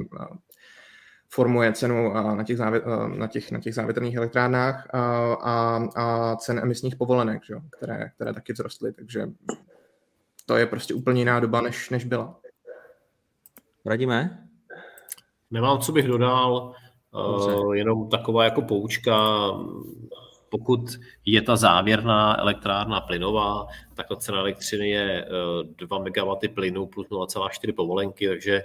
formuje 1.29 1.73
cenu 1.73 2.13
na 2.13 2.43
těch, 2.43 2.57
závě, 2.57 2.81
na 3.17 3.27
těch, 3.27 3.51
na 3.51 3.59
těch 3.59 3.75
závětrných 3.75 4.15
elektrárnách 4.15 4.87
a, 4.93 5.33
a, 5.33 5.87
a 5.95 6.35
cen 6.35 6.59
emisních 6.59 6.95
povolenek, 6.95 7.45
že? 7.45 7.55
Které, 7.77 8.11
které 8.15 8.33
taky 8.33 8.53
vzrostly, 8.53 8.93
takže 8.93 9.27
to 10.45 10.57
je 10.57 10.65
prostě 10.65 10.93
úplně 10.93 11.21
jiná 11.21 11.39
doba, 11.39 11.61
než, 11.61 11.89
než 11.89 12.05
byla. 12.05 12.39
Radíme? 13.85 14.47
Nemám, 15.51 15.79
co 15.79 15.91
bych 15.91 16.07
dodal, 16.07 16.73
uh, 17.11 17.73
jenom 17.73 18.09
taková 18.09 18.43
jako 18.43 18.61
poučka, 18.61 19.47
pokud 20.49 20.81
je 21.25 21.41
ta 21.41 21.55
závěrná 21.55 22.39
elektrárna 22.39 23.01
plynová, 23.01 23.67
tak 23.93 24.07
ta 24.07 24.15
cena 24.15 24.39
elektřiny 24.39 24.89
je 24.89 25.25
2 25.77 25.99
MW 25.99 26.47
plynu 26.53 26.85
plus 26.85 27.07
0,4 27.07 27.73
povolenky, 27.75 28.27
takže 28.27 28.63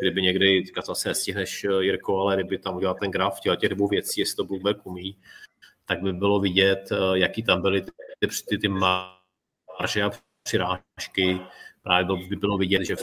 kdyby 0.00 0.22
někdy, 0.22 0.62
teďka 0.62 0.82
to 0.82 0.92
asi 0.92 1.08
nestihneš, 1.08 1.64
eh, 1.64 1.84
Jirko, 1.84 2.20
ale 2.20 2.36
kdyby 2.36 2.58
tam 2.58 2.76
udělal 2.76 2.94
ten 3.00 3.10
graf 3.10 3.40
těch, 3.40 3.58
těch 3.58 3.68
dvou 3.68 3.88
věcí, 3.88 4.20
jestli 4.20 4.36
to 4.36 4.44
Bloomberg 4.44 4.86
umí, 4.86 5.16
tak 5.84 6.02
by 6.02 6.12
bylo 6.12 6.40
vidět, 6.40 6.88
eh, 6.92 7.18
jaký 7.18 7.42
tam 7.42 7.62
byly 7.62 7.82
ty, 7.82 8.28
ty, 8.48 8.58
ty 8.58 8.68
marže 8.68 10.02
a 10.02 10.10
přirážky. 10.42 11.40
Právě 11.82 12.16
by 12.28 12.36
bylo 12.36 12.58
vidět, 12.58 12.84
že, 12.84 12.96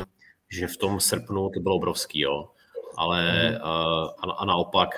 že 0.49 0.67
v 0.67 0.77
tom 0.77 0.99
srpnu 0.99 1.49
to 1.49 1.59
bylo 1.59 1.75
obrovský, 1.75 2.19
jo. 2.19 2.49
Ale 2.97 3.49
mm. 3.49 3.57
a, 3.61 4.31
a, 4.37 4.45
naopak 4.45 4.89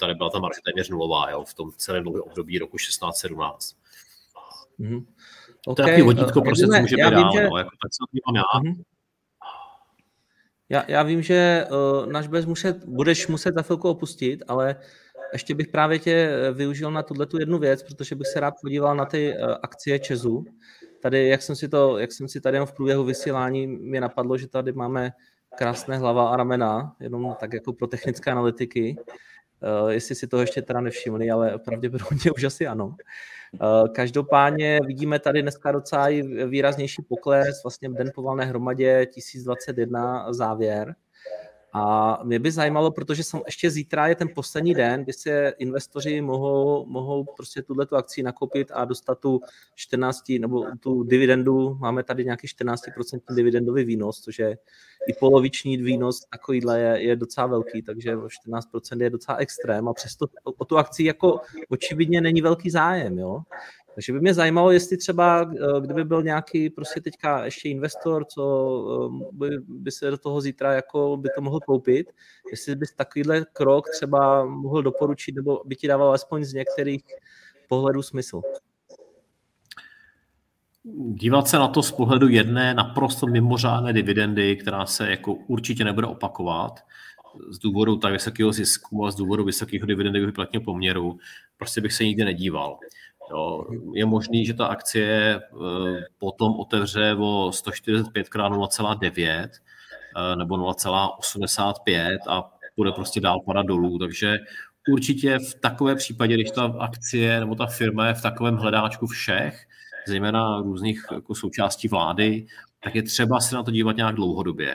tady 0.00 0.14
byla 0.14 0.30
ta 0.30 0.38
marže 0.38 0.60
téměř 0.64 0.88
nulová, 0.88 1.30
jo, 1.30 1.44
v 1.44 1.54
tom 1.54 1.70
celém 1.76 2.06
období 2.06 2.58
roku 2.58 2.76
16-17. 2.76 3.76
Mm. 4.78 5.06
Okay. 5.66 5.74
To 5.74 5.82
je 5.82 5.86
takový 5.86 6.02
vodítko, 6.02 6.42
prostě 6.42 6.66
to 6.66 6.80
může 6.80 6.96
být 6.96 7.10
dál, 7.10 7.32
že... 7.32 7.48
no, 7.48 7.58
jako, 7.58 7.70
tak 7.70 7.94
se 7.94 7.98
to 7.98 8.32
já. 8.34 8.60
Mm. 8.60 8.82
Já, 10.68 10.84
já 10.88 11.02
vím, 11.02 11.22
že 11.22 11.66
uh, 11.70 12.12
náš 12.12 12.26
bez 12.28 12.46
muset, 12.46 12.84
budeš 12.84 13.26
muset 13.26 13.54
za 13.54 13.62
chvilku 13.62 13.88
opustit, 13.88 14.42
ale 14.48 14.76
ještě 15.32 15.54
bych 15.54 15.68
právě 15.68 15.98
tě 15.98 16.12
eh, 16.12 16.52
využil 16.52 16.90
na 16.90 17.02
tuhle 17.02 17.26
tu 17.26 17.38
jednu 17.38 17.58
věc, 17.58 17.82
protože 17.82 18.14
bych 18.14 18.26
se 18.26 18.40
rád 18.40 18.54
podíval 18.62 18.96
na 18.96 19.04
ty 19.04 19.34
uh, 19.34 19.54
akcie 19.62 19.98
Česu. 19.98 20.44
Tady, 21.02 21.28
jak 21.28 21.42
jsem 21.42 21.56
si 21.56 21.68
to, 21.68 21.98
jak 21.98 22.12
jsem 22.12 22.28
si 22.28 22.40
tady 22.40 22.58
v 22.58 22.72
průběhu 22.72 23.04
vysílání, 23.04 23.66
mě 23.66 24.00
napadlo, 24.00 24.38
že 24.38 24.48
tady 24.48 24.72
máme 24.72 25.12
krásné 25.56 25.98
hlava 25.98 26.28
a 26.28 26.36
ramena, 26.36 26.96
jenom 27.00 27.36
tak 27.40 27.52
jako 27.52 27.72
pro 27.72 27.86
technické 27.86 28.30
analytiky. 28.30 28.96
Uh, 29.82 29.88
jestli 29.88 30.14
si 30.14 30.26
toho 30.26 30.40
ještě 30.40 30.62
teda 30.62 30.80
nevšimli, 30.80 31.30
ale 31.30 31.58
pravděpodobně 31.58 32.30
už 32.36 32.44
asi 32.44 32.66
ano. 32.66 32.86
Uh, 32.86 33.88
každopádně 33.94 34.80
vidíme 34.86 35.18
tady 35.18 35.42
dneska 35.42 35.72
docela 35.72 36.08
výraznější 36.46 37.02
pokles, 37.02 37.62
vlastně 37.64 37.88
den 37.88 38.10
po 38.14 38.22
valné 38.22 38.44
hromadě 38.44 39.06
1021 39.06 40.32
závěr. 40.32 40.94
A 41.76 42.18
mě 42.24 42.38
by 42.38 42.50
zajímalo, 42.50 42.90
protože 42.90 43.24
jsem 43.24 43.40
ještě 43.46 43.70
zítra 43.70 44.06
je 44.06 44.14
ten 44.14 44.28
poslední 44.34 44.74
den, 44.74 45.02
kdy 45.02 45.12
se 45.12 45.52
investoři 45.58 46.20
mohou, 46.20 46.86
mohou 46.86 47.24
prostě 47.36 47.62
tuhle 47.62 47.86
tu 47.86 47.96
akci 47.96 48.22
nakoupit 48.22 48.70
a 48.74 48.84
dostat 48.84 49.18
tu 49.18 49.40
14, 49.74 50.24
nebo 50.40 50.64
tu 50.80 51.02
dividendu, 51.02 51.74
máme 51.74 52.02
tady 52.02 52.24
nějaký 52.24 52.46
14% 52.46 53.20
dividendový 53.30 53.84
výnos, 53.84 54.20
což 54.20 54.38
je 54.38 54.58
i 55.08 55.12
poloviční 55.20 55.76
výnos 55.76 56.20
takovýhle 56.32 56.80
je, 56.80 57.02
je 57.02 57.16
docela 57.16 57.46
velký, 57.46 57.82
takže 57.82 58.16
14% 58.16 59.02
je 59.02 59.10
docela 59.10 59.38
extrém 59.38 59.88
a 59.88 59.92
přesto 59.92 60.26
o 60.58 60.64
tu 60.64 60.78
akci 60.78 61.04
jako 61.04 61.40
očividně 61.68 62.20
není 62.20 62.40
velký 62.42 62.70
zájem, 62.70 63.18
jo. 63.18 63.42
Takže 63.94 64.12
by 64.12 64.20
mě 64.20 64.34
zajímalo, 64.34 64.70
jestli 64.70 64.96
třeba, 64.96 65.50
eh, 65.52 65.80
kdyby 65.80 66.04
byl 66.04 66.22
nějaký 66.22 66.70
prostě 66.70 67.00
teďka 67.00 67.44
ještě 67.44 67.68
investor, 67.68 68.24
co 68.24 68.42
eh, 69.22 69.28
by, 69.32 69.48
by 69.68 69.90
se 69.90 70.10
do 70.10 70.18
toho 70.18 70.40
zítra 70.40 70.72
jako 70.72 71.16
by 71.16 71.28
to 71.34 71.40
mohl 71.40 71.60
koupit, 71.60 72.12
jestli 72.50 72.76
bys 72.76 72.94
takovýhle 72.94 73.44
krok 73.52 73.84
třeba 73.90 74.44
mohl 74.44 74.82
doporučit, 74.82 75.34
nebo 75.34 75.62
by 75.64 75.76
ti 75.76 75.88
dával 75.88 76.08
alespoň 76.08 76.44
z 76.44 76.52
některých 76.52 77.02
pohledů 77.68 78.02
smysl. 78.02 78.42
Dívat 81.08 81.48
se 81.48 81.58
na 81.58 81.68
to 81.68 81.82
z 81.82 81.92
pohledu 81.92 82.28
jedné 82.28 82.74
naprosto 82.74 83.26
mimořádné 83.26 83.92
dividendy, 83.92 84.56
která 84.56 84.86
se 84.86 85.10
jako 85.10 85.34
určitě 85.34 85.84
nebude 85.84 86.06
opakovat, 86.06 86.80
z 87.50 87.58
důvodu 87.58 87.96
tak 87.96 88.12
vysokého 88.12 88.52
zisku 88.52 89.06
a 89.06 89.10
z 89.10 89.14
důvodu 89.14 89.44
vysokého 89.44 89.86
dividendového 89.86 90.26
vyplatního 90.26 90.64
poměru, 90.64 91.18
prostě 91.56 91.80
bych 91.80 91.92
se 91.92 92.04
nikdy 92.04 92.24
nedíval. 92.24 92.78
Jo, 93.30 93.64
je 93.94 94.06
možný, 94.06 94.46
že 94.46 94.54
ta 94.54 94.66
akcie 94.66 95.40
eh, 95.40 96.04
potom 96.18 96.56
otevře 96.56 97.16
o 97.18 97.52
145 97.52 98.26
x 98.26 98.36
0,9 98.36 99.48
nebo 100.36 100.56
0,85 100.56 102.18
a 102.28 102.50
bude 102.76 102.92
prostě 102.92 103.20
dál 103.20 103.40
padat 103.46 103.66
dolů. 103.66 103.98
Takže 103.98 104.38
určitě 104.88 105.38
v 105.38 105.54
takové 105.54 105.94
případě, 105.94 106.34
když 106.34 106.50
ta 106.50 106.74
akcie 106.78 107.40
nebo 107.40 107.54
ta 107.54 107.66
firma 107.66 108.06
je 108.06 108.14
v 108.14 108.22
takovém 108.22 108.56
hledáčku 108.56 109.06
všech, 109.06 109.66
zejména 110.06 110.60
různých 110.60 111.04
jako 111.12 111.34
součástí 111.34 111.88
vlády, 111.88 112.46
tak 112.84 112.94
je 112.94 113.02
třeba 113.02 113.40
se 113.40 113.54
na 113.54 113.62
to 113.62 113.70
dívat 113.70 113.96
nějak 113.96 114.14
dlouhodobě. 114.14 114.74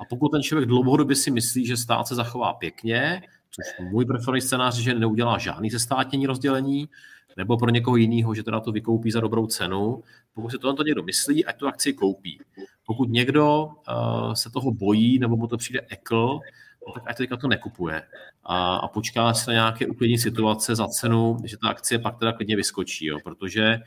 A 0.00 0.04
pokud 0.08 0.28
ten 0.28 0.42
člověk 0.42 0.68
dlouhodobě 0.68 1.16
si 1.16 1.30
myslí, 1.30 1.66
že 1.66 1.76
stát 1.76 2.06
se 2.06 2.14
zachová 2.14 2.54
pěkně, 2.54 3.22
což 3.50 3.86
můj 3.90 4.04
preferovaný 4.04 4.40
scénář 4.40 4.74
že 4.74 4.94
neudělá 4.94 5.38
žádný 5.38 5.70
zestátnění 5.70 6.26
rozdělení, 6.26 6.88
nebo 7.36 7.56
pro 7.56 7.70
někoho 7.70 7.96
jiného, 7.96 8.34
že 8.34 8.42
teda 8.42 8.60
to 8.60 8.72
vykoupí 8.72 9.10
za 9.10 9.20
dobrou 9.20 9.46
cenu. 9.46 10.02
Pokud 10.34 10.50
si 10.50 10.58
to, 10.58 10.74
to 10.74 10.82
někdo 10.82 11.02
myslí, 11.02 11.44
ať 11.44 11.56
tu 11.56 11.68
akci 11.68 11.92
koupí. 11.92 12.40
Pokud 12.86 13.08
někdo 13.08 13.64
uh, 13.64 14.32
se 14.32 14.50
toho 14.50 14.70
bojí, 14.72 15.18
nebo 15.18 15.36
mu 15.36 15.46
to 15.46 15.56
přijde 15.56 15.80
ekl, 15.88 16.40
no 16.86 16.92
tak 16.92 17.02
ať 17.06 17.16
teďka 17.16 17.36
to 17.36 17.48
nekupuje 17.48 18.02
a, 18.44 18.76
a 18.76 18.88
počká 18.88 19.34
se 19.34 19.50
na 19.50 19.52
nějaké 19.52 19.86
uklidní 19.86 20.18
situace 20.18 20.74
za 20.74 20.88
cenu, 20.88 21.36
že 21.44 21.56
ta 21.56 21.68
akcie 21.68 21.98
pak 21.98 22.18
teda 22.18 22.32
klidně 22.32 22.56
vyskočí, 22.56 23.06
jo, 23.06 23.18
protože 23.24 23.78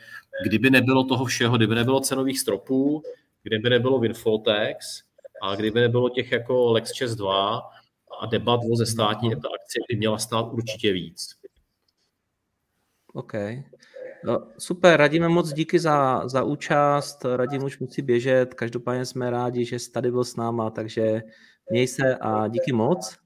kdyby 0.44 0.70
nebylo 0.70 1.04
toho 1.04 1.26
všeho, 1.26 1.58
kdyby 1.58 1.76
nebylo 1.76 2.00
cenových 2.00 2.40
stropů, 2.40 3.04
kdyby 3.44 3.70
nebylo 3.70 4.00
Winfoltex 4.00 5.04
a 5.42 5.56
kdyby 5.56 5.82
nebylo 5.82 6.10
těch 6.10 6.32
jako 6.32 6.72
Lex 6.72 7.16
2 7.16 7.62
a 8.22 8.26
debat 8.26 8.60
o 8.72 8.76
ze 8.76 8.86
státní, 8.86 9.30
ta 9.30 9.36
akcie 9.36 9.84
by 9.90 9.96
měla 9.96 10.18
stát 10.18 10.46
určitě 10.52 10.94
víc. 10.94 11.36
OK. 13.16 13.34
No, 14.24 14.48
super, 14.58 15.00
radíme 15.00 15.30
moc 15.30 15.54
díky 15.54 15.80
za, 15.80 16.28
za 16.28 16.44
účast, 16.44 17.26
Radim 17.26 17.64
už 17.64 17.80
musí 17.80 18.02
běžet, 18.02 18.54
každopádně 18.54 19.06
jsme 19.06 19.30
rádi, 19.30 19.66
že 19.66 19.80
jsi 19.80 19.92
tady 19.92 20.12
byl 20.12 20.24
s 20.24 20.36
náma, 20.36 20.70
takže 20.70 21.22
měj 21.72 21.88
se 21.88 22.16
a 22.16 22.48
díky 22.48 22.72
moc. 22.72 23.18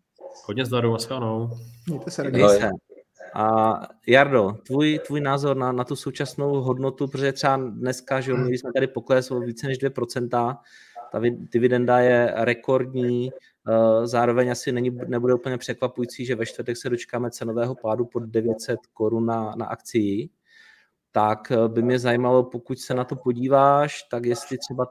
Hodně 0.46 0.66
zdaru, 0.66 0.92
naschledanou. 0.92 1.50
Mějte 1.88 2.12
se, 2.12 2.24
Měj 2.24 2.50
se. 2.50 2.70
A 3.34 3.74
Jardo, 4.08 4.58
tvůj, 4.66 5.00
tvůj 5.08 5.22
názor 5.22 5.58
na, 5.58 5.72
na 5.72 5.84
tu 5.84 5.96
současnou 5.96 6.62
hodnotu, 6.62 7.08
protože 7.08 7.32
třeba 7.32 7.58
dneska, 7.58 8.22
že 8.22 8.34
my 8.34 8.58
jsme 8.58 8.74
tady 8.74 8.88
pokles 8.88 9.32
o 9.32 9.40
více 9.40 9.68
než 9.68 9.78
2%, 9.84 10.58
ta 11.12 11.22
dividenda 11.52 12.00
je 12.00 12.34
rekordní, 12.36 13.32
Eh, 13.70 14.08
zároveň 14.08 14.52
asi 14.52 14.72
není, 14.72 14.98
nebude 15.08 15.34
úplně 15.34 15.58
překvapující, 15.58 16.26
že 16.26 16.36
ve 16.36 16.46
čtvrtek 16.46 16.78
se 16.78 16.90
dočkáme 16.90 17.32
cenového 17.32 17.76
pádu 17.76 18.06
pod 18.06 18.24
900 18.24 18.80
korun 18.94 19.26
na, 19.26 19.54
na 19.58 19.66
akcii. 19.66 20.30
Tak 21.12 21.52
eh, 21.52 21.68
by 21.68 21.82
mě 21.82 22.00
zajímalo, 22.00 22.44
pokud 22.44 22.80
se 22.80 22.94
na 22.94 23.04
to 23.04 23.16
podíváš, 23.16 24.04
tak 24.04 24.26
jestli 24.26 24.58
třeba 24.58 24.88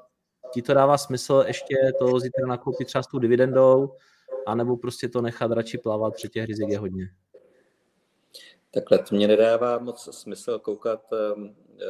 ti 0.55 0.63
to 0.63 0.75
dává 0.75 0.99
smysl 0.99 1.45
ještě 1.47 1.75
to 1.99 2.21
zítra 2.21 2.47
nakoupit 2.47 2.87
třeba 2.87 3.03
s 3.03 3.07
tou 3.07 3.19
dividendou, 3.19 3.95
anebo 4.47 4.77
prostě 4.77 5.09
to 5.09 5.23
nechat 5.23 5.51
radši 5.51 5.79
plavat, 5.79 6.13
protože 6.15 6.29
těch 6.29 6.45
rizik 6.45 6.69
je 6.69 6.79
hodně. 6.79 7.09
Takhle, 8.75 8.99
to 8.99 9.15
mě 9.15 9.29
nedává 9.29 9.79
moc 9.79 10.17
smysl 10.17 10.59
koukat 10.59 11.13
ehm, 11.13 11.57
eh, 11.81 11.85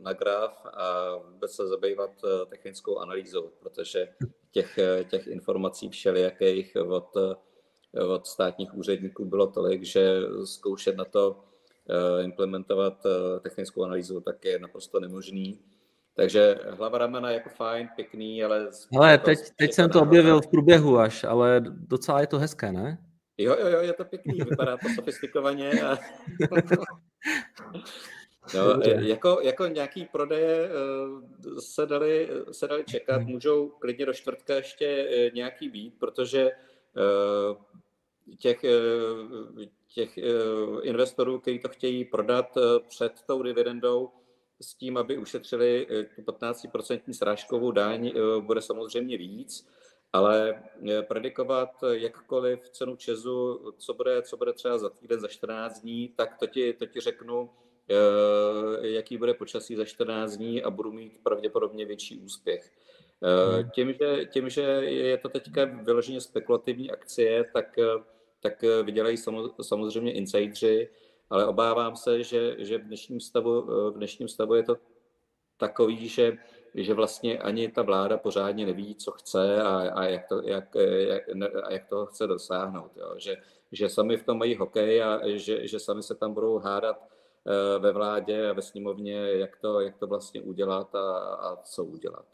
na 0.00 0.12
graf 0.12 0.66
a 0.66 1.16
vůbec 1.16 1.52
se 1.52 1.66
zabývat 1.66 2.10
technickou 2.48 2.98
analýzou, 2.98 3.50
protože 3.60 4.08
těch, 4.50 4.78
těch 5.10 5.26
informací 5.26 5.88
všelijakých 5.88 6.76
od, 6.88 7.16
od 8.08 8.26
státních 8.26 8.74
úředníků 8.74 9.24
bylo 9.24 9.46
tolik, 9.46 9.84
že 9.84 10.20
zkoušet 10.44 10.96
na 10.96 11.04
to 11.04 11.44
implementovat 12.22 13.06
technickou 13.42 13.84
analýzu 13.84 14.20
tak 14.20 14.44
je 14.44 14.58
naprosto 14.58 15.00
nemožný. 15.00 15.60
Takže 16.16 16.58
hlava 16.70 16.98
ramena 16.98 17.30
jako 17.30 17.48
fajn, 17.48 17.88
pěkný, 17.96 18.44
ale... 18.44 18.68
Ale 18.98 19.18
teď, 19.18 19.38
teď 19.56 19.72
jsem 19.72 19.90
to 19.90 20.02
objevil 20.02 20.40
v 20.40 20.46
průběhu 20.46 20.98
až, 20.98 21.24
ale 21.24 21.60
docela 21.66 22.20
je 22.20 22.26
to 22.26 22.38
hezké, 22.38 22.72
ne? 22.72 22.98
Jo, 23.38 23.56
jo, 23.60 23.68
jo, 23.68 23.80
je 23.80 23.92
to 23.92 24.04
pěkný, 24.04 24.38
vypadá 24.38 24.76
to 24.76 24.88
sofistikovaně. 24.94 25.82
A... 25.82 25.98
no, 28.54 28.80
jako, 28.84 29.38
jako 29.42 29.66
nějaký 29.66 30.04
prodeje 30.04 30.68
eh, 30.68 31.60
se 31.60 31.86
dali, 31.86 32.28
se 32.52 32.68
dali 32.68 32.84
čekat, 32.84 33.16
hmm. 33.16 33.30
můžou 33.30 33.68
klidně 33.68 34.06
do 34.06 34.12
čtvrtka 34.12 34.54
ještě 34.54 34.86
eh, 34.86 35.30
nějaký 35.34 35.68
být, 35.68 35.98
protože 35.98 36.50
eh, 36.50 36.54
těch, 38.38 38.64
těch 39.94 40.18
investorů, 40.82 41.38
kteří 41.38 41.58
to 41.58 41.68
chtějí 41.68 42.04
prodat 42.04 42.58
před 42.88 43.12
tou 43.26 43.42
dividendou, 43.42 44.10
s 44.60 44.74
tím, 44.74 44.96
aby 44.96 45.18
ušetřili 45.18 45.86
tu 46.16 46.22
15% 46.22 47.12
srážkovou 47.12 47.70
daň, 47.70 48.12
bude 48.40 48.62
samozřejmě 48.62 49.18
víc 49.18 49.66
ale 50.14 50.62
eh, 50.90 51.02
predikovat 51.02 51.70
jakkoliv 51.92 52.68
cenu 52.68 52.96
Česu, 52.96 53.72
co 53.78 53.94
bude, 53.94 54.22
co 54.22 54.36
bude 54.36 54.52
třeba 54.52 54.78
za 54.78 54.90
týden, 54.90 55.20
za 55.20 55.28
14 55.28 55.80
dní, 55.80 56.08
tak 56.08 56.38
to 56.38 56.46
ti, 56.46 56.72
to 56.72 56.86
ti 56.86 57.00
řeknu, 57.00 57.50
eh, 57.90 58.88
jaký 58.88 59.18
bude 59.18 59.34
počasí 59.34 59.76
za 59.76 59.84
14 59.84 60.36
dní 60.36 60.62
a 60.62 60.70
budu 60.70 60.92
mít 60.92 61.22
pravděpodobně 61.22 61.86
větší 61.86 62.18
úspěch. 62.18 62.72
Eh, 63.22 63.62
hmm. 63.62 63.70
Tím, 63.70 63.92
že, 63.92 64.24
tím, 64.24 64.48
že 64.48 64.62
je 64.86 65.18
to 65.18 65.28
teďka 65.28 65.64
vyloženě 65.64 66.20
spekulativní 66.20 66.90
akcie, 66.90 67.44
tak, 67.52 67.76
tak 68.40 68.62
vydělají 68.82 69.16
samozřejmě 69.62 70.12
insidři, 70.12 70.88
ale 71.30 71.46
obávám 71.46 71.96
se, 71.96 72.22
že, 72.22 72.56
že 72.58 72.78
v, 72.78 72.82
dnešním 72.82 73.20
stavu, 73.20 73.62
v 73.90 73.94
dnešním 73.94 74.28
stavu 74.28 74.54
je 74.54 74.62
to 74.62 74.76
takový, 75.56 76.08
že 76.08 76.38
že 76.74 76.94
vlastně 76.94 77.38
ani 77.38 77.68
ta 77.68 77.82
vláda 77.82 78.16
pořádně 78.18 78.66
neví, 78.66 78.94
co 78.94 79.10
chce 79.12 79.62
a, 79.62 79.78
a, 79.78 80.04
jak, 80.04 80.28
to, 80.28 80.42
jak, 80.42 80.74
jak, 81.08 81.22
a 81.64 81.72
jak 81.72 81.86
to 81.86 82.06
chce 82.06 82.26
dosáhnout. 82.26 82.96
Jo. 82.96 83.14
Že, 83.18 83.36
že 83.72 83.88
sami 83.88 84.16
v 84.16 84.24
tom 84.24 84.38
mají 84.38 84.56
hokej 84.56 85.02
a 85.02 85.20
že, 85.24 85.68
že 85.68 85.80
sami 85.80 86.02
se 86.02 86.14
tam 86.14 86.34
budou 86.34 86.58
hádat 86.58 87.08
eh, 87.46 87.78
ve 87.78 87.92
vládě 87.92 88.50
a 88.50 88.52
ve 88.52 88.62
sněmovně, 88.62 89.16
jak 89.16 89.56
to, 89.56 89.80
jak 89.80 89.96
to 89.98 90.06
vlastně 90.06 90.42
udělat 90.42 90.94
a, 90.94 91.18
a 91.18 91.56
co 91.56 91.84
udělat. 91.84 92.26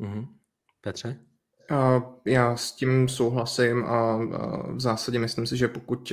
Mm-hmm. 0.00 0.26
Petře? 0.80 1.20
Já 2.24 2.56
s 2.56 2.72
tím 2.72 3.08
souhlasím 3.08 3.84
a 3.84 4.16
v 4.74 4.80
zásadě 4.80 5.18
myslím 5.18 5.46
si, 5.46 5.56
že 5.56 5.68
pokud 5.68 6.12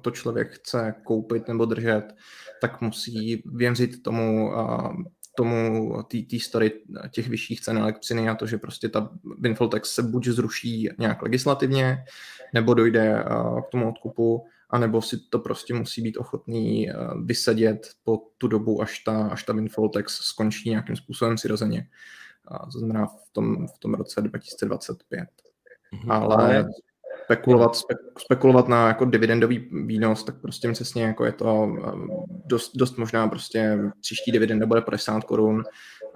to 0.00 0.10
člověk 0.10 0.52
chce 0.52 0.94
koupit 1.04 1.48
nebo 1.48 1.64
držet, 1.64 2.14
tak 2.60 2.80
musí 2.80 3.42
věřit 3.46 4.02
tomu 4.02 4.52
tomu, 5.36 6.02
té 6.30 6.38
story 6.38 6.72
těch 7.10 7.28
vyšších 7.28 7.60
cen 7.60 7.78
elektřiny 7.78 8.28
a 8.28 8.34
to, 8.34 8.46
že 8.46 8.58
prostě 8.58 8.88
ta 8.88 9.10
windfall 9.38 9.68
tax 9.68 9.94
se 9.94 10.02
buď 10.02 10.26
zruší 10.26 10.88
nějak 10.98 11.22
legislativně, 11.22 12.04
nebo 12.54 12.74
dojde 12.74 13.24
k 13.68 13.70
tomu 13.70 13.88
odkupu, 13.88 14.46
anebo 14.70 15.02
si 15.02 15.16
to 15.30 15.38
prostě 15.38 15.74
musí 15.74 16.02
být 16.02 16.16
ochotný 16.16 16.88
vysedět 17.24 17.90
po 18.04 18.22
tu 18.38 18.48
dobu, 18.48 18.82
až 18.82 18.98
ta, 18.98 19.26
až 19.26 19.42
ta 19.42 19.52
windfall 19.52 19.88
tax 19.88 20.20
skončí 20.20 20.70
nějakým 20.70 20.96
způsobem 20.96 21.36
přirozeně. 21.36 21.88
To 22.72 22.78
znamená 22.78 23.06
v 23.06 23.32
tom, 23.32 23.66
v 23.68 23.78
tom 23.78 23.94
roce 23.94 24.20
2025. 24.20 25.28
Mm-hmm. 25.92 26.12
Ale 26.12 26.66
spekulovat, 27.24 27.76
spe, 27.76 27.94
spekulovat 28.18 28.68
na 28.68 28.88
jako 28.88 29.04
dividendový 29.04 29.68
výnos, 29.72 30.24
tak 30.24 30.40
prostě 30.40 30.72
přesně 30.72 31.02
jako 31.02 31.24
je 31.24 31.32
to 31.32 31.76
eh, 31.78 31.90
dost, 32.46 32.76
dost 32.76 32.98
možná 32.98 33.28
prostě 33.28 33.78
příští 34.00 34.32
dividenda 34.32 34.66
bude 34.66 34.80
50 34.80 35.24
korun. 35.24 35.64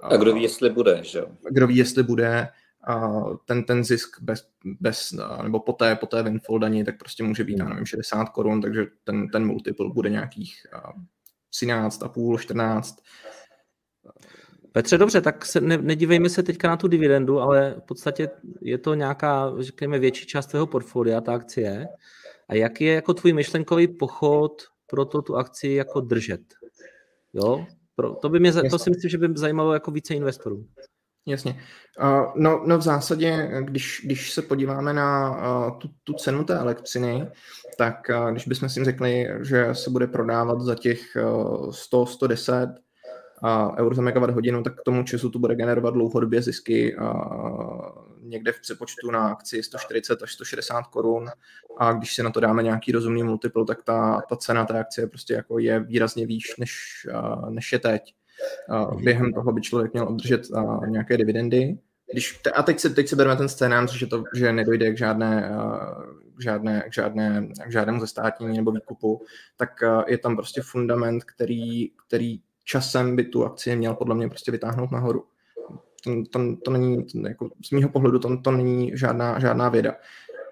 A 0.01 0.17
kdo 0.17 0.33
ví, 0.33 0.43
jestli 0.43 0.69
bude, 0.69 1.03
že 1.03 1.21
Kdo 1.49 1.67
ví, 1.67 1.77
jestli 1.77 2.03
bude. 2.03 2.47
A 2.87 3.11
ten, 3.45 3.63
ten 3.63 3.83
zisk 3.83 4.21
bez, 4.21 4.47
bez, 4.79 5.15
nebo 5.43 5.59
poté, 5.59 5.95
poté 5.95 6.23
windfall 6.23 6.59
daní, 6.59 6.83
tak 6.83 6.97
prostě 6.97 7.23
může 7.23 7.43
být, 7.43 7.59
já 7.59 7.69
nevím, 7.69 7.85
60 7.85 8.29
korun, 8.29 8.61
takže 8.61 8.85
ten, 9.03 9.27
ten 9.27 9.45
multiple 9.45 9.89
bude 9.93 10.09
nějakých 10.09 10.65
13,5, 11.51 12.37
14 12.37 12.99
Petře, 14.79 14.97
dobře, 14.97 15.21
tak 15.21 15.45
se 15.45 15.61
ne, 15.61 15.77
nedívejme 15.77 16.29
se 16.29 16.43
teďka 16.43 16.67
na 16.67 16.77
tu 16.77 16.87
dividendu, 16.87 17.39
ale 17.39 17.75
v 17.79 17.83
podstatě 17.83 18.29
je 18.61 18.77
to 18.77 18.93
nějaká, 18.93 19.53
řekněme, 19.59 19.99
větší 19.99 20.25
část 20.25 20.47
tvého 20.47 20.67
portfolia, 20.67 21.21
ta 21.21 21.33
akcie. 21.33 21.87
A 22.49 22.55
jaký 22.55 22.83
je 22.83 22.93
jako 22.93 23.13
tvůj 23.13 23.33
myšlenkový 23.33 23.87
pochod 23.87 24.51
pro 24.89 25.05
to 25.05 25.21
tu 25.21 25.35
akci 25.35 25.67
jako 25.67 26.01
držet? 26.01 26.41
Jo? 27.33 27.65
Pro, 27.95 28.15
to, 28.15 28.29
by 28.29 28.39
mě, 28.39 28.53
to 28.53 28.79
si 28.79 28.89
myslím, 28.89 29.09
že 29.09 29.17
by 29.17 29.27
mě 29.27 29.37
zajímalo 29.37 29.73
jako 29.73 29.91
více 29.91 30.13
investorů. 30.13 30.65
Jasně. 31.25 31.61
Uh, 32.01 32.31
no, 32.35 32.63
no 32.65 32.77
v 32.77 32.81
zásadě, 32.81 33.51
když, 33.61 34.01
když 34.05 34.33
se 34.33 34.41
podíváme 34.41 34.93
na 34.93 35.31
uh, 35.31 35.77
tu, 35.77 35.89
tu 36.03 36.13
cenu 36.13 36.43
té 36.43 36.59
elektřiny, 36.59 37.27
tak 37.77 37.95
uh, 38.09 38.31
když 38.31 38.47
bychom 38.47 38.69
si 38.69 38.83
řekli, 38.83 39.27
že 39.41 39.75
se 39.75 39.89
bude 39.89 40.07
prodávat 40.07 40.61
za 40.61 40.75
těch 40.75 41.01
uh, 41.15 41.71
100, 41.71 42.05
110 42.05 42.53
a 42.53 42.88
eur 43.77 43.95
za 43.95 44.01
megawatt 44.01 44.33
hodinu, 44.33 44.63
tak 44.63 44.75
k 44.75 44.83
tomu 44.85 45.03
času 45.03 45.29
to 45.29 45.39
bude 45.39 45.55
generovat 45.55 45.93
dlouhodobě 45.93 46.41
zisky 46.41 46.95
a 46.95 47.13
někde 48.21 48.51
v 48.51 48.61
přepočtu 48.61 49.11
na 49.11 49.27
akci 49.27 49.63
140 49.63 50.23
až 50.23 50.33
160 50.33 50.81
korun 50.81 51.29
a 51.79 51.93
když 51.93 52.15
si 52.15 52.23
na 52.23 52.29
to 52.29 52.39
dáme 52.39 52.63
nějaký 52.63 52.91
rozumný 52.91 53.23
multiple, 53.23 53.65
tak 53.65 53.83
ta, 53.83 54.21
ta 54.29 54.35
cena 54.35 54.65
té 54.65 54.79
akcie 54.79 55.07
prostě 55.07 55.33
jako 55.33 55.59
je 55.59 55.79
výrazně 55.79 56.25
výš, 56.25 56.57
než, 56.57 56.71
než 57.49 57.71
je 57.71 57.79
teď. 57.79 58.01
Během 59.03 59.33
toho 59.33 59.51
by 59.51 59.61
člověk 59.61 59.93
měl 59.93 60.07
obdržet 60.07 60.41
nějaké 60.87 61.17
dividendy. 61.17 61.77
Když, 62.13 62.41
a 62.55 62.63
teď 62.63 62.79
se, 62.79 62.89
teď 62.89 63.07
se 63.07 63.15
bereme 63.15 63.35
ten 63.35 63.49
scénář, 63.49 63.93
že, 63.93 64.07
to, 64.07 64.23
že 64.35 64.53
nedojde 64.53 64.93
k 64.93 64.97
žádné, 64.97 65.51
k, 66.37 66.41
žádné, 66.41 66.83
k, 66.89 66.93
žádné, 66.93 67.47
k 67.67 67.71
žádnému 67.71 67.99
zestátnění 67.99 68.57
nebo 68.57 68.71
výkupu, 68.71 69.21
tak 69.57 69.69
je 70.07 70.17
tam 70.17 70.35
prostě 70.35 70.61
fundament, 70.61 71.23
který, 71.23 71.89
který 72.07 72.39
časem 72.69 73.15
by 73.15 73.23
tu 73.23 73.45
akci 73.45 73.75
měl 73.75 73.95
podle 73.95 74.15
mě 74.15 74.29
prostě 74.29 74.51
vytáhnout 74.51 74.91
nahoru. 74.91 75.23
To, 76.03 76.11
to, 76.29 76.55
to 76.65 76.71
není, 76.71 77.05
jako 77.27 77.49
z 77.65 77.71
mého 77.71 77.89
pohledu, 77.89 78.19
to, 78.19 78.41
to 78.41 78.51
není 78.51 78.97
žádná, 78.97 79.39
žádná 79.39 79.69
věda. 79.69 79.95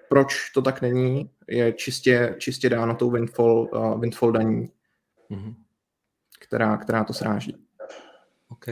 Proč 0.08 0.50
to 0.50 0.62
tak 0.62 0.82
není, 0.82 1.30
je 1.48 1.72
čistě, 1.72 2.34
čistě 2.38 2.68
dáno 2.68 2.94
tou 2.94 3.10
windfall, 3.10 3.68
uh, 3.72 4.00
windfall 4.00 4.32
daní, 4.32 4.70
mm-hmm. 5.30 5.54
která, 6.40 6.76
která 6.76 7.04
to 7.04 7.12
sráží. 7.12 7.56
OK. 8.48 8.66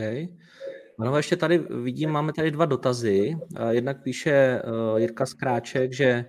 No, 0.98 1.16
ještě 1.16 1.36
tady 1.36 1.58
vidím, 1.58 2.10
máme 2.10 2.32
tady 2.32 2.50
dva 2.50 2.64
dotazy. 2.64 3.38
Jednak 3.70 4.02
píše 4.02 4.62
uh, 4.64 4.98
Jirka 4.98 5.26
Skráček, 5.26 5.92
že 5.92 6.24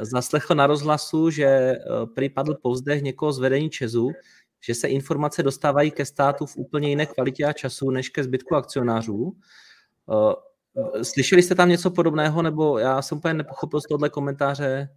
zaslechl 0.00 0.54
na 0.54 0.66
rozhlasu, 0.66 1.30
že 1.30 1.74
uh, 1.76 2.06
prý 2.14 2.28
padl 2.28 2.54
povzdech 2.62 3.02
někoho 3.02 3.32
z 3.32 3.38
vedení 3.38 3.70
Česu, 3.70 4.10
že 4.64 4.74
se 4.74 4.88
informace 4.88 5.42
dostávají 5.42 5.90
ke 5.90 6.04
státu 6.04 6.46
v 6.46 6.56
úplně 6.56 6.88
jiné 6.88 7.06
kvalitě 7.06 7.44
a 7.44 7.52
času 7.52 7.90
než 7.90 8.08
ke 8.08 8.24
zbytku 8.24 8.56
akcionářů. 8.56 9.36
Eh, 10.10 11.04
slyšeli 11.04 11.42
jste 11.42 11.54
tam 11.54 11.68
něco 11.68 11.90
podobného, 11.90 12.42
nebo 12.42 12.78
já 12.78 13.02
jsem 13.02 13.18
úplně 13.18 13.34
nepochopil 13.34 13.80
z 13.80 13.84
tohohle 13.84 14.08
komentáře, 14.08 14.88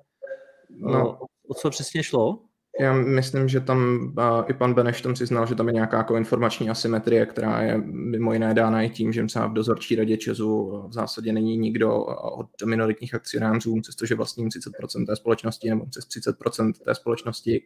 no. 0.69 1.19
o 1.47 1.53
co 1.53 1.69
přesně 1.69 2.03
šlo? 2.03 2.39
Já 2.79 2.93
myslím, 2.93 3.49
že 3.49 3.59
tam 3.59 3.99
uh, 4.17 4.43
i 4.47 4.53
pan 4.53 4.73
Beneš 4.73 5.01
tam 5.01 5.13
přiznal, 5.13 5.47
že 5.47 5.55
tam 5.55 5.67
je 5.67 5.73
nějaká 5.73 5.97
jako 5.97 6.15
informační 6.15 6.69
asymetrie, 6.69 7.25
která 7.25 7.61
je 7.61 7.77
mimo 7.85 8.33
jiné 8.33 8.53
dána 8.53 8.81
i 8.81 8.89
tím, 8.89 9.13
že 9.13 9.25
třeba 9.25 9.47
v 9.47 9.53
dozorčí 9.53 9.95
radě 9.95 10.17
Česu 10.17 10.83
v 10.87 10.93
zásadě 10.93 11.33
není 11.33 11.57
nikdo 11.57 12.03
od 12.05 12.47
minoritních 12.65 13.15
akcionářů, 13.15 13.81
přestože 13.81 14.15
vlastním 14.15 14.49
30% 14.49 15.05
té 15.05 15.15
společnosti 15.15 15.69
nebo 15.69 15.85
přes 15.85 16.07
30% 16.07 16.73
té 16.85 16.95
společnosti. 16.95 17.63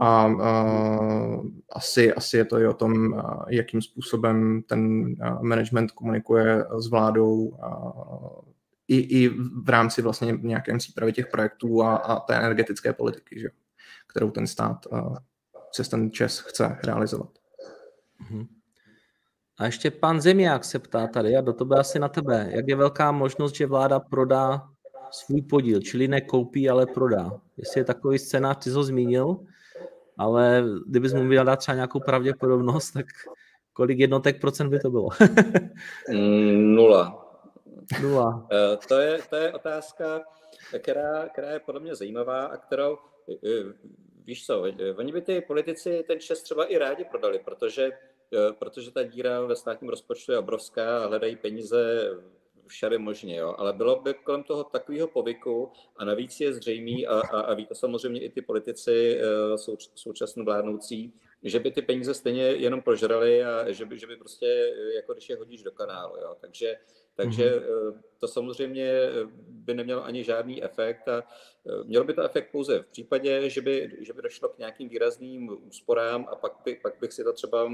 A 0.00 0.26
uh, 0.26 1.46
asi, 1.72 2.12
asi 2.12 2.36
je 2.36 2.44
to 2.44 2.58
i 2.58 2.66
o 2.66 2.74
tom, 2.74 3.22
jakým 3.48 3.82
způsobem 3.82 4.62
ten 4.66 5.04
management 5.42 5.90
komunikuje 5.90 6.64
s 6.78 6.90
vládou 6.90 7.34
uh, 7.34 8.42
i, 8.88 8.96
i 8.96 9.28
v 9.64 9.68
rámci 9.68 10.02
vlastně 10.02 10.38
nějakém 10.40 10.78
přípravy 10.78 11.12
těch 11.12 11.26
projektů 11.26 11.82
a, 11.82 11.96
a 11.96 12.20
té 12.20 12.36
energetické 12.36 12.92
politiky. 12.92 13.40
Že? 13.40 13.48
kterou 14.10 14.30
ten 14.30 14.46
stát 14.46 14.86
přes 15.70 15.88
ten 15.88 16.10
ČES 16.10 16.38
chce 16.38 16.78
realizovat. 16.84 17.30
Mhm. 18.20 18.46
A 19.58 19.66
ještě 19.66 19.90
pan 19.90 20.20
Zemiák 20.20 20.64
se 20.64 20.78
ptá 20.78 21.06
tady, 21.06 21.36
a 21.36 21.40
do 21.40 21.52
toho 21.52 21.78
asi 21.78 21.98
na 21.98 22.08
tebe. 22.08 22.48
Jak 22.50 22.68
je 22.68 22.76
velká 22.76 23.12
možnost, 23.12 23.54
že 23.54 23.66
vláda 23.66 24.00
prodá 24.00 24.68
svůj 25.10 25.42
podíl, 25.42 25.80
čili 25.80 26.08
nekoupí, 26.08 26.70
ale 26.70 26.86
prodá? 26.86 27.30
Jestli 27.56 27.80
je 27.80 27.84
takový 27.84 28.18
scénář, 28.18 28.64
ty 28.64 28.70
jsi 28.70 28.76
ho 28.76 28.82
zmínil, 28.82 29.36
ale 30.20 30.64
kdybys 30.86 31.14
mu 31.14 31.24
měl 31.24 31.44
dát 31.44 31.56
třeba 31.56 31.74
nějakou 31.74 32.00
pravděpodobnost, 32.00 32.90
tak 32.90 33.06
Kolik 33.72 33.98
jednotek 33.98 34.40
procent 34.40 34.70
by 34.70 34.78
to 34.78 34.90
bylo? 34.90 35.08
Nula. 36.54 37.26
Nula. 38.02 38.48
Eh, 38.52 38.76
to 38.88 38.98
je, 38.98 39.18
to 39.30 39.36
je 39.36 39.52
otázka, 39.52 40.20
která, 40.78 41.28
která 41.28 41.50
je 41.50 41.60
podle 41.60 41.80
mě 41.80 41.94
zajímavá 41.94 42.44
a 42.44 42.56
kterou, 42.56 42.98
eh, 43.44 43.72
víš 44.24 44.46
co, 44.46 44.64
oni 44.96 45.12
by 45.12 45.20
ty 45.20 45.40
politici 45.40 46.04
ten 46.06 46.20
čas 46.20 46.42
třeba 46.42 46.64
i 46.64 46.78
rádi 46.78 47.04
prodali, 47.04 47.38
protože, 47.38 47.90
protože 48.58 48.90
ta 48.90 49.02
díra 49.02 49.40
ve 49.40 49.56
státním 49.56 49.90
rozpočtu 49.90 50.32
je 50.32 50.38
obrovská 50.38 51.04
a 51.04 51.06
hledají 51.06 51.36
peníze 51.36 52.10
všade 52.70 52.98
možně, 52.98 53.36
jo. 53.36 53.54
ale 53.58 53.72
bylo 53.72 54.00
by 54.00 54.14
kolem 54.14 54.42
toho 54.42 54.64
takového 54.64 55.08
povyku 55.08 55.72
a 55.96 56.04
navíc 56.04 56.40
je 56.40 56.54
zřejmý 56.54 57.06
a, 57.06 57.20
a, 57.20 57.40
a 57.40 57.54
ví 57.54 57.66
to 57.66 57.74
samozřejmě 57.74 58.20
i 58.20 58.30
ty 58.30 58.42
politici 58.42 59.20
sou, 59.56 59.76
současně 59.94 60.42
vládnoucí, 60.42 61.12
že 61.42 61.60
by 61.60 61.70
ty 61.70 61.82
peníze 61.82 62.14
stejně 62.14 62.42
jenom 62.42 62.82
prožrali 62.82 63.44
a 63.44 63.72
že 63.72 63.84
by, 63.84 63.98
že 63.98 64.06
by 64.06 64.16
prostě, 64.16 64.74
jako 64.94 65.12
když 65.12 65.28
je 65.28 65.36
hodíš 65.36 65.62
do 65.62 65.72
kanálu, 65.72 66.16
jo. 66.16 66.36
takže 66.40 66.76
takže 67.20 67.50
mm-hmm. 67.50 68.00
to 68.18 68.28
samozřejmě 68.28 68.92
by 69.48 69.74
nemělo 69.74 70.04
ani 70.04 70.24
žádný 70.24 70.64
efekt 70.64 71.08
a 71.08 71.22
eh, 71.66 71.84
mělo 71.84 72.04
by 72.04 72.14
to 72.14 72.22
efekt 72.22 72.50
pouze 72.52 72.82
v 72.82 72.86
případě, 72.86 73.50
že 73.50 73.60
by, 73.60 73.96
že 74.00 74.12
by 74.12 74.22
došlo 74.22 74.48
k 74.48 74.58
nějakým 74.58 74.88
výrazným 74.88 75.66
úsporám 75.66 76.26
a 76.30 76.36
pak, 76.36 76.52
by, 76.64 76.76
pak 76.82 76.94
bych 77.00 77.12
si 77.12 77.24
to 77.24 77.32
třeba 77.32 77.70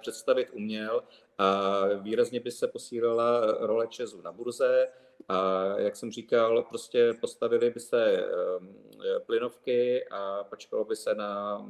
představit 0.00 0.48
uměl 0.52 1.02
a 1.38 1.78
výrazně 1.86 2.40
by 2.40 2.50
se 2.50 2.68
posílila 2.68 3.56
role 3.60 3.86
Česu 3.86 4.22
na 4.22 4.32
burze 4.32 4.88
a 5.28 5.64
jak 5.78 5.96
jsem 5.96 6.12
říkal, 6.12 6.62
prostě 6.62 7.14
postavili 7.20 7.70
by 7.70 7.80
se 7.80 8.24
plynovky 9.26 10.04
a 10.10 10.44
počkalo 10.44 10.84
by 10.84 10.96
se 10.96 11.14
na, 11.14 11.66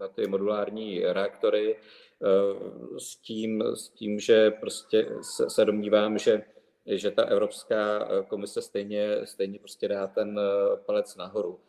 na 0.00 0.08
ty 0.08 0.26
modulární 0.26 1.00
reaktory, 1.00 1.76
Eh, 2.22 2.98
s 2.98 3.16
tím, 3.16 3.62
s 3.62 3.88
tím 3.88 4.20
že 4.20 4.50
prostě 4.50 5.08
se, 5.22 5.50
se 5.50 5.64
domnívám, 5.64 6.18
že, 6.18 6.42
že 6.86 7.10
ta 7.10 7.22
Evropská 7.22 8.04
eh, 8.04 8.22
komise 8.22 8.62
stejně, 8.62 9.26
stejně 9.26 9.58
prostě 9.58 9.88
dá 9.88 10.06
ten 10.06 10.38
eh, 10.38 10.76
palec 10.76 11.16
nahoru. 11.16 11.60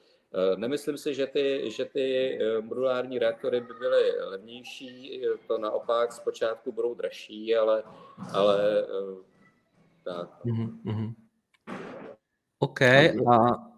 Nemyslím 0.56 0.98
si, 0.98 1.14
že 1.14 1.28
ty, 1.28 1.72
že 1.72 1.86
ty 1.86 2.40
modulární 2.62 3.20
reaktory 3.20 3.62
by 3.62 3.74
byly 3.74 4.12
levnější, 4.20 5.22
to 5.48 5.58
naopak 5.58 6.14
zpočátku 6.14 6.72
budou 6.72 6.94
dražší, 6.94 7.56
ale, 7.56 7.84
ale 8.34 8.88
tak. 10.04 10.46
Mm-hmm. 10.46 11.14
OK, 12.60 12.82
a 12.82 13.71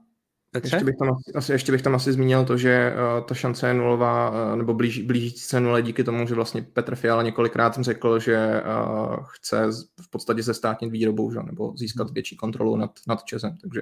ještě 0.64 0.84
bych, 0.84 0.96
tam 1.00 1.18
asi, 1.36 1.52
ještě 1.52 1.72
bych 1.72 1.82
tam 1.82 1.96
asi 1.96 2.14
zmínil 2.14 2.46
to, 2.46 2.58
že 2.58 2.94
uh, 2.94 3.26
ta 3.26 3.36
šance 3.36 3.68
je 3.68 3.74
nulová, 3.74 4.30
uh, 4.30 4.58
nebo 4.58 4.74
blíží, 4.74 5.04
blížící 5.04 5.40
se 5.40 5.60
nule 5.60 5.82
díky 5.82 6.04
tomu, 6.04 6.28
že 6.28 6.36
vlastně 6.36 6.62
Petr 6.62 6.96
Fiala 6.96 7.24
několikrát 7.24 7.80
řekl, 7.80 8.20
že 8.20 8.62
uh, 8.62 9.16
chce 9.24 9.70
v 10.02 10.10
podstatě 10.10 10.44
zestátnit 10.44 10.92
výrobu, 10.92 11.32
že? 11.32 11.40
nebo 11.44 11.74
získat 11.78 12.08
hmm. 12.08 12.14
větší 12.14 12.36
kontrolu 12.36 12.76
nad, 12.76 12.92
nad 13.08 13.24
Česem. 13.24 13.58
Takže 13.62 13.82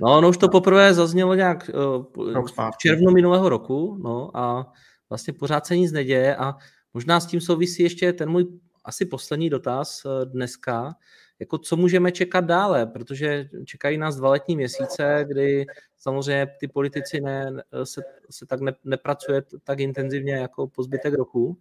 No, 0.00 0.20
no 0.20 0.28
už 0.28 0.36
to 0.36 0.48
poprvé 0.48 0.94
zaznělo 0.94 1.34
nějak 1.34 1.70
uh, 1.74 2.42
v 2.74 2.76
červnu 2.78 3.12
minulého 3.12 3.48
roku, 3.48 3.98
no 4.02 4.36
a 4.36 4.72
vlastně 5.08 5.32
pořád 5.32 5.66
se 5.66 5.76
nic 5.76 5.92
neděje 5.92 6.36
a 6.36 6.54
možná 6.94 7.20
s 7.20 7.26
tím 7.26 7.40
souvisí 7.40 7.82
ještě 7.82 8.12
ten 8.12 8.30
můj 8.30 8.46
asi 8.84 9.06
poslední 9.06 9.50
dotaz 9.50 10.02
dneska, 10.24 10.94
jako 11.40 11.58
co 11.58 11.76
můžeme 11.76 12.12
čekat 12.12 12.44
dále, 12.44 12.86
protože 12.86 13.48
čekají 13.64 13.98
nás 13.98 14.16
dva 14.16 14.30
letní 14.30 14.56
měsíce, 14.56 15.24
kdy 15.28 15.66
samozřejmě 15.96 16.46
ty 16.60 16.68
politici 16.68 17.20
ne, 17.20 17.52
se, 17.84 18.02
se 18.30 18.46
tak 18.46 18.60
ne, 18.60 18.72
nepracuje 18.84 19.42
tak 19.64 19.80
intenzivně 19.80 20.34
jako 20.34 20.66
po 20.66 20.82
zbytek 20.82 21.14
roku. 21.14 21.58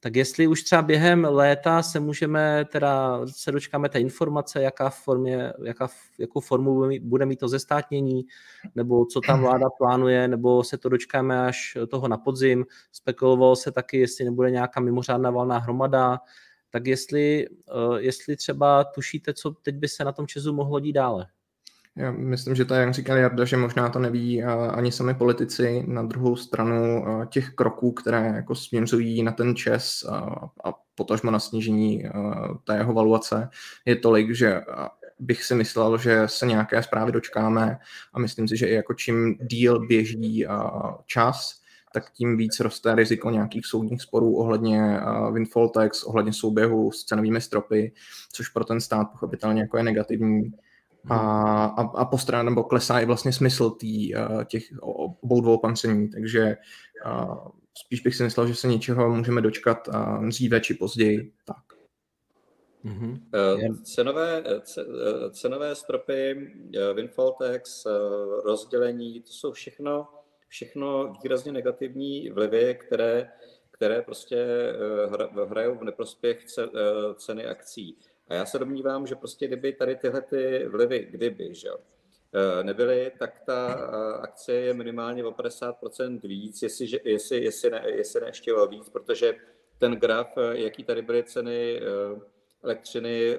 Tak 0.00 0.16
jestli 0.16 0.46
už 0.46 0.62
třeba 0.62 0.82
během 0.82 1.26
léta 1.30 1.82
se 1.82 2.00
můžeme, 2.00 2.64
teda 2.64 3.20
se 3.26 3.52
dočkáme 3.52 3.88
té 3.88 4.00
informace, 4.00 4.62
jaká 4.62 4.90
formě, 4.90 5.52
jaká, 5.64 5.88
jakou 6.18 6.40
formu 6.40 6.88
bude 7.00 7.26
mít 7.26 7.38
to 7.40 7.48
zestátnění, 7.48 8.24
nebo 8.74 9.06
co 9.06 9.20
tam 9.20 9.40
vláda 9.40 9.70
plánuje, 9.78 10.28
nebo 10.28 10.64
se 10.64 10.78
to 10.78 10.88
dočkáme 10.88 11.46
až 11.46 11.78
toho 11.88 12.08
na 12.08 12.16
podzim. 12.16 12.66
Spekulovalo 12.92 13.56
se 13.56 13.72
taky, 13.72 13.98
jestli 13.98 14.24
nebude 14.24 14.50
nějaká 14.50 14.80
mimořádná 14.80 15.30
valná 15.30 15.58
hromada, 15.58 16.18
tak 16.70 16.86
jestli, 16.86 17.46
eh, 17.46 18.00
jestli 18.00 18.36
třeba 18.36 18.84
tušíte, 18.84 19.34
co 19.34 19.50
teď 19.50 19.74
by 19.74 19.88
se 19.88 20.04
na 20.04 20.12
tom 20.12 20.26
Česu 20.26 20.52
mohlo 20.52 20.80
dít 20.80 20.92
dále. 20.92 21.26
Já 21.96 22.12
myslím, 22.12 22.54
že 22.54 22.64
to 22.64 22.74
jak 22.74 22.94
říkal 22.94 23.16
Jarda, 23.16 23.44
že 23.44 23.56
možná 23.56 23.88
to 23.88 23.98
neví 23.98 24.42
eh, 24.42 24.46
ani 24.46 24.92
sami 24.92 25.14
politici. 25.14 25.84
Na 25.86 26.02
druhou 26.02 26.36
stranu 26.36 27.04
eh, 27.06 27.26
těch 27.26 27.50
kroků, 27.50 27.92
které 27.92 28.32
jako 28.36 28.54
směřují 28.54 29.22
na 29.22 29.32
ten 29.32 29.56
čes 29.56 30.04
a 30.64 30.72
potažmo 30.94 31.30
na 31.30 31.38
snížení 31.38 32.04
té 32.64 32.76
jeho 32.76 32.92
valuace, 32.92 33.48
je 33.84 33.96
tolik, 33.96 34.34
že 34.34 34.60
bych 35.18 35.44
si 35.44 35.54
myslel, 35.54 35.98
že 35.98 36.22
se 36.26 36.46
nějaké 36.46 36.82
zprávy 36.82 37.12
dočkáme 37.12 37.78
a 38.12 38.18
myslím 38.18 38.48
si, 38.48 38.56
že 38.56 38.66
i 38.66 38.74
jako 38.74 38.94
čím 38.94 39.38
díl 39.40 39.86
běží 39.86 40.46
čas, 41.06 41.60
tak 41.92 42.12
tím 42.12 42.36
víc 42.36 42.60
roste 42.60 42.94
riziko 42.94 43.30
nějakých 43.30 43.66
soudních 43.66 44.02
sporů 44.02 44.36
ohledně 44.36 45.00
uh, 45.00 45.34
windfall 45.34 45.68
tax, 45.68 46.04
ohledně 46.04 46.32
souběhu 46.32 46.92
s 46.92 47.04
cenovými 47.04 47.40
stropy, 47.40 47.92
což 48.32 48.48
pro 48.48 48.64
ten 48.64 48.80
stát 48.80 49.04
pochopitelně 49.12 49.62
jako 49.62 49.76
je 49.76 49.82
negativní. 49.82 50.52
A, 51.10 51.18
a, 51.64 51.82
a 51.82 52.04
postrán, 52.04 52.46
nebo 52.46 52.64
klesá 52.64 53.00
i 53.00 53.06
vlastně 53.06 53.32
smysl 53.32 53.70
tý, 53.70 54.14
uh, 54.14 54.44
těch 54.44 54.62
obou 54.80 55.40
dvou 55.40 55.54
opatření, 55.54 56.08
takže 56.08 56.56
uh, 57.06 57.36
spíš 57.74 58.00
bych 58.00 58.14
si 58.14 58.22
myslel, 58.22 58.46
že 58.46 58.54
se 58.54 58.68
něčeho 58.68 59.14
můžeme 59.14 59.40
dočkat 59.40 59.88
uh, 59.88 60.28
dříve 60.28 60.60
či 60.60 60.74
později. 60.74 61.32
Tak. 61.44 61.56
Mm-hmm. 62.84 63.20
Cenové, 63.82 64.44
cenové 65.30 65.74
stropy, 65.74 66.50
windfall 66.94 67.32
tax, 67.32 67.86
rozdělení, 68.44 69.20
to 69.20 69.32
jsou 69.32 69.52
všechno 69.52 70.06
všechno 70.48 71.12
výrazně 71.22 71.52
negativní 71.52 72.30
vlivy, 72.30 72.78
které, 72.86 73.32
které 73.70 74.02
prostě 74.02 74.36
eh, 74.36 75.44
hrajou 75.44 75.74
v 75.74 75.84
neprospěch 75.84 76.44
eh, 76.58 76.68
ceny 77.14 77.46
akcí. 77.46 77.98
A 78.28 78.34
já 78.34 78.46
se 78.46 78.58
domnívám, 78.58 79.06
že 79.06 79.14
prostě 79.14 79.46
kdyby 79.46 79.72
tady 79.72 79.96
tyhle 79.96 80.22
ty 80.22 80.68
vlivy, 80.68 81.08
kdyby, 81.10 81.54
že 81.54 81.68
eh, 81.70 82.64
nebyly, 82.64 83.12
tak 83.18 83.40
ta 83.46 83.72
akce 84.22 84.52
je 84.52 84.74
minimálně 84.74 85.24
o 85.24 85.30
50% 85.30 86.20
víc, 86.20 86.62
jestli, 86.62 86.86
jestli, 87.04 87.44
jestli, 87.44 87.70
ne, 87.70 87.84
jestli 87.86 88.20
ne 88.20 88.26
ještě 88.26 88.54
o 88.54 88.66
víc, 88.66 88.88
protože 88.88 89.34
ten 89.78 89.92
graf, 89.92 90.34
jaký 90.52 90.84
tady 90.84 91.02
byly 91.02 91.24
ceny 91.24 91.80
elektřiny 92.62 93.38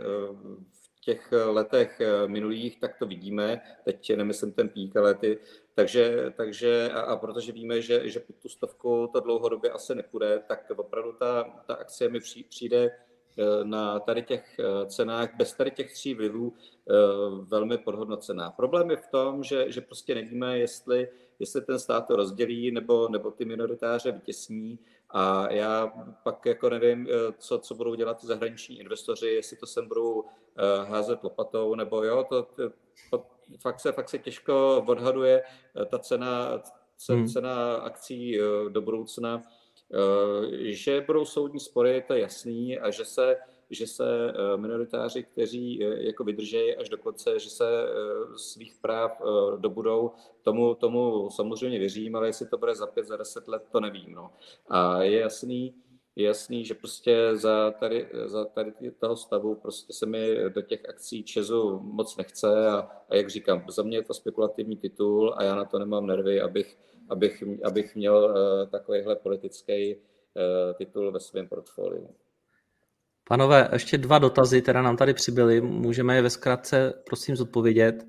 těch 1.10 1.32
letech 1.32 2.02
minulých, 2.28 2.80
tak 2.80 2.98
to 3.00 3.06
vidíme. 3.06 3.62
Teď 3.84 4.16
nemyslím 4.16 4.52
ten 4.52 4.70
pík, 4.70 4.98
ale 4.98 5.14
ty, 5.16 5.38
takže, 5.76 6.34
takže 6.38 6.92
a, 6.94 7.02
a 7.02 7.16
protože 7.16 7.52
víme, 7.52 7.82
že, 7.82 8.10
že 8.10 8.20
pod 8.20 8.36
tu 8.36 8.50
stovku 8.50 9.10
to 9.14 9.20
dlouhodobě 9.20 9.72
asi 9.72 9.96
nepůjde, 9.96 10.44
tak 10.48 10.72
opravdu 10.78 11.14
ta, 11.14 11.44
ta 11.68 11.74
akcie 11.74 12.10
mi 12.10 12.20
přijde 12.50 12.86
eh, 12.86 13.44
na 13.64 14.00
tady 14.00 14.24
těch 14.24 14.60
eh, 14.60 14.86
cenách, 14.86 15.30
bez 15.38 15.54
tady 15.54 15.72
těch 15.72 15.94
tří 15.94 16.14
vlivů, 16.14 16.54
eh, 16.54 16.94
velmi 17.42 17.78
podhodnocená. 17.78 18.52
Problém 18.52 18.92
je 18.92 18.98
v 18.98 19.08
tom, 19.08 19.44
že, 19.44 19.72
že 19.72 19.82
prostě 19.82 20.16
nevíme, 20.16 20.60
jestli, 20.60 21.10
jestli 21.40 21.62
ten 21.62 21.80
stát 21.80 22.08
to 22.08 22.16
rozdělí 22.16 22.72
nebo, 22.72 23.10
nebo 23.10 23.32
ty 23.32 23.46
minoritáře 23.46 24.12
vytěsní. 24.12 24.80
A 25.12 25.52
já 25.52 25.94
pak 26.24 26.46
jako 26.46 26.70
nevím, 26.70 27.08
co, 27.38 27.60
co 27.60 27.76
budou 27.76 27.96
dělat 27.96 28.22
ty 28.22 28.28
zahraniční 28.28 28.80
investoři, 28.80 29.28
jestli 29.28 29.58
to 29.58 29.66
sem 29.66 29.88
budou 29.88 30.24
házet 30.88 31.24
lopatou, 31.24 31.76
nebo 31.76 32.04
jo, 32.04 32.26
to, 32.30 32.48
to 33.12 33.26
fakt 33.58 33.80
se, 33.80 33.92
fakt 33.92 34.10
se 34.10 34.20
těžko 34.20 34.84
odhaduje 34.88 35.44
eh, 35.82 35.86
ta 35.86 36.00
cena, 36.00 36.62
hmm. 37.10 37.28
cena 37.28 37.76
akcí 37.76 38.40
eh, 38.40 38.70
do 38.70 38.82
budoucna. 38.82 39.42
Eh, 39.94 40.74
že 40.74 41.02
budou 41.02 41.26
soudní 41.26 41.60
spory, 41.60 42.04
to 42.08 42.14
je 42.14 42.22
jasný, 42.22 42.80
a 42.80 42.92
že 42.92 43.06
se, 43.06 43.38
že 43.70 43.88
se 43.88 44.34
minoritáři, 44.56 45.24
kteří 45.24 45.80
jako 45.80 46.24
vydržejí 46.24 46.76
až 46.76 46.90
do 46.90 46.98
konce, 46.98 47.40
že 47.40 47.50
se 47.50 47.66
svých 48.36 48.76
práv 48.82 49.22
dobudou, 49.58 50.12
tomu, 50.42 50.76
tomu 50.76 51.30
samozřejmě 51.30 51.80
věřím, 51.80 52.16
ale 52.16 52.28
jestli 52.28 52.48
to 52.48 52.58
bude 52.58 52.76
za 52.76 52.88
pět, 52.88 53.08
za 53.08 53.18
deset 53.18 53.48
let, 53.48 53.64
to 53.72 53.80
nevím. 53.80 54.12
No. 54.12 54.32
A 54.70 55.02
je 55.04 55.20
jasný, 55.20 55.76
je 56.16 56.26
jasný, 56.26 56.66
že 56.66 56.74
prostě 56.74 57.30
za 57.34 57.72
tady, 57.72 58.10
za 58.26 58.46
tady 58.46 58.72
toho 59.00 59.16
stavu 59.16 59.56
prostě 59.56 59.94
se 59.94 60.06
mi 60.06 60.50
do 60.50 60.62
těch 60.62 60.90
akcí 60.90 61.24
Česu 61.24 61.80
moc 61.80 62.18
nechce 62.18 62.68
a, 62.68 62.92
a 63.10 63.16
jak 63.16 63.30
říkám, 63.30 63.66
za 63.70 63.84
mě 63.84 63.98
je 63.98 64.04
to 64.04 64.14
spekulativní 64.14 64.78
titul 64.78 65.34
a 65.38 65.44
já 65.44 65.56
na 65.56 65.66
to 65.66 65.80
nemám 65.80 66.08
nervy, 66.08 66.42
abych, 66.42 66.78
abych, 67.10 67.44
abych 67.64 67.96
měl 67.96 68.16
uh, 68.16 68.70
takovýhle 68.70 69.16
politický 69.16 69.96
uh, 69.96 70.02
titul 70.78 71.12
ve 71.12 71.20
svém 71.20 71.48
portfoliu. 71.48 72.16
Panové, 73.30 73.70
ještě 73.74 73.98
dva 73.98 74.20
dotazy, 74.20 74.62
které 74.62 74.82
nám 74.82 74.98
tady 74.98 75.14
přibyly. 75.14 75.62
Můžeme 75.62 76.16
je 76.16 76.22
ve 76.22 76.30
zkratce, 76.30 76.94
prosím, 77.06 77.36
zodpovědět. 77.36 78.08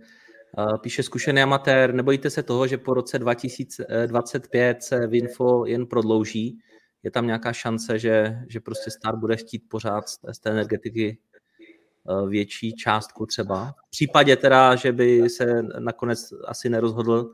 Eh, 0.59 0.79
píše 0.83 1.03
zkušený 1.03 1.43
amatér, 1.43 1.95
nebojíte 1.95 2.31
se 2.31 2.43
toho, 2.43 2.67
že 2.67 2.79
po 2.79 2.95
roce 2.95 3.19
2025 3.19 4.83
se 4.83 5.07
Winfo 5.07 5.67
jen 5.67 5.87
prodlouží? 5.87 6.59
je 7.03 7.11
tam 7.11 7.27
nějaká 7.27 7.53
šance, 7.53 7.99
že, 7.99 8.37
že 8.49 8.61
prostě 8.61 8.91
stát 8.91 9.15
bude 9.15 9.37
chtít 9.37 9.63
pořád 9.71 10.09
z 10.09 10.39
té 10.41 10.51
energetiky 10.51 11.19
eh, 11.19 12.29
větší 12.29 12.73
částku 12.73 13.27
třeba. 13.27 13.75
V 13.87 13.91
případě 13.91 14.37
teda, 14.37 14.77
že 14.77 14.93
by 14.93 15.31
se 15.31 15.63
nakonec 15.79 16.33
asi 16.47 16.69
nerozhodl 16.69 17.33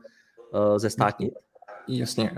ze 0.77 0.89
státní. 0.89 1.31
Jasně, 1.89 2.31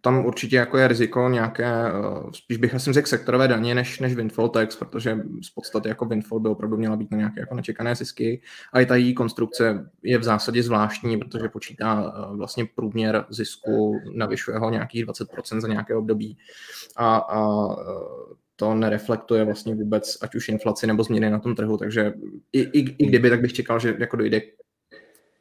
tam 0.00 0.26
určitě 0.26 0.56
jako 0.56 0.78
je 0.78 0.88
riziko 0.88 1.28
nějaké, 1.28 1.72
uh, 1.92 2.30
spíš 2.30 2.56
bych 2.56 2.74
asi 2.74 2.92
řekl 2.92 3.08
sektorové 3.08 3.48
daně 3.48 3.74
než, 3.74 4.00
než 4.00 4.14
windfall 4.14 4.48
tax, 4.48 4.76
protože 4.76 5.18
z 5.42 5.50
podstaty 5.50 5.88
jako 5.88 6.04
windfall 6.04 6.40
by 6.40 6.48
opravdu 6.48 6.76
měla 6.76 6.96
být 6.96 7.10
na 7.10 7.18
nějaké 7.18 7.40
jako 7.40 7.54
nečekané 7.54 7.94
zisky. 7.94 8.42
A 8.72 8.80
i 8.80 8.86
ta 8.86 8.96
její 8.96 9.14
konstrukce 9.14 9.90
je 10.02 10.18
v 10.18 10.22
zásadě 10.22 10.62
zvláštní, 10.62 11.16
protože 11.16 11.48
počítá 11.48 12.02
uh, 12.02 12.36
vlastně 12.36 12.64
průměr 12.74 13.24
zisku, 13.30 14.00
navyšuje 14.14 14.58
ho 14.58 14.70
nějakých 14.70 15.06
20% 15.06 15.60
za 15.60 15.68
nějaké 15.68 15.94
období. 15.96 16.38
A, 16.96 17.16
a 17.16 17.68
to 18.56 18.74
nereflektuje 18.74 19.44
vlastně 19.44 19.74
vůbec 19.74 20.18
ať 20.22 20.34
už 20.34 20.48
inflaci 20.48 20.86
nebo 20.86 21.02
změny 21.02 21.30
na 21.30 21.38
tom 21.38 21.54
trhu, 21.54 21.76
takže 21.76 22.12
i, 22.52 22.60
i, 22.60 22.78
i 22.78 23.06
kdyby, 23.06 23.30
tak 23.30 23.40
bych 23.40 23.52
čekal, 23.52 23.78
že 23.78 23.96
jako 23.98 24.16
dojde 24.16 24.40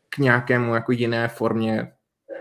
k 0.09 0.17
nějakému 0.17 0.75
jako 0.75 0.91
jiné 0.91 1.27
formě 1.27 1.91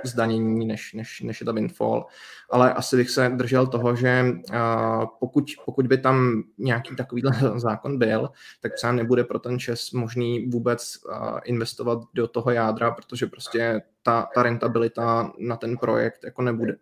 zdanění, 0.04 0.66
než, 0.66 0.92
než, 0.92 1.20
než 1.20 1.40
je 1.40 1.44
ta 1.44 1.52
windfall. 1.52 2.06
Ale 2.50 2.74
asi 2.74 2.96
bych 2.96 3.10
se 3.10 3.28
držel 3.28 3.66
toho, 3.66 3.96
že 3.96 4.24
uh, 4.50 5.04
pokud, 5.20 5.44
pokud 5.64 5.86
by 5.86 5.98
tam 5.98 6.42
nějaký 6.58 6.96
takový 6.96 7.22
zákon 7.56 7.98
byl, 7.98 8.30
tak 8.60 8.74
třeba 8.74 8.92
nebude 8.92 9.24
pro 9.24 9.38
ten 9.38 9.58
čes 9.58 9.92
možný 9.92 10.46
vůbec 10.46 10.98
uh, 11.08 11.38
investovat 11.44 12.02
do 12.14 12.28
toho 12.28 12.50
jádra, 12.50 12.90
protože 12.90 13.26
prostě 13.26 13.82
ta, 14.02 14.28
ta 14.34 14.42
rentabilita 14.42 15.32
na 15.38 15.56
ten 15.56 15.76
projekt 15.76 16.24
jako 16.24 16.42
nebude. 16.42 16.76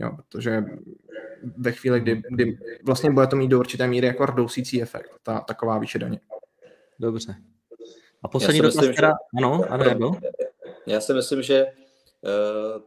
Jo, 0.00 0.10
protože 0.16 0.64
ve 1.56 1.72
chvíli, 1.72 2.00
kdy, 2.00 2.22
kdy 2.30 2.58
vlastně 2.86 3.10
bude 3.10 3.26
to 3.26 3.36
mít 3.36 3.48
do 3.48 3.58
určité 3.58 3.86
míry 3.86 4.06
jako 4.06 4.26
rdousící 4.26 4.82
efekt, 4.82 5.10
ta 5.22 5.40
taková 5.40 5.78
výše 5.78 5.98
daně. 5.98 6.20
Dobře. 6.98 7.34
A 8.22 8.28
poslední 8.28 8.60
dotaz 8.60 8.86
teda, 8.86 9.08
že... 9.08 9.12
ano, 9.38 9.64
ano, 9.68 9.84
ano. 9.90 10.20
Já 10.86 11.00
si 11.00 11.14
myslím, 11.14 11.42
že 11.42 11.66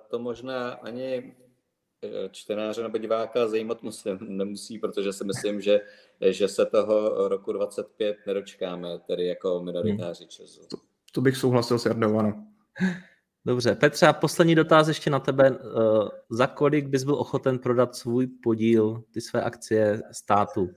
to 0.09 0.19
možná 0.19 0.71
ani 0.71 1.35
eh, 2.03 2.29
čtenáře 2.31 2.83
nebo 2.83 2.97
diváka 2.97 3.47
zajímat 3.47 3.83
musím, 3.83 4.17
nemusí, 4.21 4.79
protože 4.79 5.13
si 5.13 5.23
myslím, 5.23 5.61
že, 5.61 5.79
že 6.21 6.47
se 6.47 6.65
toho 6.65 7.27
roku 7.27 7.53
25 7.53 8.17
nedočkáme, 8.27 8.99
tedy 8.99 9.27
jako 9.27 9.63
minoritáři 9.63 10.27
Česu. 10.27 10.61
To, 10.69 10.77
to 11.11 11.21
bych 11.21 11.37
souhlasil 11.37 11.79
s 11.79 11.85
Jardou, 11.85 12.17
ano. 12.17 12.47
Dobře, 13.45 13.75
Petře, 13.75 14.07
a 14.07 14.13
poslední 14.13 14.55
dotaz 14.55 14.87
ještě 14.87 15.09
na 15.09 15.19
tebe. 15.19 15.59
Eh, 15.59 16.09
za 16.29 16.47
kolik 16.47 16.87
bys 16.87 17.03
byl 17.03 17.15
ochoten 17.15 17.59
prodat 17.59 17.95
svůj 17.95 18.27
podíl, 18.27 19.03
ty 19.13 19.21
své 19.21 19.43
akcie 19.43 20.01
státu? 20.11 20.69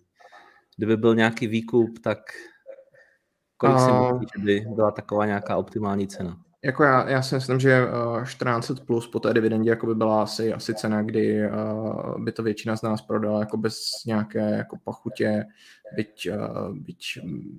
Kdyby 0.77 0.97
byl 0.97 1.15
nějaký 1.15 1.47
výkup, 1.47 1.99
tak 1.99 2.19
kolik 3.57 3.79
si 3.79 3.91
myslíš, 3.93 4.29
že 4.37 4.45
by 4.45 4.75
byla 4.75 4.91
taková 4.91 5.27
nějaká 5.27 5.57
optimální 5.57 6.09
cena? 6.09 6.45
Jako 6.65 6.85
já, 6.85 7.09
já 7.09 7.23
si 7.23 7.35
myslím, 7.35 7.61
že 7.61 7.87
1400 8.23 8.75
eh, 8.75 8.87
plus 8.87 9.09
po 9.09 9.21
té 9.21 9.35
dividendě 9.35 9.71
jako 9.71 9.87
by 9.87 9.95
byla 9.95 10.23
asi, 10.23 10.53
asi 10.53 10.75
cena, 10.75 11.03
kdy 11.03 11.49
uh, 11.49 12.21
by 12.25 12.33
to 12.33 12.43
většina 12.43 12.77
z 12.77 12.83
nás 12.83 13.03
prodala 13.03 13.41
jako 13.41 13.57
bez 13.57 13.79
nějaké 14.07 14.51
jako 14.51 14.77
pachutě, 14.85 15.45
byť, 15.97 16.29
uh, 16.31 16.77
byť 16.77 17.19
mm, 17.23 17.59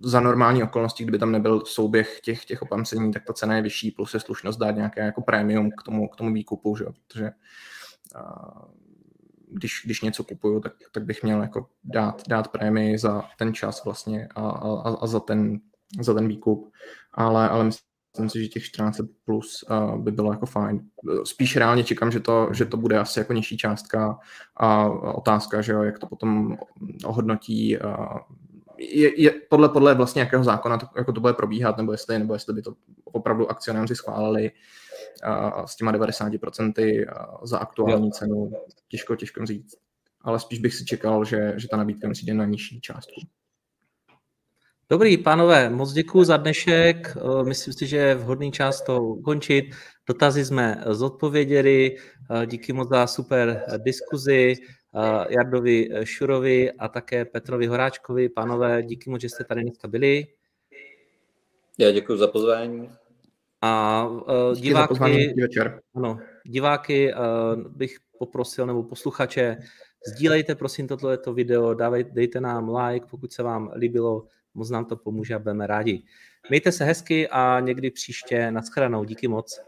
za 0.00 0.20
normální 0.20 0.62
okolnosti, 0.62 1.04
kdyby 1.04 1.18
tam 1.18 1.32
nebyl 1.32 1.60
souběh 1.60 2.20
těch, 2.20 2.44
těch 2.44 2.62
opamcení, 2.62 3.12
tak 3.12 3.24
ta 3.24 3.32
cena 3.32 3.56
je 3.56 3.62
vyšší, 3.62 3.90
plus 3.90 4.14
je 4.14 4.20
slušnost 4.20 4.60
dát 4.60 4.70
nějaké 4.70 5.00
jako 5.00 5.22
prémium 5.22 5.70
k 5.70 5.82
tomu, 5.82 6.08
k 6.08 6.16
tomu 6.16 6.34
výkupu, 6.34 6.76
že? 6.76 6.84
protože 6.84 7.30
když, 9.50 9.82
když 9.84 10.00
něco 10.00 10.24
kupuju, 10.24 10.60
tak, 10.60 10.72
tak 10.92 11.04
bych 11.04 11.22
měl 11.22 11.42
jako 11.42 11.66
dát, 11.84 12.22
dát 12.28 12.48
prémii 12.48 12.98
za 12.98 13.24
ten 13.38 13.54
čas 13.54 13.84
vlastně 13.84 14.28
a, 14.34 14.48
a, 14.50 14.96
a 15.00 15.06
za, 15.06 15.20
ten, 15.20 15.60
za 16.00 16.14
ten 16.14 16.28
výkup, 16.28 16.72
ale, 17.12 17.48
ale 17.48 17.64
myslím, 17.64 17.95
myslím 18.18 18.30
si, 18.30 18.42
že 18.42 18.48
těch 18.48 18.64
14 18.64 19.00
plus 19.24 19.64
uh, 19.70 19.98
by 19.98 20.12
bylo 20.12 20.32
jako 20.32 20.46
fajn. 20.46 20.80
Spíš 21.24 21.56
reálně 21.56 21.84
čekám, 21.84 22.10
že 22.10 22.20
to, 22.20 22.48
že 22.52 22.64
to 22.64 22.76
bude 22.76 22.98
asi 22.98 23.18
jako 23.18 23.32
nižší 23.32 23.56
částka 23.56 24.18
a 24.56 24.88
otázka, 25.14 25.62
že 25.62 25.72
jo, 25.72 25.82
jak 25.82 25.98
to 25.98 26.06
potom 26.06 26.56
ohodnotí 27.04 27.78
uh, 27.78 28.18
je, 28.78 29.22
je 29.22 29.30
podle, 29.30 29.68
podle 29.68 29.94
vlastně 29.94 30.20
jakého 30.20 30.44
zákona 30.44 30.78
to, 30.78 30.86
jako 30.96 31.12
to 31.12 31.20
bude 31.20 31.32
probíhat, 31.32 31.76
nebo 31.76 31.92
jestli, 31.92 32.18
nebo 32.18 32.34
jestli 32.34 32.54
by 32.54 32.62
to 32.62 32.74
opravdu 33.04 33.50
akcionáři 33.50 33.94
schválili 33.94 34.50
uh, 35.26 35.64
s 35.64 35.76
těma 35.76 35.92
90% 35.92 37.04
za 37.42 37.58
aktuální 37.58 38.12
cenu, 38.12 38.52
těžko, 38.88 39.16
těžko 39.16 39.46
říct. 39.46 39.74
Ale 40.20 40.40
spíš 40.40 40.58
bych 40.58 40.74
si 40.74 40.84
čekal, 40.84 41.24
že, 41.24 41.52
že 41.56 41.68
ta 41.68 41.76
nabídka 41.76 42.08
musí 42.08 42.26
jít 42.26 42.34
na 42.34 42.44
nižší 42.44 42.80
částku. 42.80 43.20
Dobrý, 44.90 45.18
pánové, 45.18 45.70
moc 45.70 45.92
děkuji 45.92 46.24
za 46.24 46.36
dnešek. 46.36 47.16
Eh, 47.16 47.44
myslím 47.44 47.74
si, 47.74 47.86
že 47.86 47.96
je 47.96 48.14
vhodný 48.14 48.52
čas 48.52 48.82
to 48.82 49.02
ukončit. 49.02 49.64
Dotazy 50.08 50.44
jsme 50.44 50.84
zodpověděli. 50.86 51.96
Eh, 52.30 52.46
díky 52.46 52.72
moc 52.72 52.88
za 52.88 53.06
super 53.06 53.64
diskuzi. 53.78 54.54
Eh, 54.54 55.26
Jardovi 55.28 55.88
Šurovi 56.04 56.72
a 56.72 56.88
také 56.88 57.24
Petrovi 57.24 57.66
Horáčkovi. 57.66 58.28
Pánové, 58.28 58.82
díky 58.82 59.10
moc, 59.10 59.20
že 59.20 59.28
jste 59.28 59.44
tady 59.44 59.62
dneska 59.62 59.88
byli. 59.88 60.26
Já 61.78 61.90
děkuji 61.90 62.16
za 62.16 62.28
pozvání. 62.28 62.90
A 63.62 64.04
uh, 64.06 64.54
diváky, 64.54 64.88
pozvání, 64.88 65.34
ano, 65.94 66.18
diváky 66.44 67.14
uh, 67.14 67.62
bych 67.62 67.96
poprosil, 68.18 68.66
nebo 68.66 68.82
posluchače, 68.82 69.56
sdílejte 70.06 70.54
prosím 70.54 70.88
toto 70.88 71.34
video, 71.34 71.74
dávej, 71.74 72.04
dejte 72.04 72.40
nám 72.40 72.76
like, 72.76 73.06
pokud 73.10 73.32
se 73.32 73.42
vám 73.42 73.72
líbilo 73.76 74.26
moc 74.56 74.70
nám 74.70 74.84
to 74.84 74.96
pomůže 74.96 75.34
a 75.34 75.38
budeme 75.38 75.66
rádi. 75.66 76.02
Mějte 76.48 76.72
se 76.72 76.84
hezky 76.84 77.28
a 77.28 77.60
někdy 77.60 77.90
příště 77.90 78.50
naschledanou. 78.50 79.04
Díky 79.04 79.28
moc. 79.28 79.60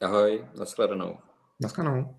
Ahoj, 0.00 0.44
naschledanou. 0.58 1.18
Naschledanou. 1.60 2.16